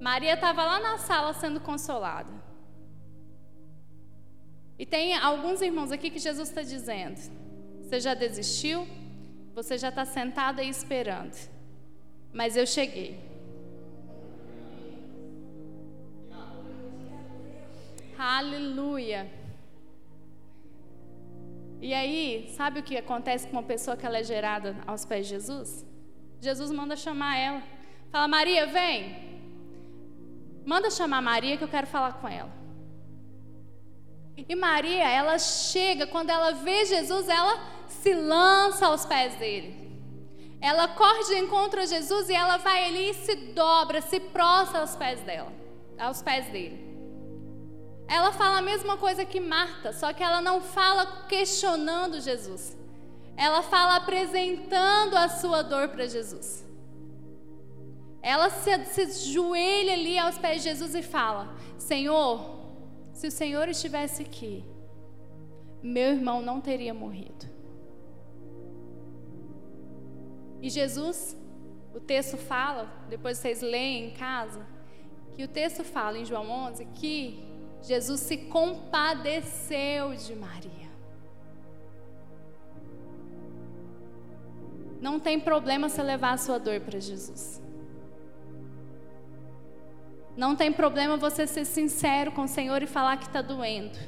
Maria 0.00 0.34
estava 0.34 0.64
lá 0.64 0.80
na 0.80 0.98
sala 0.98 1.32
sendo 1.32 1.60
consolada. 1.60 2.42
E 4.78 4.84
tem 4.84 5.16
alguns 5.16 5.62
irmãos 5.62 5.92
aqui 5.92 6.10
que 6.10 6.18
Jesus 6.18 6.48
está 6.48 6.62
dizendo: 6.62 7.20
Você 7.92 8.00
já 8.00 8.14
desistiu? 8.14 8.88
Você 9.54 9.76
já 9.76 9.90
está 9.90 10.06
sentado 10.06 10.60
aí 10.60 10.68
esperando. 10.70 11.36
Mas 12.32 12.56
eu 12.56 12.66
cheguei. 12.66 13.20
Aleluia. 18.18 19.30
E 21.82 21.92
aí, 21.92 22.48
sabe 22.56 22.80
o 22.80 22.82
que 22.82 22.96
acontece 22.96 23.46
com 23.46 23.58
uma 23.58 23.62
pessoa 23.62 23.94
que 23.94 24.06
ela 24.06 24.16
é 24.16 24.24
gerada 24.24 24.74
aos 24.86 25.04
pés 25.04 25.26
de 25.26 25.34
Jesus? 25.34 25.84
Jesus 26.40 26.70
manda 26.70 26.96
chamar 26.96 27.36
ela. 27.36 27.62
Fala, 28.10 28.26
Maria, 28.26 28.66
vem. 28.68 29.42
Manda 30.64 30.88
chamar 30.90 31.20
Maria 31.20 31.58
que 31.58 31.64
eu 31.64 31.68
quero 31.68 31.86
falar 31.86 32.14
com 32.14 32.26
ela. 32.26 32.62
E 34.34 34.54
Maria, 34.54 35.06
ela 35.10 35.38
chega, 35.38 36.06
quando 36.06 36.30
ela 36.30 36.52
vê 36.52 36.86
Jesus, 36.86 37.28
ela 37.28 37.81
se 38.02 38.14
lança 38.14 38.86
aos 38.86 39.04
pés 39.04 39.34
dele. 39.36 39.82
Ela 40.60 40.88
corre 40.88 41.24
de 41.24 41.38
encontro 41.38 41.80
a 41.80 41.86
Jesus 41.86 42.28
e 42.28 42.34
ela 42.34 42.56
vai 42.56 42.84
ali 42.86 43.10
e 43.10 43.14
se 43.14 43.34
dobra, 43.52 44.00
se 44.00 44.20
prostra 44.20 44.80
aos 44.80 44.94
pés 44.94 45.20
dela, 45.20 45.52
aos 45.98 46.22
pés 46.22 46.46
dele. 46.46 46.92
Ela 48.08 48.32
fala 48.32 48.58
a 48.58 48.62
mesma 48.62 48.96
coisa 48.96 49.24
que 49.24 49.40
Marta, 49.40 49.92
só 49.92 50.12
que 50.12 50.22
ela 50.22 50.40
não 50.40 50.60
fala 50.60 51.24
questionando 51.28 52.20
Jesus. 52.20 52.76
Ela 53.36 53.62
fala 53.62 53.96
apresentando 53.96 55.16
a 55.16 55.28
sua 55.28 55.62
dor 55.62 55.88
para 55.88 56.06
Jesus. 56.06 56.64
Ela 58.20 58.50
se, 58.50 58.84
se 58.84 59.32
joelha 59.32 59.94
ali 59.94 60.16
aos 60.18 60.38
pés 60.38 60.62
de 60.62 60.68
Jesus 60.68 60.94
e 60.94 61.02
fala: 61.02 61.56
Senhor, 61.76 62.60
se 63.12 63.26
o 63.26 63.32
Senhor 63.32 63.68
estivesse 63.68 64.22
aqui, 64.22 64.64
meu 65.82 66.10
irmão 66.10 66.40
não 66.40 66.60
teria 66.60 66.94
morrido. 66.94 67.51
E 70.62 70.70
Jesus, 70.70 71.36
o 71.92 71.98
texto 71.98 72.36
fala, 72.36 72.88
depois 73.10 73.36
vocês 73.36 73.60
leem 73.60 74.06
em 74.06 74.10
casa, 74.12 74.64
que 75.34 75.42
o 75.42 75.48
texto 75.48 75.82
fala 75.82 76.16
em 76.16 76.24
João 76.24 76.48
11 76.48 76.84
que 76.94 77.44
Jesus 77.82 78.20
se 78.20 78.36
compadeceu 78.36 80.14
de 80.14 80.36
Maria. 80.36 80.70
Não 85.00 85.18
tem 85.18 85.40
problema 85.40 85.88
você 85.88 86.00
levar 86.00 86.34
a 86.34 86.36
sua 86.36 86.58
dor 86.58 86.80
para 86.80 87.00
Jesus. 87.00 87.60
Não 90.36 90.54
tem 90.54 90.72
problema 90.72 91.16
você 91.16 91.44
ser 91.44 91.64
sincero 91.64 92.30
com 92.30 92.42
o 92.42 92.48
Senhor 92.48 92.80
e 92.84 92.86
falar 92.86 93.16
que 93.16 93.26
está 93.26 93.42
doendo. 93.42 93.98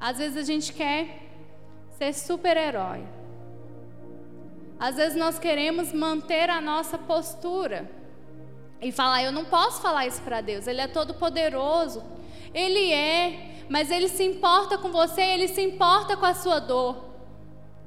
Às 0.00 0.16
vezes 0.16 0.38
a 0.38 0.42
gente 0.42 0.72
quer 0.72 1.30
ser 1.98 2.14
super-herói. 2.14 3.19
Às 4.80 4.96
vezes 4.96 5.16
nós 5.16 5.38
queremos 5.38 5.92
manter 5.92 6.48
a 6.48 6.60
nossa 6.60 6.96
postura 6.96 7.88
e 8.80 8.90
falar: 8.90 9.22
eu 9.22 9.30
não 9.30 9.44
posso 9.44 9.82
falar 9.82 10.06
isso 10.06 10.22
para 10.22 10.40
Deus, 10.40 10.66
Ele 10.66 10.80
é 10.80 10.88
todo 10.88 11.12
poderoso, 11.14 12.02
ele 12.52 12.92
é, 12.92 13.64
mas 13.68 13.90
ele 13.90 14.08
se 14.08 14.24
importa 14.24 14.76
com 14.76 14.90
você, 14.90 15.20
ele 15.20 15.48
se 15.48 15.62
importa 15.62 16.16
com 16.16 16.26
a 16.26 16.34
sua 16.34 16.58
dor. 16.58 16.96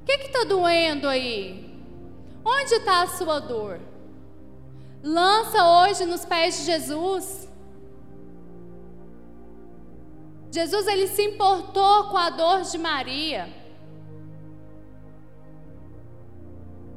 O 0.01 0.05
que 0.05 0.13
está 0.13 0.43
doendo 0.43 1.07
aí? 1.07 1.73
Onde 2.45 2.75
está 2.75 3.01
a 3.01 3.07
sua 3.07 3.39
dor? 3.39 3.79
Lança 5.03 5.65
hoje 5.65 6.05
nos 6.05 6.23
pés 6.23 6.59
de 6.59 6.63
Jesus. 6.63 7.49
Jesus 10.51 10.87
ele 10.87 11.07
se 11.07 11.23
importou 11.23 12.05
com 12.05 12.17
a 12.17 12.29
dor 12.29 12.61
de 12.61 12.77
Maria. 12.77 13.62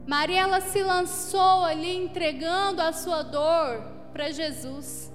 Maria 0.06 0.42
ela 0.42 0.60
se 0.60 0.82
lançou 0.82 1.64
ali 1.64 1.96
entregando 1.96 2.80
a 2.80 2.92
sua 2.92 3.22
dor 3.22 3.82
para 4.12 4.30
Jesus. 4.30 5.12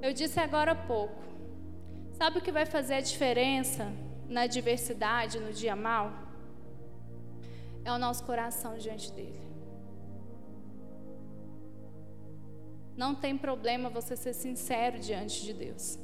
Eu 0.00 0.12
disse 0.12 0.38
agora 0.38 0.70
há 0.70 0.74
pouco. 0.76 1.20
Sabe 2.12 2.38
o 2.38 2.40
que 2.40 2.52
vai 2.52 2.64
fazer 2.64 2.94
a 2.94 3.00
diferença 3.00 3.92
na 4.28 4.46
diversidade, 4.46 5.40
no 5.40 5.52
dia 5.52 5.74
mal? 5.74 6.12
É 7.84 7.90
o 7.90 7.98
nosso 7.98 8.22
coração 8.24 8.78
diante 8.78 9.10
dele. 9.12 9.45
Não 12.96 13.14
tem 13.14 13.36
problema 13.36 13.90
você 13.90 14.16
ser 14.16 14.32
sincero 14.32 14.98
diante 14.98 15.44
de 15.44 15.52
Deus. 15.52 15.98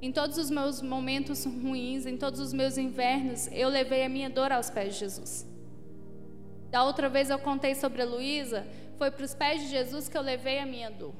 Em 0.00 0.12
todos 0.12 0.36
os 0.36 0.50
meus 0.50 0.80
momentos 0.82 1.44
ruins, 1.44 2.06
em 2.06 2.16
todos 2.16 2.38
os 2.38 2.52
meus 2.52 2.76
invernos, 2.76 3.48
eu 3.50 3.68
levei 3.68 4.04
a 4.04 4.08
minha 4.08 4.30
dor 4.30 4.52
aos 4.52 4.70
pés 4.70 4.94
de 4.94 5.00
Jesus. 5.00 5.46
Da 6.70 6.84
outra 6.84 7.08
vez 7.08 7.30
eu 7.30 7.38
contei 7.38 7.74
sobre 7.74 8.02
a 8.02 8.04
Luísa, 8.04 8.66
foi 8.96 9.10
para 9.10 9.24
os 9.24 9.34
pés 9.34 9.62
de 9.62 9.68
Jesus 9.68 10.08
que 10.08 10.16
eu 10.16 10.22
levei 10.22 10.58
a 10.58 10.66
minha 10.66 10.90
dor. 10.90 11.14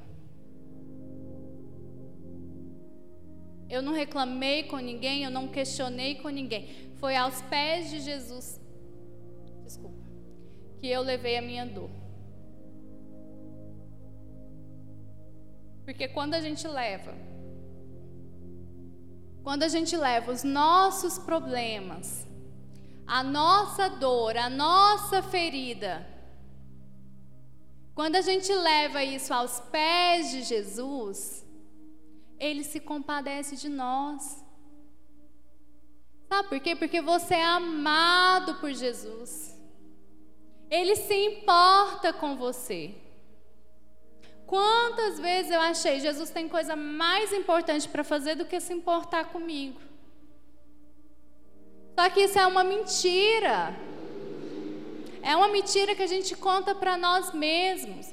Eu 3.69 3.83
não 3.83 3.95
reclamei 3.95 4.65
com 4.65 4.77
ninguém, 4.77 5.25
eu 5.25 5.31
não 5.31 5.49
questionei 5.49 6.17
com 6.17 6.29
ninguém. 6.29 6.69
Foi 6.97 7.17
aos 7.17 7.41
pés 7.43 7.91
de 7.91 8.01
Jesus, 8.01 8.61
desculpa, 9.65 10.05
que 10.79 10.89
eu 10.89 11.03
levei 11.03 11.37
a 11.39 11.43
minha 11.43 11.65
dor. 11.65 12.04
Porque 15.85 16.09
quando 16.09 16.35
a 16.35 16.41
gente 16.41 16.67
leva, 16.67 17.15
quando 19.43 19.63
a 19.63 19.69
gente 19.69 19.97
leva 19.97 20.33
os 20.33 20.43
nossos 20.43 21.19
problemas, 21.19 22.27
a 23.07 23.23
nossa 23.23 23.89
dor, 23.89 24.37
a 24.37 24.49
nossa 24.49 25.23
ferida, 25.23 26.07
quando 27.95 28.17
a 28.17 28.23
gente 28.23 28.53
leva 28.53 29.05
isso 29.05 29.33
aos 29.33 29.61
pés 29.61 30.31
de 30.31 30.43
Jesus, 30.43 31.47
ele 32.39 32.65
se 32.65 32.81
compadece 32.81 33.55
de 33.57 33.69
nós. 33.69 34.43
Sabe 36.29 36.49
por 36.49 36.61
quê? 36.61 36.75
Porque 36.75 37.01
você 37.01 37.35
é 37.35 37.45
amado 37.45 38.57
por 38.57 38.73
Jesus. 38.73 39.55
Ele 40.71 40.97
se 40.97 41.15
importa 41.15 42.13
com 42.13 42.37
você. 42.37 43.04
Quantas 44.47 45.19
vezes 45.19 45.51
eu 45.51 45.61
achei, 45.61 46.01
Jesus 46.01 46.31
tem 46.31 46.49
coisa 46.49 46.77
mais 46.77 47.33
importante 47.33 47.89
para 47.89 48.05
fazer 48.05 48.35
do 48.35 48.45
que 48.45 48.61
se 48.61 48.73
importar 48.73 49.27
comigo. 49.27 49.81
Só 51.99 52.11
que 52.11 52.21
isso 52.21 52.39
é 52.39 52.47
uma 52.47 52.65
mentira. 52.65 53.75
É 55.23 55.35
uma 55.35 55.49
mentira 55.49 55.95
que 55.95 56.03
a 56.03 56.07
gente 56.07 56.37
conta 56.37 56.75
para 56.75 56.97
nós 56.97 57.33
mesmos. 57.33 58.13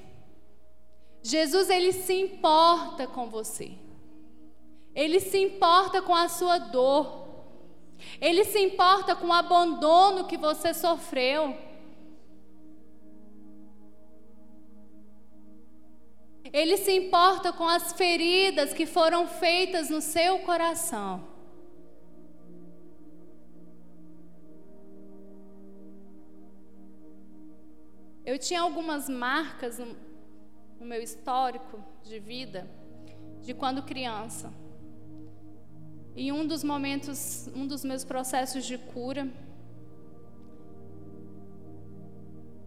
Jesus, 1.21 1.69
ele 1.69 1.91
se 1.91 2.13
importa 2.13 3.05
com 3.05 3.29
você. 3.29 3.73
Ele 4.95 5.19
se 5.19 5.37
importa 5.37 6.01
com 6.01 6.15
a 6.15 6.29
sua 6.29 6.57
dor. 6.57 7.27
Ele 8.19 8.43
se 8.45 8.59
importa 8.59 9.15
com 9.15 9.27
o 9.27 9.33
abandono 9.33 10.25
que 10.25 10.37
você 10.37 10.73
sofreu. 10.73 11.55
Ele 16.51 16.75
se 16.77 16.91
importa 16.91 17.53
com 17.53 17.67
as 17.67 17.93
feridas 17.93 18.73
que 18.73 18.85
foram 18.85 19.27
feitas 19.27 19.89
no 19.89 20.01
seu 20.01 20.39
coração. 20.39 21.29
Eu 28.25 28.37
tinha 28.37 28.61
algumas 28.61 29.09
marcas 29.09 29.79
no, 29.79 29.95
no 30.79 30.85
meu 30.85 31.01
histórico 31.01 31.83
de 32.03 32.19
vida 32.19 32.69
de 33.41 33.53
quando 33.53 33.83
criança. 33.83 34.53
Em 36.15 36.31
um 36.31 36.45
dos 36.45 36.63
momentos, 36.63 37.49
um 37.55 37.65
dos 37.65 37.83
meus 37.83 38.03
processos 38.03 38.65
de 38.65 38.77
cura, 38.77 39.27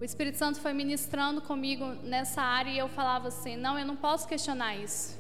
o 0.05 0.07
Espírito 0.13 0.37
Santo 0.37 0.61
foi 0.61 0.75
ministrando 0.75 1.41
comigo 1.41 1.87
nessa 2.03 2.43
área 2.43 2.71
e 2.71 2.77
eu 2.77 2.89
falava 2.91 3.29
assim: 3.29 3.57
não, 3.57 3.79
eu 3.79 3.87
não 3.87 3.97
posso 3.97 4.29
questionar 4.29 4.77
isso. 4.77 5.19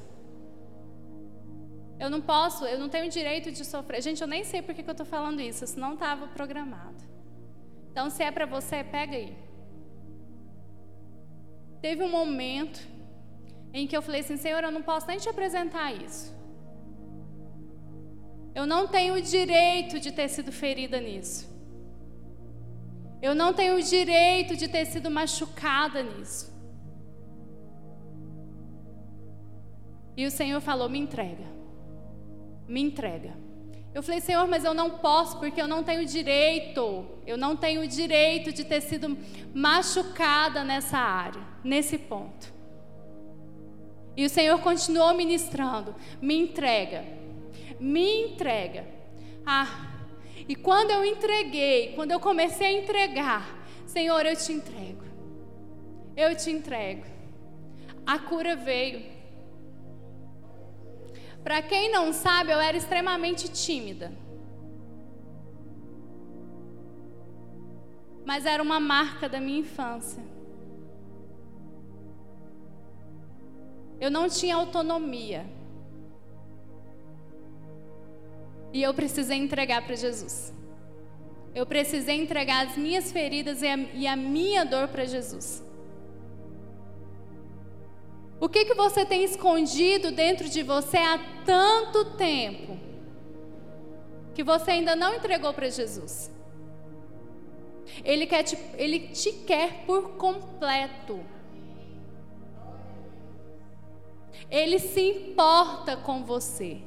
Eu 1.98 2.10
não 2.10 2.20
posso, 2.20 2.66
eu 2.66 2.78
não 2.78 2.90
tenho 2.90 3.08
direito 3.08 3.50
de 3.50 3.64
sofrer. 3.64 4.02
Gente, 4.02 4.20
eu 4.20 4.28
nem 4.28 4.44
sei 4.44 4.60
por 4.60 4.74
que, 4.74 4.82
que 4.82 4.90
eu 4.90 4.92
estou 4.92 5.06
falando 5.06 5.40
isso, 5.40 5.64
isso 5.64 5.80
não 5.80 5.94
estava 5.94 6.26
programado. 6.26 7.02
Então, 7.90 8.10
se 8.10 8.22
é 8.22 8.30
para 8.30 8.44
você, 8.44 8.84
pega 8.84 9.16
aí. 9.16 9.34
Teve 11.80 12.02
um 12.02 12.10
momento 12.10 12.86
em 13.72 13.86
que 13.86 13.96
eu 13.96 14.02
falei 14.02 14.20
assim: 14.20 14.36
Senhor, 14.36 14.62
eu 14.62 14.70
não 14.70 14.82
posso 14.82 15.06
nem 15.06 15.16
te 15.16 15.30
apresentar 15.30 15.92
isso. 15.92 16.34
Eu 18.54 18.66
não 18.66 18.86
tenho 18.86 19.14
o 19.14 19.22
direito 19.22 19.98
de 19.98 20.12
ter 20.12 20.28
sido 20.28 20.52
ferida 20.52 21.00
nisso. 21.00 21.53
Eu 23.26 23.34
não 23.34 23.54
tenho 23.54 23.76
o 23.76 23.82
direito 23.82 24.54
de 24.54 24.68
ter 24.68 24.84
sido 24.84 25.10
machucada 25.10 26.02
nisso. 26.02 26.52
E 30.14 30.26
o 30.26 30.30
Senhor 30.30 30.60
falou: 30.60 30.90
me 30.90 30.98
entrega. 30.98 31.46
Me 32.68 32.82
entrega. 32.82 33.32
Eu 33.94 34.02
falei, 34.02 34.20
Senhor, 34.20 34.46
mas 34.46 34.62
eu 34.62 34.74
não 34.74 34.90
posso 34.90 35.38
porque 35.38 35.62
eu 35.62 35.66
não 35.66 35.82
tenho 35.82 36.04
direito. 36.04 37.06
Eu 37.26 37.38
não 37.38 37.56
tenho 37.56 37.88
direito 37.88 38.52
de 38.52 38.62
ter 38.62 38.82
sido 38.82 39.16
machucada 39.54 40.62
nessa 40.62 40.98
área, 40.98 41.40
nesse 41.64 41.96
ponto. 41.96 42.52
E 44.14 44.26
o 44.26 44.28
Senhor 44.28 44.60
continuou 44.60 45.14
ministrando: 45.14 45.94
me 46.20 46.36
entrega, 46.36 47.02
me 47.80 48.26
entrega. 48.26 48.86
Ah, 49.46 49.93
e 50.48 50.54
quando 50.54 50.90
eu 50.90 51.04
entreguei, 51.04 51.94
quando 51.94 52.10
eu 52.10 52.20
comecei 52.20 52.66
a 52.66 52.82
entregar, 52.82 53.66
Senhor, 53.86 54.26
eu 54.26 54.36
te 54.36 54.52
entrego. 54.52 55.04
Eu 56.16 56.36
te 56.36 56.50
entrego. 56.50 57.04
A 58.06 58.18
cura 58.18 58.54
veio. 58.54 59.02
Para 61.42 61.62
quem 61.62 61.90
não 61.90 62.12
sabe, 62.12 62.52
eu 62.52 62.60
era 62.60 62.76
extremamente 62.76 63.48
tímida. 63.48 64.12
Mas 68.24 68.46
era 68.46 68.62
uma 68.62 68.80
marca 68.80 69.28
da 69.28 69.40
minha 69.40 69.60
infância. 69.60 70.22
Eu 74.00 74.10
não 74.10 74.28
tinha 74.28 74.56
autonomia. 74.56 75.46
E 78.74 78.82
eu 78.82 78.92
precisei 78.92 79.38
entregar 79.38 79.86
para 79.86 79.94
Jesus. 79.94 80.52
Eu 81.54 81.64
precisei 81.64 82.16
entregar 82.20 82.66
as 82.66 82.76
minhas 82.76 83.12
feridas 83.12 83.62
e 83.62 83.68
a, 83.68 83.76
e 83.76 84.04
a 84.04 84.16
minha 84.16 84.64
dor 84.64 84.88
para 84.88 85.04
Jesus. 85.04 85.62
O 88.40 88.48
que, 88.48 88.64
que 88.64 88.74
você 88.74 89.06
tem 89.06 89.22
escondido 89.22 90.10
dentro 90.10 90.48
de 90.48 90.64
você 90.64 90.96
há 90.96 91.20
tanto 91.46 92.16
tempo 92.16 92.76
que 94.34 94.42
você 94.42 94.72
ainda 94.72 94.96
não 94.96 95.14
entregou 95.14 95.54
para 95.54 95.70
Jesus? 95.70 96.28
Ele, 98.04 98.26
quer 98.26 98.42
te, 98.42 98.58
ele 98.76 98.98
te 99.10 99.30
quer 99.46 99.84
por 99.86 100.16
completo. 100.16 101.20
Ele 104.50 104.80
se 104.80 105.00
importa 105.00 105.96
com 105.96 106.24
você. 106.24 106.82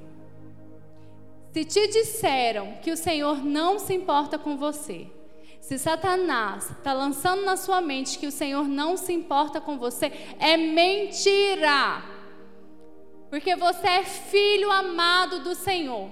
Se 1.58 1.66
te 1.66 1.88
disseram 1.88 2.74
que 2.84 2.92
o 2.92 2.96
Senhor 2.96 3.44
não 3.44 3.80
se 3.80 3.92
importa 3.92 4.38
com 4.38 4.58
você, 4.58 5.08
se 5.60 5.80
Satanás 5.80 6.70
está 6.70 6.94
lançando 6.94 7.44
na 7.44 7.58
sua 7.58 7.82
mente 7.82 8.20
que 8.20 8.28
o 8.28 8.32
Senhor 8.32 8.68
não 8.68 8.96
se 8.96 9.12
importa 9.12 9.60
com 9.60 9.76
você, 9.76 10.12
é 10.38 10.56
mentira. 10.56 12.04
Porque 13.32 13.56
você 13.56 13.88
é 13.88 14.04
filho 14.04 14.72
amado 14.72 15.40
do 15.40 15.56
Senhor. 15.56 16.12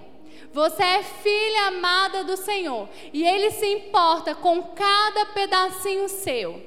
Você 0.52 0.82
é 0.82 1.04
filha 1.04 1.68
amada 1.68 2.24
do 2.24 2.36
Senhor. 2.36 2.89
E 3.14 3.24
Ele 3.24 3.52
se 3.52 3.68
importa 3.68 4.34
com 4.34 4.64
cada 4.74 5.28
pedacinho 5.28 6.10
seu. 6.10 6.60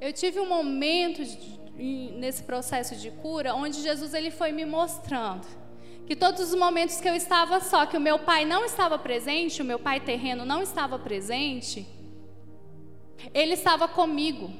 Eu 0.00 0.12
tive 0.12 0.40
um 0.40 0.48
momento 0.48 1.22
de, 1.22 2.12
nesse 2.16 2.42
processo 2.42 2.96
de 2.96 3.10
cura 3.10 3.54
onde 3.54 3.82
Jesus 3.82 4.14
ele 4.14 4.30
foi 4.30 4.50
me 4.50 4.64
mostrando 4.64 5.46
que 6.06 6.16
todos 6.16 6.40
os 6.40 6.54
momentos 6.54 7.00
que 7.00 7.08
eu 7.08 7.14
estava 7.14 7.60
só, 7.60 7.86
que 7.86 7.96
o 7.96 8.00
meu 8.00 8.18
pai 8.18 8.44
não 8.44 8.64
estava 8.64 8.98
presente, 8.98 9.62
o 9.62 9.64
meu 9.64 9.78
pai 9.78 10.00
terreno 10.00 10.44
não 10.44 10.60
estava 10.60 10.98
presente, 10.98 11.86
ele 13.32 13.54
estava 13.54 13.86
comigo. 13.86 14.50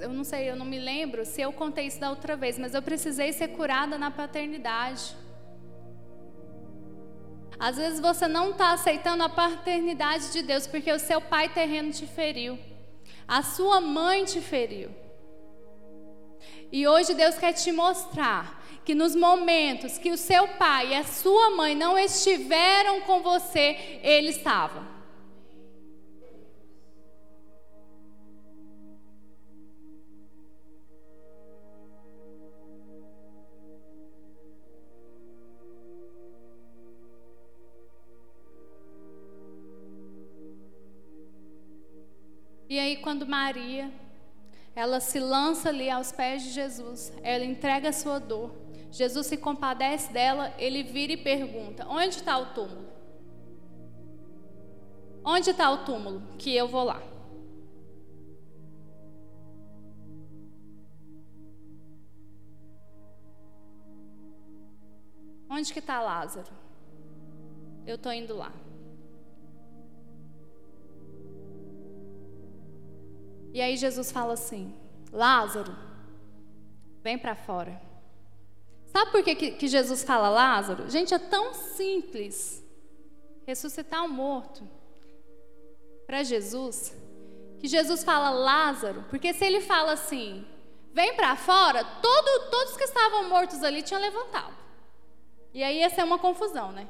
Eu 0.00 0.12
não 0.12 0.24
sei, 0.24 0.50
eu 0.50 0.56
não 0.56 0.66
me 0.66 0.78
lembro 0.78 1.24
se 1.24 1.40
eu 1.40 1.52
contei 1.52 1.86
isso 1.86 2.00
da 2.00 2.10
outra 2.10 2.36
vez, 2.36 2.58
mas 2.58 2.74
eu 2.74 2.82
precisei 2.82 3.32
ser 3.32 3.48
curada 3.48 3.96
na 3.96 4.10
paternidade. 4.10 5.16
Às 7.60 7.76
vezes 7.76 8.00
você 8.00 8.26
não 8.26 8.52
está 8.52 8.72
aceitando 8.72 9.22
a 9.22 9.28
paternidade 9.28 10.32
de 10.32 10.40
Deus 10.40 10.66
porque 10.66 10.90
o 10.90 10.98
seu 10.98 11.20
pai 11.20 11.50
terreno 11.50 11.92
te 11.92 12.06
feriu, 12.06 12.58
a 13.28 13.42
sua 13.42 13.82
mãe 13.82 14.24
te 14.24 14.40
feriu. 14.40 14.90
E 16.72 16.88
hoje 16.88 17.12
Deus 17.12 17.36
quer 17.36 17.52
te 17.52 17.70
mostrar 17.70 18.64
que 18.82 18.94
nos 18.94 19.14
momentos 19.14 19.98
que 19.98 20.10
o 20.10 20.16
seu 20.16 20.48
pai 20.48 20.92
e 20.92 20.94
a 20.94 21.04
sua 21.04 21.50
mãe 21.50 21.74
não 21.74 21.98
estiveram 21.98 23.02
com 23.02 23.20
você, 23.20 24.00
ele 24.02 24.30
estava. 24.30 24.89
E 42.70 42.78
aí, 42.78 42.98
quando 42.98 43.26
Maria, 43.26 43.92
ela 44.76 45.00
se 45.00 45.18
lança 45.18 45.70
ali 45.70 45.90
aos 45.90 46.12
pés 46.12 46.44
de 46.44 46.50
Jesus, 46.50 47.12
ela 47.20 47.44
entrega 47.44 47.88
a 47.88 47.92
sua 47.92 48.20
dor. 48.20 48.54
Jesus 48.92 49.26
se 49.26 49.36
compadece 49.36 50.12
dela, 50.12 50.54
ele 50.56 50.84
vira 50.84 51.14
e 51.14 51.16
pergunta: 51.16 51.84
Onde 51.88 52.18
está 52.18 52.38
o 52.38 52.54
túmulo? 52.54 52.88
Onde 55.24 55.50
está 55.50 55.68
o 55.68 55.78
túmulo? 55.78 56.22
Que 56.38 56.54
eu 56.54 56.68
vou 56.68 56.84
lá. 56.84 57.02
Onde 65.50 65.72
que 65.72 65.80
está 65.80 66.00
Lázaro? 66.00 66.52
Eu 67.84 67.96
estou 67.96 68.12
indo 68.12 68.36
lá. 68.36 68.52
E 73.52 73.60
aí 73.60 73.76
Jesus 73.76 74.10
fala 74.10 74.34
assim: 74.34 74.74
Lázaro, 75.12 75.74
vem 77.02 77.18
para 77.18 77.34
fora. 77.34 77.80
Sabe 78.86 79.12
por 79.12 79.22
que, 79.22 79.34
que 79.52 79.68
Jesus 79.68 80.02
fala 80.02 80.28
Lázaro? 80.28 80.90
Gente, 80.90 81.14
é 81.14 81.18
tão 81.18 81.54
simples 81.54 82.64
ressuscitar 83.46 84.04
um 84.04 84.08
morto 84.08 84.68
para 86.06 86.22
Jesus, 86.24 86.96
que 87.60 87.68
Jesus 87.68 88.02
fala 88.02 88.30
Lázaro, 88.30 89.04
porque 89.08 89.32
se 89.32 89.44
ele 89.44 89.60
fala 89.60 89.92
assim, 89.92 90.44
vem 90.92 91.14
para 91.14 91.36
fora, 91.36 91.84
todo, 91.84 92.50
todos 92.50 92.76
que 92.76 92.84
estavam 92.84 93.28
mortos 93.28 93.62
ali 93.62 93.82
tinham 93.82 94.00
levantado. 94.00 94.54
E 95.54 95.62
aí 95.62 95.78
ia 95.78 95.90
ser 95.90 96.02
uma 96.02 96.18
confusão, 96.18 96.72
né? 96.72 96.88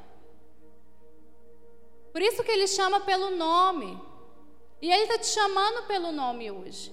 Por 2.12 2.22
isso 2.22 2.42
que 2.42 2.50
ele 2.50 2.66
chama 2.66 3.00
pelo 3.00 3.36
nome. 3.36 4.00
E 4.81 4.91
Ele 4.91 5.03
está 5.03 5.18
te 5.18 5.26
chamando 5.26 5.87
pelo 5.87 6.11
nome 6.11 6.51
hoje. 6.51 6.93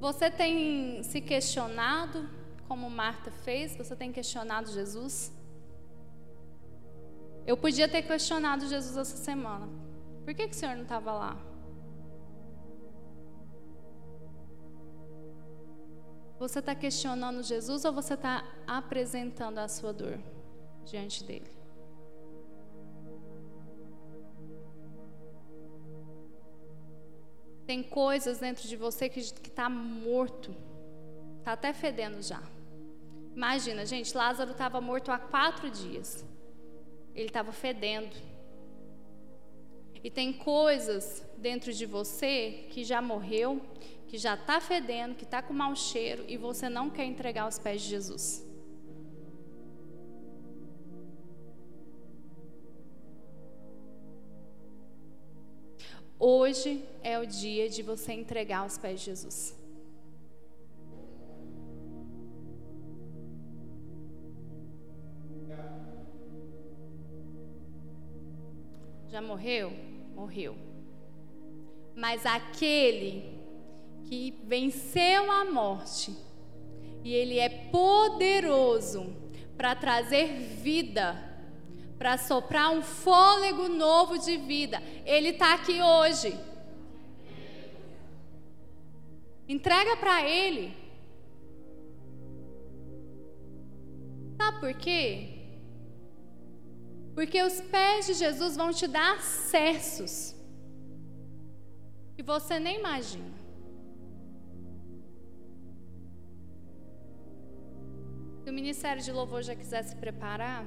Você 0.00 0.30
tem 0.30 1.02
se 1.02 1.20
questionado, 1.20 2.28
como 2.68 2.88
Marta 2.90 3.30
fez? 3.30 3.76
Você 3.76 3.96
tem 3.96 4.12
questionado 4.12 4.70
Jesus? 4.70 5.32
Eu 7.46 7.56
podia 7.56 7.88
ter 7.88 8.02
questionado 8.02 8.68
Jesus 8.68 8.96
essa 8.96 9.16
semana. 9.16 9.68
Por 10.24 10.34
que, 10.34 10.48
que 10.48 10.54
o 10.54 10.58
Senhor 10.58 10.74
não 10.74 10.82
estava 10.82 11.12
lá? 11.12 11.55
Você 16.38 16.58
está 16.58 16.74
questionando 16.74 17.42
Jesus 17.42 17.84
ou 17.84 17.92
você 17.92 18.14
está 18.14 18.44
apresentando 18.66 19.58
a 19.58 19.68
sua 19.68 19.92
dor 19.92 20.18
diante 20.84 21.24
dele? 21.24 21.50
Tem 27.66 27.82
coisas 27.82 28.38
dentro 28.38 28.68
de 28.68 28.76
você 28.76 29.08
que 29.08 29.18
está 29.18 29.68
morto. 29.68 30.54
Tá 31.42 31.52
até 31.52 31.72
fedendo 31.72 32.22
já. 32.22 32.42
Imagina, 33.34 33.84
gente, 33.84 34.16
Lázaro 34.16 34.52
estava 34.52 34.80
morto 34.80 35.10
há 35.10 35.18
quatro 35.18 35.70
dias. 35.70 36.24
Ele 37.14 37.26
estava 37.26 37.50
fedendo. 37.50 38.14
E 40.04 40.10
tem 40.10 40.32
coisas 40.32 41.26
dentro 41.38 41.72
de 41.72 41.86
você 41.86 42.66
que 42.70 42.84
já 42.84 43.02
morreu, 43.02 43.60
que 44.08 44.16
já 44.18 44.34
está 44.34 44.60
fedendo, 44.60 45.14
que 45.14 45.24
está 45.24 45.42
com 45.42 45.52
mau 45.52 45.74
cheiro 45.74 46.24
e 46.28 46.36
você 46.36 46.68
não 46.68 46.88
quer 46.88 47.04
entregar 47.04 47.42
aos 47.42 47.58
pés 47.58 47.82
de 47.82 47.88
Jesus. 47.88 48.44
Hoje 56.18 56.82
é 57.02 57.18
o 57.18 57.26
dia 57.26 57.68
de 57.68 57.82
você 57.82 58.12
entregar 58.12 58.60
aos 58.60 58.78
pés 58.78 59.00
de 59.00 59.06
Jesus. 59.06 59.54
Já 69.08 69.20
morreu? 69.20 69.72
Morreu. 70.14 70.56
Mas 71.94 72.24
aquele 72.26 73.35
que 74.08 74.40
venceu 74.44 75.30
a 75.30 75.44
morte 75.44 76.16
e 77.04 77.12
ele 77.12 77.38
é 77.38 77.48
poderoso 77.48 79.14
para 79.56 79.74
trazer 79.74 80.28
vida 80.62 81.26
para 81.98 82.18
soprar 82.18 82.70
um 82.70 82.82
fôlego 82.82 83.68
novo 83.68 84.18
de 84.18 84.36
vida. 84.36 84.82
Ele 85.04 85.28
está 85.30 85.54
aqui 85.54 85.80
hoje. 85.80 86.38
Entrega 89.48 89.96
para 89.96 90.28
Ele. 90.28 90.76
Sabe 94.36 94.60
por 94.60 94.74
quê? 94.74 95.32
Porque 97.14 97.42
os 97.42 97.60
pés 97.62 98.06
de 98.06 98.14
Jesus 98.14 98.56
vão 98.56 98.72
te 98.72 98.86
dar 98.86 99.16
acessos 99.16 100.34
que 102.14 102.22
você 102.22 102.58
nem 102.58 102.78
imagina. 102.78 103.45
Ministério 108.56 109.02
de 109.02 109.12
louvor 109.12 109.42
já 109.42 109.54
quiser 109.54 109.82
se 109.84 109.94
preparar. 109.94 110.64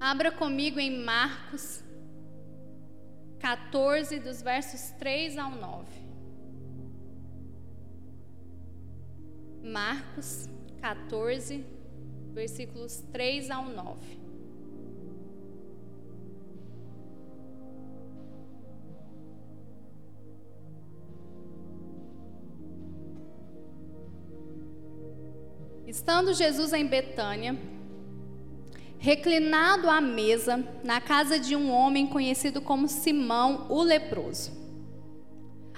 Abra 0.00 0.32
comigo 0.32 0.80
em 0.80 1.04
Marcos 1.04 1.84
14, 3.38 4.18
dos 4.20 4.40
versos 4.40 4.90
3 4.92 5.36
ao 5.36 5.50
9. 5.50 5.86
Marcos 9.62 10.48
14, 10.80 11.62
versículos 12.32 13.04
3 13.12 13.50
ao 13.50 13.66
9. 13.66 14.19
Estando 25.90 26.32
Jesus 26.32 26.72
em 26.72 26.86
Betânia, 26.86 27.58
reclinado 28.96 29.90
à 29.90 30.00
mesa 30.00 30.64
na 30.84 31.00
casa 31.00 31.36
de 31.36 31.56
um 31.56 31.68
homem 31.72 32.06
conhecido 32.06 32.60
como 32.60 32.86
Simão 32.86 33.66
o 33.68 33.82
leproso. 33.82 34.52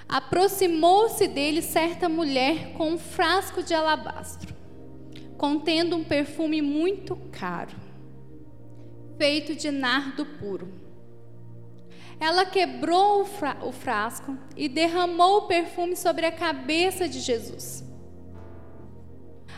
Aproximou-se 0.07 1.27
dele 1.27 1.63
certa 1.63 2.07
mulher 2.07 2.73
com 2.73 2.91
um 2.91 2.97
frasco 2.99 3.63
de 3.63 3.73
alabastro, 3.73 4.53
contendo 5.35 5.95
um 5.95 6.03
perfume 6.03 6.61
muito 6.61 7.15
caro, 7.31 7.75
feito 9.17 9.55
de 9.55 9.71
nardo 9.71 10.27
puro. 10.27 10.71
Ela 12.19 12.45
quebrou 12.45 13.21
o, 13.21 13.25
fra 13.25 13.57
o 13.63 13.71
frasco 13.71 14.37
e 14.55 14.69
derramou 14.69 15.37
o 15.37 15.47
perfume 15.47 15.95
sobre 15.95 16.27
a 16.27 16.31
cabeça 16.31 17.09
de 17.09 17.19
Jesus. 17.19 17.92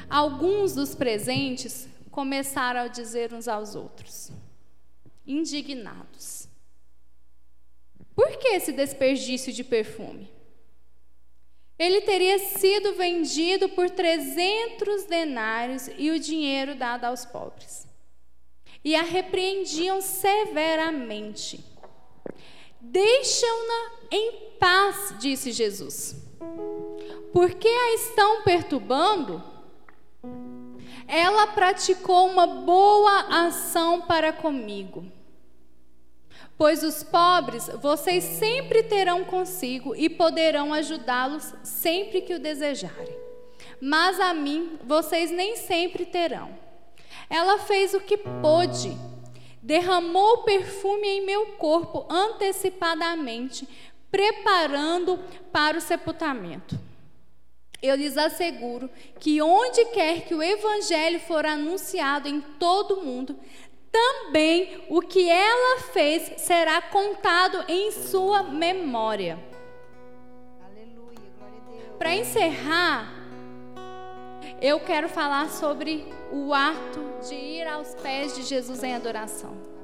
Alguns 0.10 0.76
dos 0.76 0.94
presentes 0.94 1.88
começaram 2.12 2.82
a 2.82 2.88
dizer 2.88 3.34
uns 3.34 3.48
aos 3.48 3.76
outros, 3.76 4.32
indignados: 5.26 6.48
Por 8.16 8.38
que 8.38 8.50
esse 8.50 8.72
desperdício 8.72 9.52
de 9.52 9.64
perfume? 9.64 10.30
Ele 11.78 12.02
teria 12.02 12.40
sido 12.40 12.94
vendido 12.94 13.68
por 13.70 13.90
300 13.90 15.04
denários 15.06 15.90
e 15.98 16.10
o 16.10 16.20
dinheiro 16.20 16.76
dado 16.76 17.04
aos 17.04 17.26
pobres. 17.26 17.86
E 18.84 18.96
a 18.96 19.02
repreendiam 19.02 20.00
severamente. 20.02 21.60
Deixam-na 22.80 23.92
em 24.12 24.52
paz, 24.58 25.16
disse 25.20 25.52
Jesus. 25.52 26.16
Por 27.34 27.54
que 27.56 27.68
a 27.68 27.96
estão 27.96 28.44
perturbando? 28.44 29.44
Ela 31.08 31.48
praticou 31.48 32.28
uma 32.28 32.48
boa 32.48 33.46
ação 33.46 34.02
para 34.02 34.34
comigo. 34.34 35.06
Pois 36.58 36.84
os 36.84 37.04
pobres 37.04 37.70
vocês 37.82 38.24
sempre 38.24 38.84
terão 38.84 39.26
consigo 39.26 39.94
e 39.96 40.10
poderão 40.10 40.74
ajudá-los 40.74 41.54
sempre 41.64 42.22
que 42.22 42.34
o 42.34 42.40
desejarem. 42.40 43.16
Mas 43.82 44.20
a 44.20 44.34
mim 44.34 44.80
vocês 44.86 45.32
nem 45.32 45.58
sempre 45.58 46.06
terão. 46.06 46.58
Ela 47.30 47.60
fez 47.60 47.94
o 47.94 48.00
que 48.00 48.18
pôde, 48.18 48.96
derramou 49.62 50.44
perfume 50.44 51.08
em 51.08 51.26
meu 51.26 51.48
corpo 51.58 52.06
antecipadamente, 52.10 53.68
preparando 54.10 55.20
para 55.52 55.78
o 55.78 55.82
sepultamento. 55.82 56.80
Eu 57.86 57.96
lhes 57.96 58.18
asseguro 58.18 58.90
que 59.20 59.40
onde 59.44 59.86
quer 59.86 60.22
que 60.22 60.34
o 60.34 60.42
evangelho 60.42 61.20
for 61.20 61.46
anunciado 61.46 62.28
em 62.28 62.42
todo 62.42 62.96
o 62.96 63.06
mundo, 63.06 63.38
também 63.92 64.84
o 64.90 65.02
que 65.02 65.30
ela 65.30 65.82
fez 65.94 66.42
será 66.42 66.82
contado 66.82 67.64
em 67.68 67.92
sua 67.92 68.42
memória. 68.42 69.38
Aleluia, 70.66 71.30
glória 71.38 71.62
a 71.62 71.72
Deus. 71.72 71.98
Para 72.00 72.16
encerrar, 72.16 73.14
eu 74.60 74.80
quero 74.80 75.08
falar 75.08 75.50
sobre 75.52 76.12
o 76.32 76.56
ato 76.56 77.28
de 77.30 77.36
ir 77.36 77.68
aos 77.68 77.94
pés 77.96 78.36
de 78.36 78.42
Jesus 78.42 78.84
em 78.84 78.96
adoração. 78.96 79.75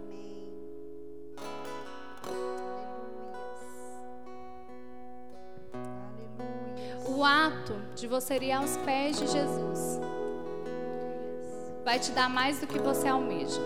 O 7.22 7.24
ato 7.24 7.80
de 7.96 8.08
você 8.08 8.36
ir 8.38 8.52
aos 8.52 8.78
pés 8.78 9.16
de 9.20 9.28
Jesus 9.28 10.02
vai 11.86 12.00
te 12.00 12.12
dar 12.14 12.28
mais 12.28 12.60
do 12.60 12.66
que 12.66 12.80
você 12.80 13.08
almeja. 13.08 13.62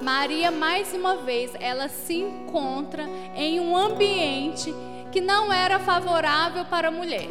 Maria, 0.00 0.50
mais 0.50 0.94
uma 0.94 1.16
vez, 1.16 1.52
ela 1.60 1.90
se 1.90 2.14
encontra 2.14 3.04
em 3.34 3.60
um 3.60 3.76
ambiente 3.76 4.74
que 5.12 5.20
não 5.20 5.52
era 5.52 5.78
favorável 5.78 6.64
para 6.64 6.88
a 6.88 6.90
mulher. 6.90 7.28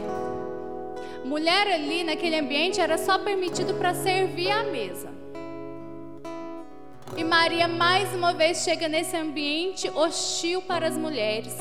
Mulher 1.24 1.68
ali 1.68 2.03
naquele 2.03 2.36
ambiente 2.36 2.80
era 2.80 2.99
só 2.99 3.18
permitido 3.18 3.74
para 3.74 3.95
servir 3.95 4.51
à 4.51 4.66
mesa. 4.66 5.10
E 7.18 7.24
Maria 7.24 7.68
mais 7.68 8.14
uma 8.14 8.34
vez 8.34 8.60
chega 8.60 8.88
nesse 8.88 9.18
ambiente 9.18 9.89
hostil 9.89 10.62
para 10.62 10.88
as 10.88 10.95
mulheres 10.95 11.58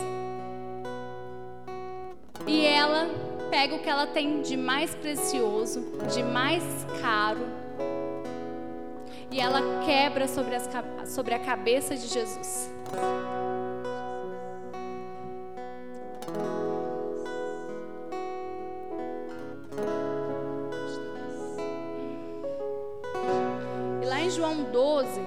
e 2.46 2.66
ela 2.66 3.08
pega 3.50 3.74
o 3.74 3.78
que 3.78 3.88
ela 3.88 4.06
tem 4.06 4.42
de 4.42 4.56
mais 4.56 4.94
precioso, 4.94 5.80
de 6.12 6.22
mais 6.22 6.62
caro, 7.00 7.46
e 9.30 9.40
ela 9.40 9.60
quebra 9.84 10.28
sobre, 10.28 10.54
as, 10.54 10.68
sobre 11.06 11.34
a 11.34 11.38
cabeça 11.38 11.96
de 11.96 12.06
Jesus. 12.06 12.70
E 24.02 24.06
lá 24.06 24.20
em 24.20 24.30
João 24.30 24.64
12, 24.70 25.20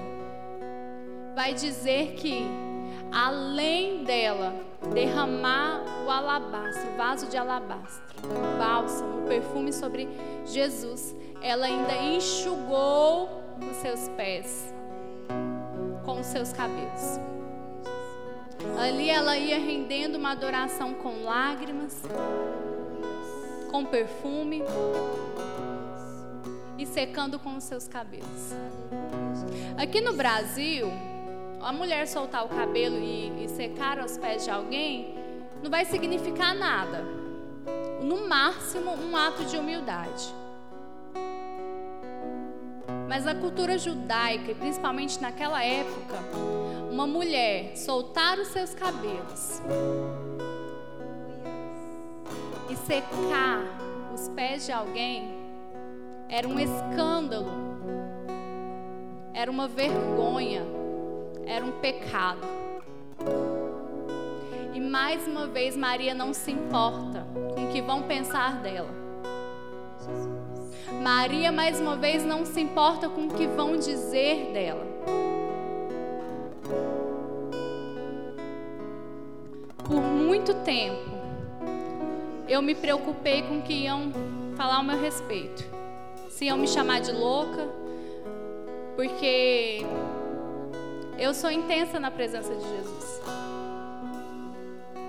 vai 1.34 1.52
dizer 1.52 2.14
que 2.14 2.67
além 3.12 4.04
dela 4.04 4.54
derramar 4.92 5.82
o 6.06 6.10
alabastro, 6.10 6.92
o 6.92 6.96
vaso 6.96 7.26
de 7.26 7.36
alabastro, 7.36 8.04
o 8.24 8.58
bálsamo, 8.58 9.24
o 9.24 9.28
perfume 9.28 9.72
sobre 9.72 10.08
Jesus, 10.44 11.14
ela 11.42 11.66
ainda 11.66 11.96
enxugou 11.96 13.42
os 13.60 13.76
seus 13.76 14.08
pés 14.10 14.74
com 16.04 16.20
os 16.20 16.26
seus 16.26 16.52
cabelos. 16.52 17.20
Ali 18.80 19.08
ela 19.08 19.36
ia 19.36 19.58
rendendo 19.58 20.16
uma 20.16 20.32
adoração 20.32 20.94
com 20.94 21.22
lágrimas, 21.22 22.02
com 23.70 23.84
perfume 23.84 24.62
e 26.76 26.86
secando 26.86 27.38
com 27.38 27.56
os 27.56 27.64
seus 27.64 27.86
cabelos. 27.86 28.54
Aqui 29.76 30.00
no 30.00 30.12
Brasil, 30.12 30.88
a 31.60 31.72
mulher 31.72 32.06
soltar 32.06 32.44
o 32.44 32.48
cabelo 32.48 32.96
e, 32.96 33.44
e 33.44 33.48
secar 33.48 33.98
aos 33.98 34.16
pés 34.16 34.44
de 34.44 34.50
alguém 34.50 35.14
não 35.62 35.70
vai 35.70 35.84
significar 35.84 36.54
nada. 36.54 37.04
No 38.02 38.28
máximo, 38.28 38.92
um 38.92 39.16
ato 39.16 39.44
de 39.44 39.56
humildade. 39.56 40.32
Mas 43.08 43.24
na 43.24 43.34
cultura 43.34 43.76
judaica, 43.76 44.52
e 44.52 44.54
principalmente 44.54 45.20
naquela 45.20 45.62
época, 45.64 46.16
uma 46.90 47.06
mulher 47.06 47.76
soltar 47.76 48.38
os 48.38 48.48
seus 48.48 48.74
cabelos 48.74 49.60
e 52.68 52.76
secar 52.76 53.60
os 54.14 54.28
pés 54.28 54.66
de 54.66 54.72
alguém 54.72 55.36
era 56.28 56.46
um 56.46 56.58
escândalo, 56.58 57.50
era 59.32 59.50
uma 59.50 59.66
vergonha, 59.66 60.77
era 61.48 61.64
um 61.64 61.72
pecado. 61.72 62.46
E 64.74 64.80
mais 64.80 65.26
uma 65.26 65.46
vez, 65.46 65.76
Maria 65.76 66.14
não 66.14 66.34
se 66.34 66.52
importa 66.52 67.26
com 67.54 67.64
o 67.64 67.72
que 67.72 67.80
vão 67.80 68.02
pensar 68.02 68.60
dela. 68.60 68.90
Maria, 71.02 71.50
mais 71.50 71.80
uma 71.80 71.96
vez, 71.96 72.24
não 72.24 72.44
se 72.44 72.60
importa 72.60 73.08
com 73.08 73.26
o 73.26 73.28
que 73.28 73.46
vão 73.46 73.76
dizer 73.76 74.52
dela. 74.52 74.86
Por 79.84 80.02
muito 80.02 80.52
tempo, 80.64 81.10
eu 82.46 82.60
me 82.60 82.74
preocupei 82.74 83.42
com 83.42 83.58
o 83.58 83.62
que 83.62 83.72
iam 83.72 84.12
falar 84.54 84.76
ao 84.76 84.84
meu 84.84 85.00
respeito. 85.00 85.64
Se 86.28 86.44
iam 86.44 86.58
me 86.58 86.68
chamar 86.68 87.00
de 87.00 87.10
louca, 87.10 87.66
porque 88.96 89.84
eu 91.18 91.34
sou 91.34 91.50
intensa 91.50 91.98
na 91.98 92.10
presença 92.10 92.54
de 92.54 92.62
Jesus. 92.62 93.20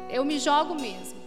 Eu 0.09 0.25
me 0.25 0.39
jogo 0.39 0.73
mesmo. 0.73 1.19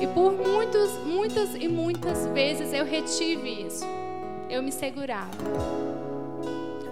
E 0.00 0.06
por 0.06 0.32
muitos, 0.32 0.92
muitas 1.04 1.54
e 1.54 1.66
muitas 1.66 2.26
vezes 2.28 2.72
eu 2.72 2.84
retive 2.84 3.66
isso. 3.66 3.84
Eu 4.48 4.62
me 4.62 4.70
segurava. 4.70 5.30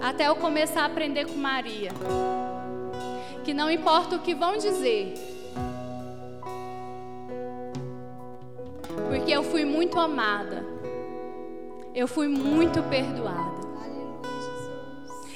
Até 0.01 0.27
eu 0.27 0.35
começar 0.35 0.81
a 0.81 0.85
aprender 0.85 1.25
com 1.25 1.37
Maria. 1.37 1.91
Que 3.45 3.53
não 3.53 3.71
importa 3.71 4.17
o 4.17 4.19
que 4.19 4.35
vão 4.35 4.57
dizer. 4.57 5.13
Porque 9.07 9.31
eu 9.31 9.43
fui 9.43 9.63
muito 9.63 9.97
amada. 9.99 10.65
Eu 11.93 12.07
fui 12.09 12.27
muito 12.27 12.83
perdoada. 12.83 13.74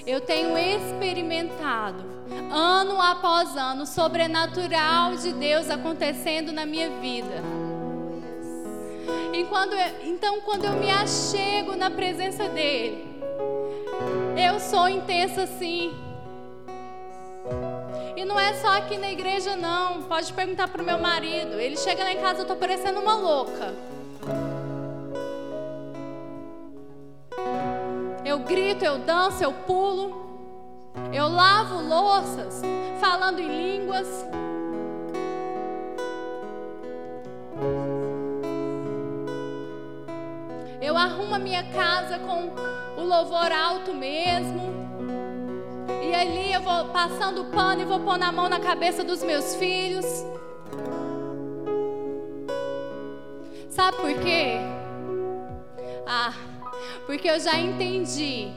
Eu 0.09 0.19
tenho 0.19 0.57
experimentado, 0.57 2.03
ano 2.51 2.99
após 2.99 3.55
ano, 3.55 3.85
sobrenatural 3.85 5.15
de 5.15 5.31
Deus 5.33 5.69
acontecendo 5.69 6.51
na 6.51 6.65
minha 6.65 6.89
vida. 6.99 7.43
Quando 9.47 9.73
eu, 9.73 10.09
então, 10.09 10.41
quando 10.41 10.65
eu 10.65 10.73
me 10.73 10.89
achego 10.89 11.75
na 11.75 11.91
presença 11.91 12.49
dEle, 12.49 13.05
eu 14.35 14.59
sou 14.59 14.89
intensa 14.89 15.45
sim. 15.45 15.93
E 18.17 18.25
não 18.25 18.39
é 18.39 18.55
só 18.55 18.77
aqui 18.77 18.97
na 18.97 19.11
igreja, 19.11 19.55
não. 19.55 20.01
Pode 20.03 20.33
perguntar 20.33 20.69
para 20.69 20.81
o 20.81 20.85
meu 20.85 20.97
marido. 20.97 21.59
Ele 21.59 21.77
chega 21.77 22.03
lá 22.03 22.11
em 22.11 22.17
casa, 22.17 22.39
eu 22.39 22.41
estou 22.43 22.57
parecendo 22.57 22.99
uma 22.99 23.15
louca. 23.15 23.75
Eu 28.29 28.37
grito, 28.37 28.85
eu 28.85 28.99
danço, 28.99 29.43
eu 29.43 29.51
pulo. 29.51 30.29
Eu 31.11 31.27
lavo 31.27 31.81
louças, 31.81 32.61
falando 32.99 33.39
em 33.39 33.47
línguas. 33.47 34.07
Eu 40.79 40.95
arrumo 40.95 41.33
a 41.33 41.39
minha 41.39 41.63
casa 41.71 42.19
com 42.19 43.01
o 43.01 43.03
louvor 43.03 43.51
alto 43.51 43.95
mesmo. 43.95 44.61
E 46.03 46.13
ali 46.13 46.53
eu 46.53 46.61
vou 46.61 46.85
passando 46.89 47.41
o 47.41 47.45
pano 47.45 47.81
e 47.81 47.85
vou 47.85 47.99
pôr 47.99 48.19
na 48.19 48.31
mão 48.31 48.47
na 48.47 48.59
cabeça 48.59 49.03
dos 49.03 49.23
meus 49.23 49.55
filhos. 49.55 50.05
Sabe 53.71 53.97
por 53.97 54.13
quê? 54.19 54.59
Ah, 56.05 56.48
porque 57.05 57.29
eu 57.29 57.39
já 57.39 57.57
entendi 57.57 58.47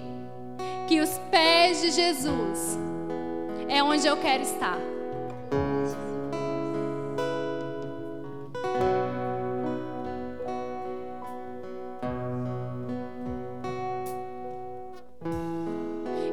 que 0.88 1.00
os 1.00 1.18
pés 1.30 1.80
de 1.80 1.90
Jesus 1.90 2.78
é 3.68 3.82
onde 3.82 4.06
eu 4.06 4.16
quero 4.18 4.42
estar. 4.42 4.78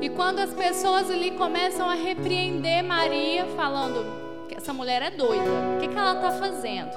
E 0.02 0.10
quando 0.10 0.40
as 0.40 0.54
pessoas 0.54 1.10
ali 1.10 1.32
começam 1.32 1.90
a 1.90 1.94
repreender 1.94 2.84
Maria, 2.84 3.46
falando 3.56 4.48
que 4.48 4.56
essa 4.56 4.74
mulher 4.74 5.02
é 5.02 5.12
doida, 5.12 5.50
o 5.76 5.80
que, 5.80 5.88
que 5.88 5.98
ela 5.98 6.16
está 6.16 6.32
fazendo? 6.32 6.92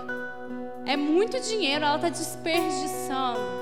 É 0.85 0.97
muito 0.97 1.39
dinheiro, 1.41 1.85
ela 1.85 1.97
está 1.97 2.09
desperdiçando. 2.09 3.62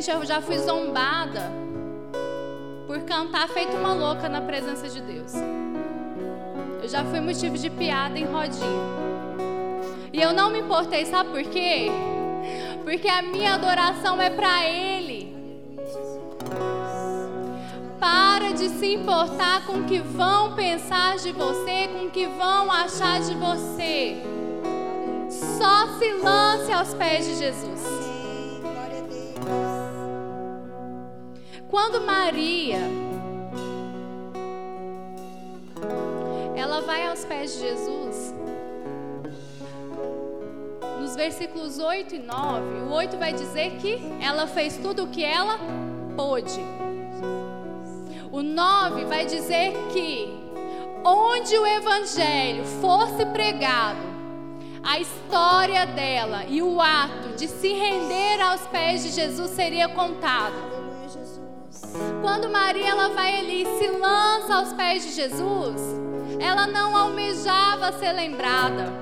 Gente, 0.00 0.12
eu 0.12 0.24
já 0.24 0.40
fui 0.40 0.56
zombada 0.56 1.42
por 2.86 3.00
cantar 3.02 3.46
feito 3.50 3.76
uma 3.76 3.92
louca 3.92 4.30
na 4.30 4.40
presença 4.40 4.88
de 4.88 4.98
Deus. 4.98 5.34
Eu 6.82 6.88
já 6.88 7.04
fui 7.04 7.20
motivo 7.20 7.58
de 7.58 7.68
piada 7.68 8.18
em 8.18 8.24
rodinha. 8.24 8.80
E 10.10 10.22
eu 10.22 10.32
não 10.32 10.48
me 10.48 10.60
importei, 10.60 11.04
sabe 11.04 11.28
por 11.28 11.42
quê? 11.42 11.90
Porque 12.82 13.08
a 13.08 13.20
minha 13.20 13.52
adoração 13.56 14.18
é 14.18 14.30
para 14.30 14.64
Ele. 14.66 15.36
Para 18.00 18.52
de 18.52 18.70
se 18.70 18.94
importar 18.94 19.66
com 19.66 19.80
o 19.80 19.84
que 19.84 19.98
vão 19.98 20.54
pensar 20.54 21.18
de 21.18 21.30
você, 21.30 21.88
com 21.88 22.06
o 22.06 22.10
que 22.10 22.26
vão 22.26 22.72
achar 22.72 23.20
de 23.20 23.34
você. 23.34 24.16
Só 25.28 25.98
se 25.98 26.10
lance 26.14 26.72
aos 26.72 26.94
pés 26.94 27.26
de 27.26 27.34
Jesus. 27.34 27.89
Quando 31.70 32.00
Maria 32.00 32.80
ela 36.56 36.80
vai 36.80 37.06
aos 37.06 37.24
pés 37.24 37.52
de 37.52 37.60
Jesus, 37.60 38.34
nos 41.00 41.14
versículos 41.14 41.78
8 41.78 42.16
e 42.16 42.18
9, 42.18 42.60
o 42.88 42.92
8 42.92 43.16
vai 43.16 43.32
dizer 43.32 43.76
que 43.76 44.00
ela 44.20 44.48
fez 44.48 44.78
tudo 44.78 45.04
o 45.04 45.08
que 45.08 45.24
ela 45.24 45.60
pôde. 46.16 46.60
O 48.32 48.42
9 48.42 49.04
vai 49.04 49.24
dizer 49.24 49.72
que 49.92 50.28
onde 51.04 51.56
o 51.56 51.64
evangelho 51.64 52.64
fosse 52.80 53.24
pregado, 53.26 54.10
a 54.82 54.98
história 54.98 55.86
dela 55.86 56.44
e 56.48 56.60
o 56.62 56.80
ato 56.80 57.36
de 57.36 57.46
se 57.46 57.72
render 57.72 58.40
aos 58.40 58.62
pés 58.62 59.04
de 59.04 59.10
Jesus 59.10 59.50
seria 59.52 59.88
contado. 59.88 60.69
Quando 62.20 62.50
Maria 62.50 62.88
ela 62.88 63.08
vai 63.10 63.38
ali 63.38 63.62
e 63.62 63.78
se 63.78 63.88
lança 63.88 64.54
aos 64.54 64.72
pés 64.72 65.04
de 65.04 65.12
Jesus, 65.12 65.80
ela 66.38 66.66
não 66.66 66.96
almejava 66.96 67.92
ser 67.92 68.12
lembrada. 68.12 68.92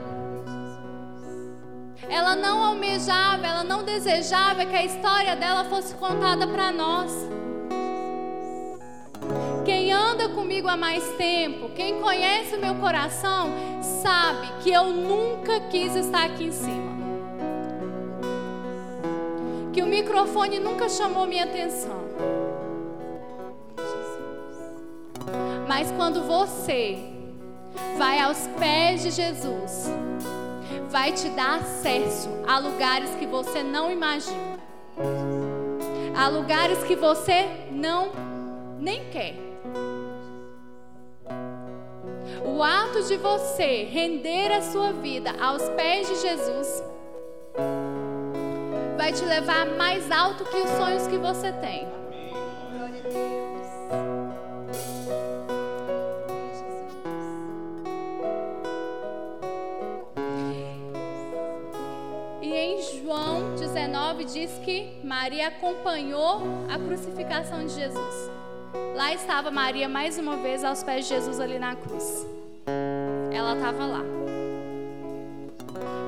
Ela 2.08 2.34
não 2.34 2.62
almejava, 2.62 3.46
ela 3.46 3.62
não 3.64 3.82
desejava 3.84 4.64
que 4.64 4.74
a 4.74 4.84
história 4.84 5.36
dela 5.36 5.64
fosse 5.64 5.94
contada 5.94 6.46
para 6.46 6.72
nós. 6.72 7.12
Quem 9.64 9.92
anda 9.92 10.30
comigo 10.30 10.66
há 10.66 10.76
mais 10.76 11.06
tempo, 11.16 11.68
quem 11.74 12.00
conhece 12.00 12.56
o 12.56 12.60
meu 12.60 12.76
coração, 12.76 13.50
sabe 13.82 14.48
que 14.62 14.70
eu 14.70 14.84
nunca 14.84 15.60
quis 15.68 15.94
estar 15.94 16.24
aqui 16.24 16.44
em 16.44 16.52
cima. 16.52 16.96
Que 19.72 19.82
o 19.82 19.86
microfone 19.86 20.58
nunca 20.58 20.88
chamou 20.88 21.26
minha 21.26 21.44
atenção. 21.44 22.47
Mas 25.66 25.90
quando 25.92 26.22
você 26.22 26.98
vai 27.96 28.20
aos 28.20 28.46
pés 28.58 29.02
de 29.02 29.10
Jesus, 29.10 29.90
vai 30.90 31.12
te 31.12 31.28
dar 31.30 31.58
acesso 31.58 32.28
a 32.46 32.58
lugares 32.58 33.10
que 33.16 33.26
você 33.26 33.62
não 33.62 33.90
imagina. 33.90 34.58
A 36.16 36.28
lugares 36.28 36.82
que 36.84 36.96
você 36.96 37.46
não 37.70 38.10
nem 38.78 39.04
quer. 39.10 39.34
O 42.44 42.62
ato 42.62 43.02
de 43.04 43.16
você 43.16 43.84
render 43.84 44.52
a 44.52 44.62
sua 44.62 44.92
vida 44.92 45.32
aos 45.40 45.68
pés 45.70 46.08
de 46.08 46.16
Jesus 46.16 46.82
vai 48.96 49.12
te 49.12 49.24
levar 49.24 49.66
mais 49.66 50.10
alto 50.10 50.44
que 50.44 50.56
os 50.56 50.70
sonhos 50.70 51.06
que 51.06 51.16
você 51.16 51.52
tem. 51.52 51.86
Maria 65.20 65.48
acompanhou 65.48 66.42
a 66.72 66.78
crucificação 66.78 67.66
de 67.66 67.74
Jesus. 67.74 68.30
Lá 68.94 69.12
estava 69.12 69.50
Maria 69.50 69.88
mais 69.88 70.16
uma 70.16 70.36
vez 70.36 70.62
aos 70.62 70.84
pés 70.84 71.08
de 71.08 71.14
Jesus 71.14 71.40
ali 71.40 71.58
na 71.58 71.74
cruz. 71.74 72.24
Ela 73.32 73.56
estava 73.56 73.84
lá. 73.84 74.02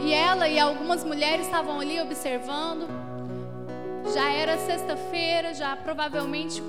E 0.00 0.12
ela 0.12 0.48
e 0.48 0.60
algumas 0.60 1.02
mulheres 1.02 1.46
estavam 1.46 1.80
ali 1.80 2.00
observando. 2.00 2.86
Já 4.14 4.30
era 4.30 4.56
sexta-feira, 4.58 5.54
já 5.54 5.74
provavelmente 5.74 6.62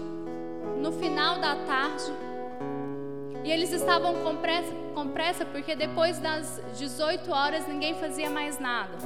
no 0.81 0.91
final 0.93 1.39
da 1.39 1.55
tarde. 1.57 2.11
E 3.43 3.51
eles 3.51 3.71
estavam 3.71 4.15
com 4.23 4.37
pressa, 4.37 4.73
com 4.95 5.07
pressa 5.09 5.45
porque 5.45 5.75
depois 5.75 6.17
das 6.17 6.59
18 6.75 7.31
horas 7.31 7.67
ninguém 7.67 7.93
fazia 7.93 8.31
mais 8.31 8.57
nada. 8.57 8.97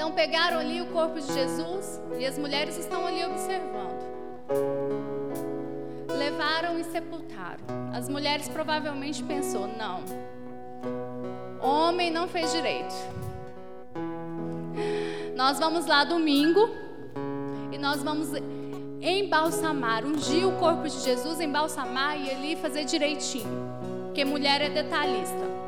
Então 0.00 0.12
pegaram 0.12 0.58
ali 0.58 0.80
o 0.80 0.86
corpo 0.86 1.20
de 1.20 1.30
Jesus 1.30 2.00
e 2.18 2.24
as 2.24 2.38
mulheres 2.38 2.78
estão 2.78 3.06
ali 3.06 3.22
observando. 3.22 4.00
Levaram 6.16 6.78
e 6.78 6.84
sepultaram. 6.84 7.60
As 7.92 8.08
mulheres 8.08 8.48
provavelmente 8.48 9.22
pensou: 9.22 9.68
não, 9.68 10.02
homem 11.60 12.10
não 12.10 12.26
fez 12.26 12.50
direito. 12.50 12.94
Nós 15.36 15.58
vamos 15.58 15.84
lá 15.84 16.02
domingo 16.02 16.70
e 17.70 17.76
nós 17.76 18.02
vamos 18.02 18.30
embalsamar, 19.02 20.06
ungir 20.06 20.48
o 20.48 20.52
corpo 20.52 20.88
de 20.88 20.98
Jesus, 20.98 21.42
embalsamar 21.42 22.18
e 22.18 22.30
ali 22.30 22.56
fazer 22.56 22.86
direitinho. 22.86 23.68
Porque 24.06 24.24
mulher 24.24 24.62
é 24.62 24.70
detalhista. 24.70 25.59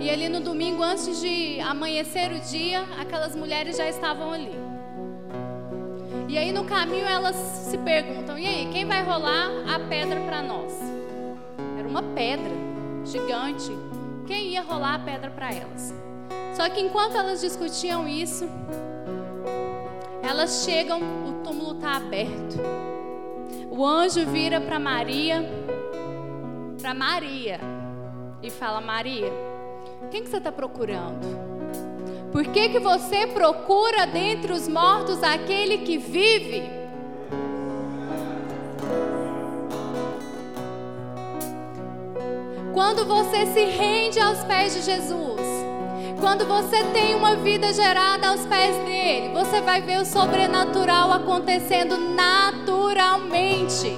E 0.00 0.08
ali 0.08 0.28
no 0.28 0.40
domingo, 0.40 0.82
antes 0.82 1.20
de 1.20 1.58
amanhecer 1.60 2.30
o 2.30 2.38
dia, 2.38 2.84
aquelas 2.98 3.34
mulheres 3.34 3.76
já 3.76 3.88
estavam 3.88 4.32
ali. 4.32 4.54
E 6.28 6.38
aí 6.38 6.52
no 6.52 6.64
caminho 6.64 7.06
elas 7.06 7.34
se 7.34 7.76
perguntam: 7.78 8.38
e 8.38 8.46
aí, 8.46 8.68
quem 8.70 8.84
vai 8.84 9.02
rolar 9.02 9.50
a 9.74 9.80
pedra 9.80 10.20
para 10.20 10.42
nós? 10.42 10.72
Era 11.76 11.88
uma 11.88 12.02
pedra 12.02 12.52
gigante. 13.04 13.72
Quem 14.26 14.48
ia 14.48 14.62
rolar 14.62 14.94
a 14.94 14.98
pedra 14.98 15.30
para 15.30 15.52
elas? 15.52 15.94
Só 16.54 16.68
que 16.68 16.80
enquanto 16.80 17.16
elas 17.16 17.40
discutiam 17.40 18.06
isso, 18.06 18.48
elas 20.22 20.64
chegam, 20.64 21.00
o 21.00 21.42
túmulo 21.42 21.74
está 21.76 21.96
aberto. 21.96 22.58
O 23.70 23.84
anjo 23.84 24.26
vira 24.26 24.60
para 24.60 24.78
Maria, 24.78 25.44
para 26.80 26.94
Maria, 26.94 27.58
e 28.42 28.50
fala: 28.50 28.80
Maria, 28.80 29.32
quem 30.08 30.22
que 30.22 30.30
você 30.30 30.38
está 30.38 30.50
procurando? 30.50 31.48
Por 32.32 32.44
que, 32.46 32.68
que 32.70 32.78
você 32.78 33.26
procura 33.26 34.06
dentre 34.06 34.52
os 34.52 34.68
mortos 34.68 35.22
aquele 35.22 35.78
que 35.78 35.96
vive? 35.98 36.70
Quando 42.72 43.04
você 43.06 43.46
se 43.46 43.64
rende 43.64 44.20
aos 44.20 44.44
pés 44.44 44.74
de 44.74 44.82
Jesus, 44.82 45.40
quando 46.20 46.46
você 46.46 46.84
tem 46.92 47.14
uma 47.14 47.36
vida 47.36 47.72
gerada 47.72 48.28
aos 48.28 48.44
pés 48.46 48.76
dele, 48.84 49.32
você 49.34 49.60
vai 49.60 49.80
ver 49.82 50.00
o 50.00 50.04
sobrenatural 50.04 51.12
acontecendo 51.12 51.96
naturalmente. 51.98 53.88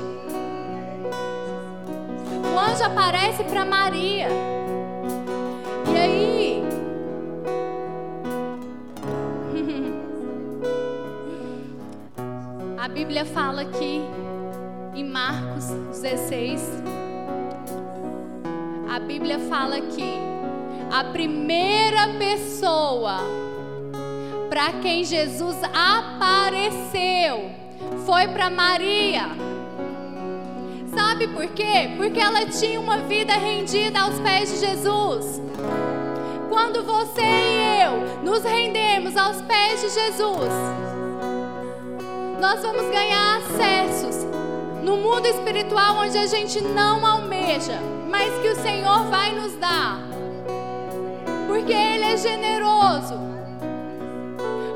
O 2.55 2.59
anjo 2.59 2.85
aparece 2.85 3.45
para 3.45 3.65
Maria. 3.65 4.60
E 5.93 5.99
aí, 5.99 6.63
a 12.79 12.89
Bíblia 12.89 13.25
fala 13.25 13.65
que 13.65 14.03
em 14.95 15.05
Marcos 15.05 15.67
16, 16.01 16.61
a 18.89 18.99
Bíblia 18.99 19.39
fala 19.39 19.81
que 19.81 20.19
a 20.91 21.05
primeira 21.05 22.09
pessoa 22.19 23.19
para 24.49 24.73
quem 24.83 25.05
Jesus 25.05 25.57
apareceu 25.73 27.51
foi 28.05 28.27
para 28.29 28.51
Maria. 28.51 29.29
Sabe 30.93 31.29
por 31.29 31.47
quê? 31.49 31.91
Porque 31.97 32.19
ela 32.19 32.47
tinha 32.47 32.81
uma 32.81 32.99
vida 32.99 33.33
rendida 33.35 34.01
aos 34.01 34.19
pés 34.19 34.51
de 34.53 34.67
Jesus. 34.67 35.41
Quando 36.51 36.83
você 36.83 37.23
e 37.23 37.83
eu 37.85 38.25
nos 38.25 38.43
rendemos 38.43 39.17
aos 39.17 39.41
pés 39.43 39.81
de 39.81 39.89
Jesus, 39.89 40.51
nós 42.41 42.61
vamos 42.61 42.91
ganhar 42.91 43.37
acessos 43.37 44.25
no 44.83 44.97
mundo 44.97 45.27
espiritual 45.27 45.99
onde 45.99 46.19
a 46.19 46.27
gente 46.27 46.61
não 46.61 47.07
almeja, 47.07 47.79
mas 48.09 48.37
que 48.41 48.49
o 48.49 48.57
Senhor 48.57 49.05
vai 49.05 49.33
nos 49.33 49.55
dar. 49.59 50.01
Porque 51.47 51.73
Ele 51.73 52.05
é 52.05 52.17
generoso. 52.17 53.15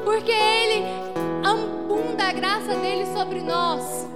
Porque 0.05 0.31
Ele 0.31 0.85
abunda 1.45 2.29
a 2.29 2.33
graça 2.33 2.77
dele 2.77 3.07
sobre 3.07 3.41
nós. 3.41 4.07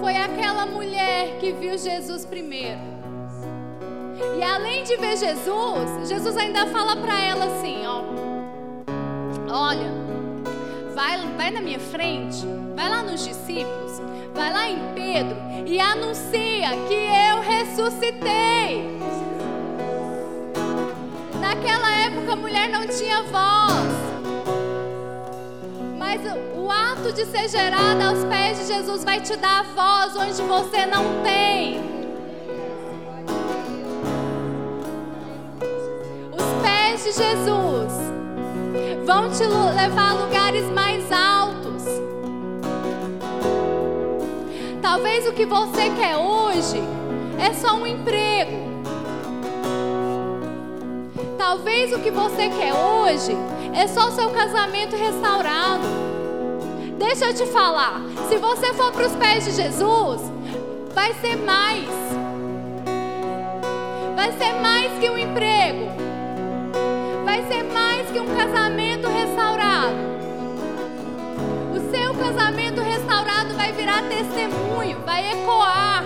Foi 0.00 0.16
aquela 0.16 0.66
mulher 0.66 1.38
que 1.40 1.50
viu 1.50 1.76
Jesus 1.76 2.24
primeiro. 2.24 2.91
E 4.38 4.42
além 4.42 4.84
de 4.84 4.96
ver 4.96 5.16
Jesus, 5.16 6.08
Jesus 6.08 6.36
ainda 6.36 6.66
fala 6.66 6.96
para 6.96 7.18
ela 7.20 7.44
assim, 7.46 7.86
ó: 7.86 8.02
Olha, 9.48 9.90
vai, 10.94 11.18
vai 11.36 11.50
na 11.50 11.60
minha 11.60 11.78
frente, 11.78 12.44
vai 12.74 12.88
lá 12.88 13.02
nos 13.02 13.24
discípulos, 13.24 14.00
vai 14.34 14.52
lá 14.52 14.68
em 14.68 14.78
Pedro 14.94 15.36
e 15.66 15.80
anuncia 15.80 16.70
que 16.88 16.94
eu 16.94 17.40
ressuscitei. 17.40 18.98
Naquela 21.40 21.90
época 21.96 22.32
a 22.32 22.36
mulher 22.36 22.68
não 22.68 22.86
tinha 22.86 23.22
voz. 23.22 23.92
Mas 25.98 26.20
o 26.56 26.70
ato 26.70 27.12
de 27.12 27.24
ser 27.26 27.48
gerada 27.48 28.06
aos 28.06 28.24
pés 28.24 28.58
de 28.58 28.66
Jesus 28.66 29.04
vai 29.04 29.20
te 29.20 29.36
dar 29.36 29.64
voz 29.64 30.16
onde 30.16 30.42
você 30.42 30.86
não 30.86 31.22
tem. 31.22 32.01
Pés 36.92 37.04
de 37.04 37.12
Jesus 37.12 37.92
vão 39.06 39.30
te 39.30 39.44
levar 39.44 40.10
a 40.10 40.24
lugares 40.24 40.64
mais 40.74 41.10
altos. 41.10 41.84
Talvez 44.82 45.26
o 45.26 45.32
que 45.32 45.46
você 45.46 45.88
quer 45.96 46.16
hoje 46.16 46.82
é 47.40 47.54
só 47.54 47.76
um 47.76 47.86
emprego. 47.86 48.72
Talvez 51.38 51.94
o 51.94 51.98
que 51.98 52.10
você 52.10 52.50
quer 52.50 52.74
hoje 52.74 53.34
é 53.74 53.86
só 53.88 54.08
o 54.08 54.12
seu 54.12 54.28
casamento 54.30 54.94
restaurado. 54.94 55.86
Deixa 56.98 57.26
eu 57.26 57.34
te 57.34 57.46
falar, 57.46 58.02
se 58.28 58.36
você 58.36 58.74
for 58.74 58.92
para 58.92 59.06
os 59.06 59.16
pés 59.16 59.44
de 59.46 59.52
Jesus, 59.52 60.20
vai 60.94 61.14
ser 61.14 61.36
mais. 61.36 61.88
Vai 64.14 64.32
ser 64.32 64.52
mais 64.60 64.98
que 64.98 65.08
um 65.08 65.16
emprego. 65.16 66.11
Ser 67.48 67.64
mais 67.64 68.08
que 68.10 68.20
um 68.20 68.36
casamento 68.36 69.08
restaurado. 69.08 69.96
O 71.74 71.90
seu 71.90 72.14
casamento 72.14 72.80
restaurado 72.80 73.54
vai 73.54 73.72
virar 73.72 74.02
testemunho, 74.08 75.00
vai 75.04 75.32
ecoar. 75.32 76.04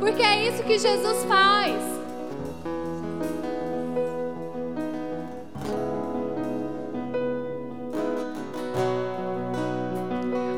Porque 0.00 0.22
é 0.22 0.48
isso 0.48 0.62
que 0.62 0.78
Jesus 0.78 1.24
faz. 1.24 1.76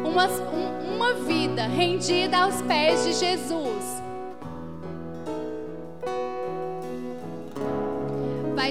Uma, 0.04 0.26
um, 0.28 0.94
uma 0.94 1.14
vida 1.14 1.66
rendida 1.66 2.38
aos 2.38 2.62
pés 2.62 3.04
de 3.04 3.12
Jesus 3.14 3.93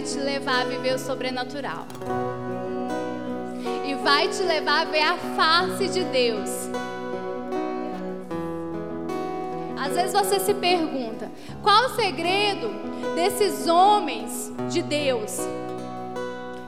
te 0.04 0.20
levar 0.20 0.62
a 0.62 0.66
viver 0.66 0.96
o 0.96 1.00
sobrenatural. 1.00 1.88
vai 4.04 4.28
te 4.28 4.44
levar 4.44 4.82
a 4.82 4.86
ver 4.86 5.02
a 5.02 5.18
face 5.18 5.88
de 5.88 6.04
Deus. 6.04 6.50
Às 9.80 9.96
vezes 9.96 10.14
você 10.14 10.40
se 10.40 10.54
pergunta: 10.54 11.32
qual 11.62 11.86
o 11.86 11.96
segredo 11.96 12.70
desses 13.16 13.68
homens 13.68 14.52
de 14.70 14.82
Deus? 14.82 15.38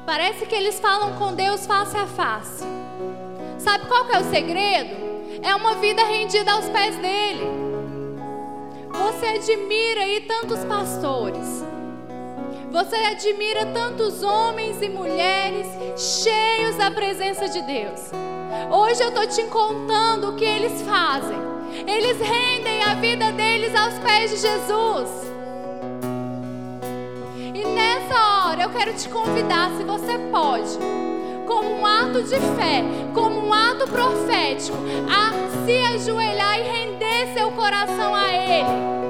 Parece 0.05 0.45
que 0.45 0.55
eles 0.55 0.79
falam 0.79 1.15
com 1.15 1.33
Deus 1.33 1.65
face 1.65 1.97
a 1.97 2.07
face. 2.07 2.63
Sabe 3.57 3.85
qual 3.87 4.05
que 4.05 4.15
é 4.15 4.19
o 4.19 4.29
segredo? 4.29 4.95
É 5.41 5.53
uma 5.55 5.75
vida 5.75 6.03
rendida 6.03 6.51
aos 6.53 6.69
pés 6.69 6.95
dele. 6.97 7.45
Você 8.91 9.25
admira 9.25 10.01
aí 10.01 10.21
tantos 10.21 10.63
pastores. 10.63 11.74
Você 12.75 12.97
admira 12.97 13.67
tantos 13.67 14.21
homens 14.21 14.81
e 14.81 14.89
mulheres 14.89 15.65
cheios 15.97 16.75
da 16.75 16.91
presença 16.91 17.47
de 17.47 17.61
Deus. 17.61 18.11
Hoje 18.69 19.01
eu 19.01 19.07
estou 19.07 19.25
te 19.25 19.43
contando 19.43 20.31
o 20.31 20.35
que 20.35 20.43
eles 20.43 20.81
fazem. 20.81 21.37
Eles 21.87 22.19
rendem 22.19 22.83
a 22.83 22.95
vida 22.95 23.31
deles 23.31 23.73
aos 23.73 23.93
pés 23.99 24.29
de 24.29 24.37
Jesus. 24.39 25.09
E 27.53 27.63
nessa 27.63 28.49
hora 28.49 28.63
eu 28.63 28.69
quero 28.71 28.93
te 28.93 29.07
convidar, 29.07 29.71
se 29.77 29.83
você 29.85 30.17
pode, 30.29 30.77
como 31.47 31.79
um 31.79 31.85
ato 31.85 32.23
de 32.23 32.37
fé, 32.57 32.83
como 33.13 33.39
um 33.39 33.53
ato 33.53 33.87
profético, 33.87 34.77
a 35.09 35.31
se 35.65 35.77
ajoelhar 35.95 36.59
e 36.59 36.63
render 36.63 37.33
seu 37.37 37.49
coração 37.51 38.13
a 38.13 38.33
Ele. 38.33 39.04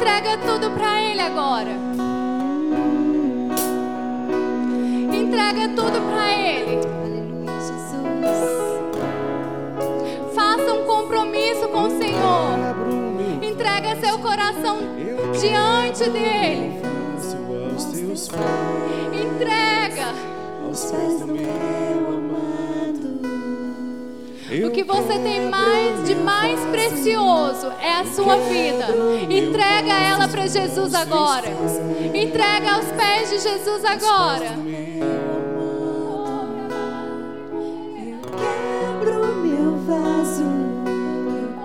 Entrega 0.00 0.38
tudo 0.38 0.70
para 0.70 1.02
Ele 1.02 1.20
agora. 1.20 1.72
Entrega 5.12 5.68
tudo 5.76 6.00
para 6.08 6.32
Ele. 6.32 6.80
Faça 10.34 10.72
um 10.72 10.86
compromisso 10.86 11.68
com 11.68 11.82
o 11.82 11.90
Senhor. 11.90 12.58
Entrega 13.42 13.94
seu 13.96 14.18
coração 14.20 14.78
diante 15.38 16.08
dele. 16.08 16.80
Entrega. 19.12 20.14
Aos 20.66 20.82
pés 20.90 21.20
do 21.20 21.26
meu 21.26 22.59
o 24.64 24.70
que 24.72 24.82
você 24.82 25.16
tem 25.20 25.48
mais 25.48 26.04
de 26.04 26.16
mais 26.16 26.58
precioso 26.70 27.72
é 27.80 28.00
a 28.00 28.04
sua 28.04 28.36
vida. 28.36 28.88
Entrega 29.30 29.92
ela 29.92 30.26
para 30.26 30.48
Jesus 30.48 30.92
agora. 30.92 31.46
Entrega 32.12 32.72
aos 32.72 32.86
pés 32.86 33.30
de 33.30 33.38
Jesus 33.38 33.84
agora. 33.84 34.56
Quebro 38.36 39.36
meu 39.36 39.76
vaso, 39.86 40.44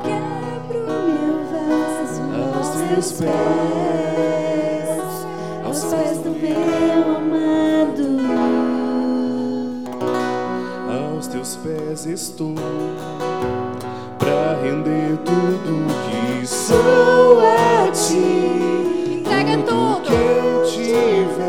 quebro 0.04 0.86
meu 0.86 1.44
vaso 1.52 2.22
aos 2.56 2.70
teus 2.88 3.12
pés, 3.14 4.90
aos 5.66 5.84
pés 5.86 6.18
do 6.20 6.30
meu 6.30 7.16
amado. 7.18 7.45
Pés 11.96 12.06
estou 12.08 12.54
para 14.20 14.60
render 14.62 15.18
tudo 15.24 15.88
que 16.04 16.46
sou 16.46 17.40
a 17.40 17.90
ti. 17.92 19.20
Entrega 19.20 19.58
tudo. 19.60 20.02
que 20.04 20.12
eu 20.12 20.64
tiver. 20.66 21.46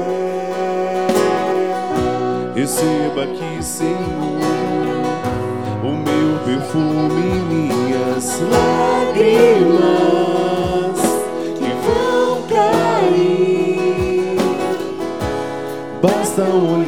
Receba 2.55 3.25
aqui, 3.25 3.61
Senhor, 3.61 3.99
o 5.83 5.91
meu 5.91 6.39
perfume 6.45 7.23
e 7.27 7.41
minhas 7.53 8.41
lágrimas 8.43 9.81
que 11.59 11.71
vão 11.85 12.43
cair. 12.49 14.39
Basta 16.01 16.43
olhar 16.43 16.86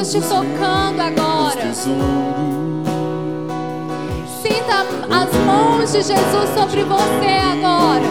Jesus 0.00 0.24
te 0.24 0.28
tocando 0.28 1.00
agora. 1.00 1.74
Sinta 4.42 4.86
as 5.10 5.34
mãos 5.44 5.92
de 5.92 6.02
Jesus 6.02 6.48
sobre 6.54 6.84
você 6.84 7.28
agora. 7.52 8.06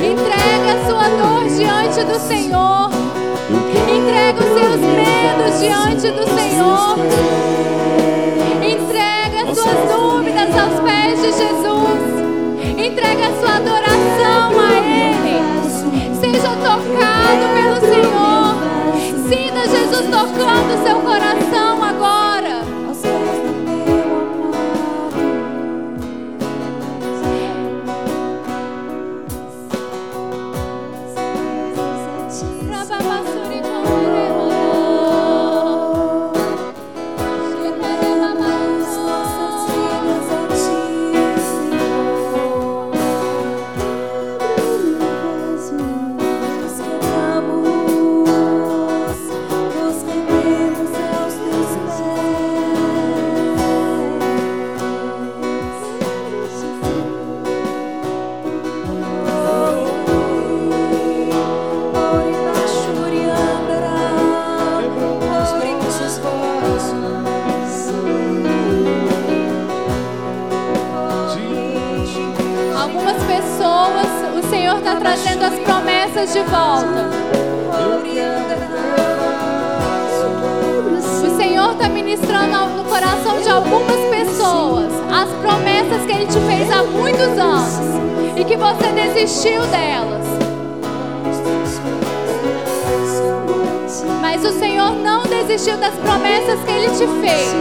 Entrega 0.00 0.74
a 0.74 0.86
sua 0.86 1.08
dor 1.08 1.48
diante 1.56 2.04
do 2.04 2.20
Senhor. 2.20 2.90
Entrega 3.90 4.38
os 4.38 4.60
seus 4.60 4.80
medos 4.80 5.60
diante 5.60 6.10
do 6.12 6.24
Senhor. 6.38 6.98
Entrega 8.62 9.50
as 9.50 9.58
suas 9.58 9.80
dúvidas 9.90 10.56
aos 10.56 10.80
pés 10.84 11.20
de 11.20 11.32
Jesus. 11.32 12.00
Entrega 12.78 13.26
a 13.26 13.40
sua 13.40 13.56
adoração 13.56 14.60
a 14.60 14.72
Ele. 14.86 15.40
Seja 16.20 16.50
tocado 16.50 17.44
pelo 17.54 17.80
Senhor. 17.80 18.15
Jesus 19.68 20.06
tocando 20.10 20.84
seu 20.84 21.00
coração 21.00 21.65
volta. 76.50 77.10
O 81.24 81.36
Senhor 81.36 81.72
está 81.72 81.88
ministrando 81.88 82.76
no 82.76 82.84
coração 82.84 83.40
de 83.40 83.48
algumas 83.48 84.00
pessoas 84.10 84.92
as 85.12 85.28
promessas 85.40 86.04
que 86.06 86.12
Ele 86.12 86.26
te 86.26 86.40
fez 86.40 86.70
há 86.70 86.82
muitos 86.82 87.38
anos 87.38 87.78
e 88.36 88.44
que 88.44 88.56
você 88.56 88.86
desistiu 88.92 89.60
delas. 89.66 90.26
Mas 94.20 94.44
o 94.44 94.58
Senhor 94.58 94.92
não 94.92 95.22
desistiu 95.24 95.76
das 95.78 95.94
promessas 95.94 96.60
que 96.64 96.70
Ele 96.70 96.88
te 96.88 97.06
fez. 97.20 97.54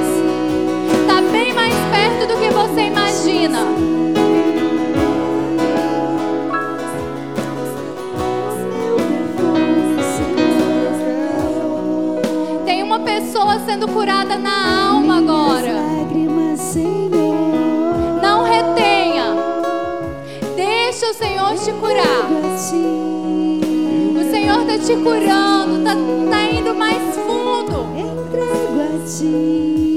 Está 1.01 1.21
bem 1.31 1.53
mais 1.53 1.73
perto 1.91 2.27
do 2.27 2.39
que 2.39 2.49
você 2.49 2.81
imagina. 2.87 3.84
Pessoa 13.35 13.59
sendo 13.65 13.85
curada 13.89 14.37
na 14.37 14.91
alma 14.91 15.17
agora. 15.17 15.73
Não 18.21 18.43
retenha. 18.43 19.35
Deixa 20.55 21.09
o 21.09 21.13
Senhor 21.13 21.53
te 21.55 21.73
curar. 21.73 22.29
O 24.15 24.31
Senhor 24.31 24.61
está 24.61 24.77
te 24.79 24.95
curando, 24.95 25.79
está 25.79 25.95
tá 26.29 26.49
indo 26.49 26.73
mais 26.75 27.15
fundo. 27.17 27.87
Entrego 27.97 28.81
a 28.81 29.05
ti. 29.05 29.94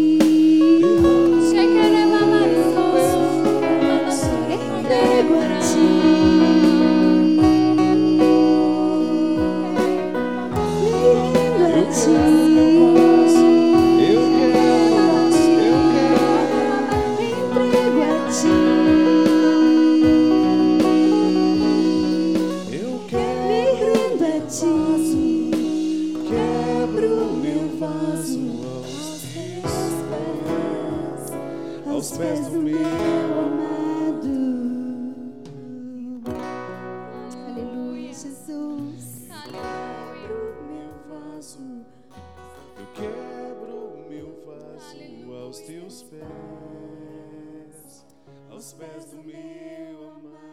Pés, 46.09 48.07
aos 48.51 48.73
pés 48.73 49.05
do 49.07 49.23
meu 49.23 50.11
amado. 50.11 50.49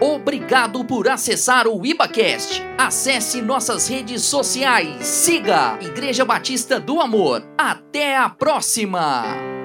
Obrigado 0.00 0.84
por 0.84 1.08
acessar 1.08 1.66
o 1.66 1.84
IbaCast. 1.84 2.62
Acesse 2.76 3.40
nossas 3.40 3.88
redes 3.88 4.22
sociais. 4.22 5.06
Siga 5.06 5.78
Igreja 5.80 6.24
Batista 6.24 6.78
do 6.78 7.00
Amor. 7.00 7.42
Até 7.56 8.16
a 8.16 8.28
próxima! 8.28 9.55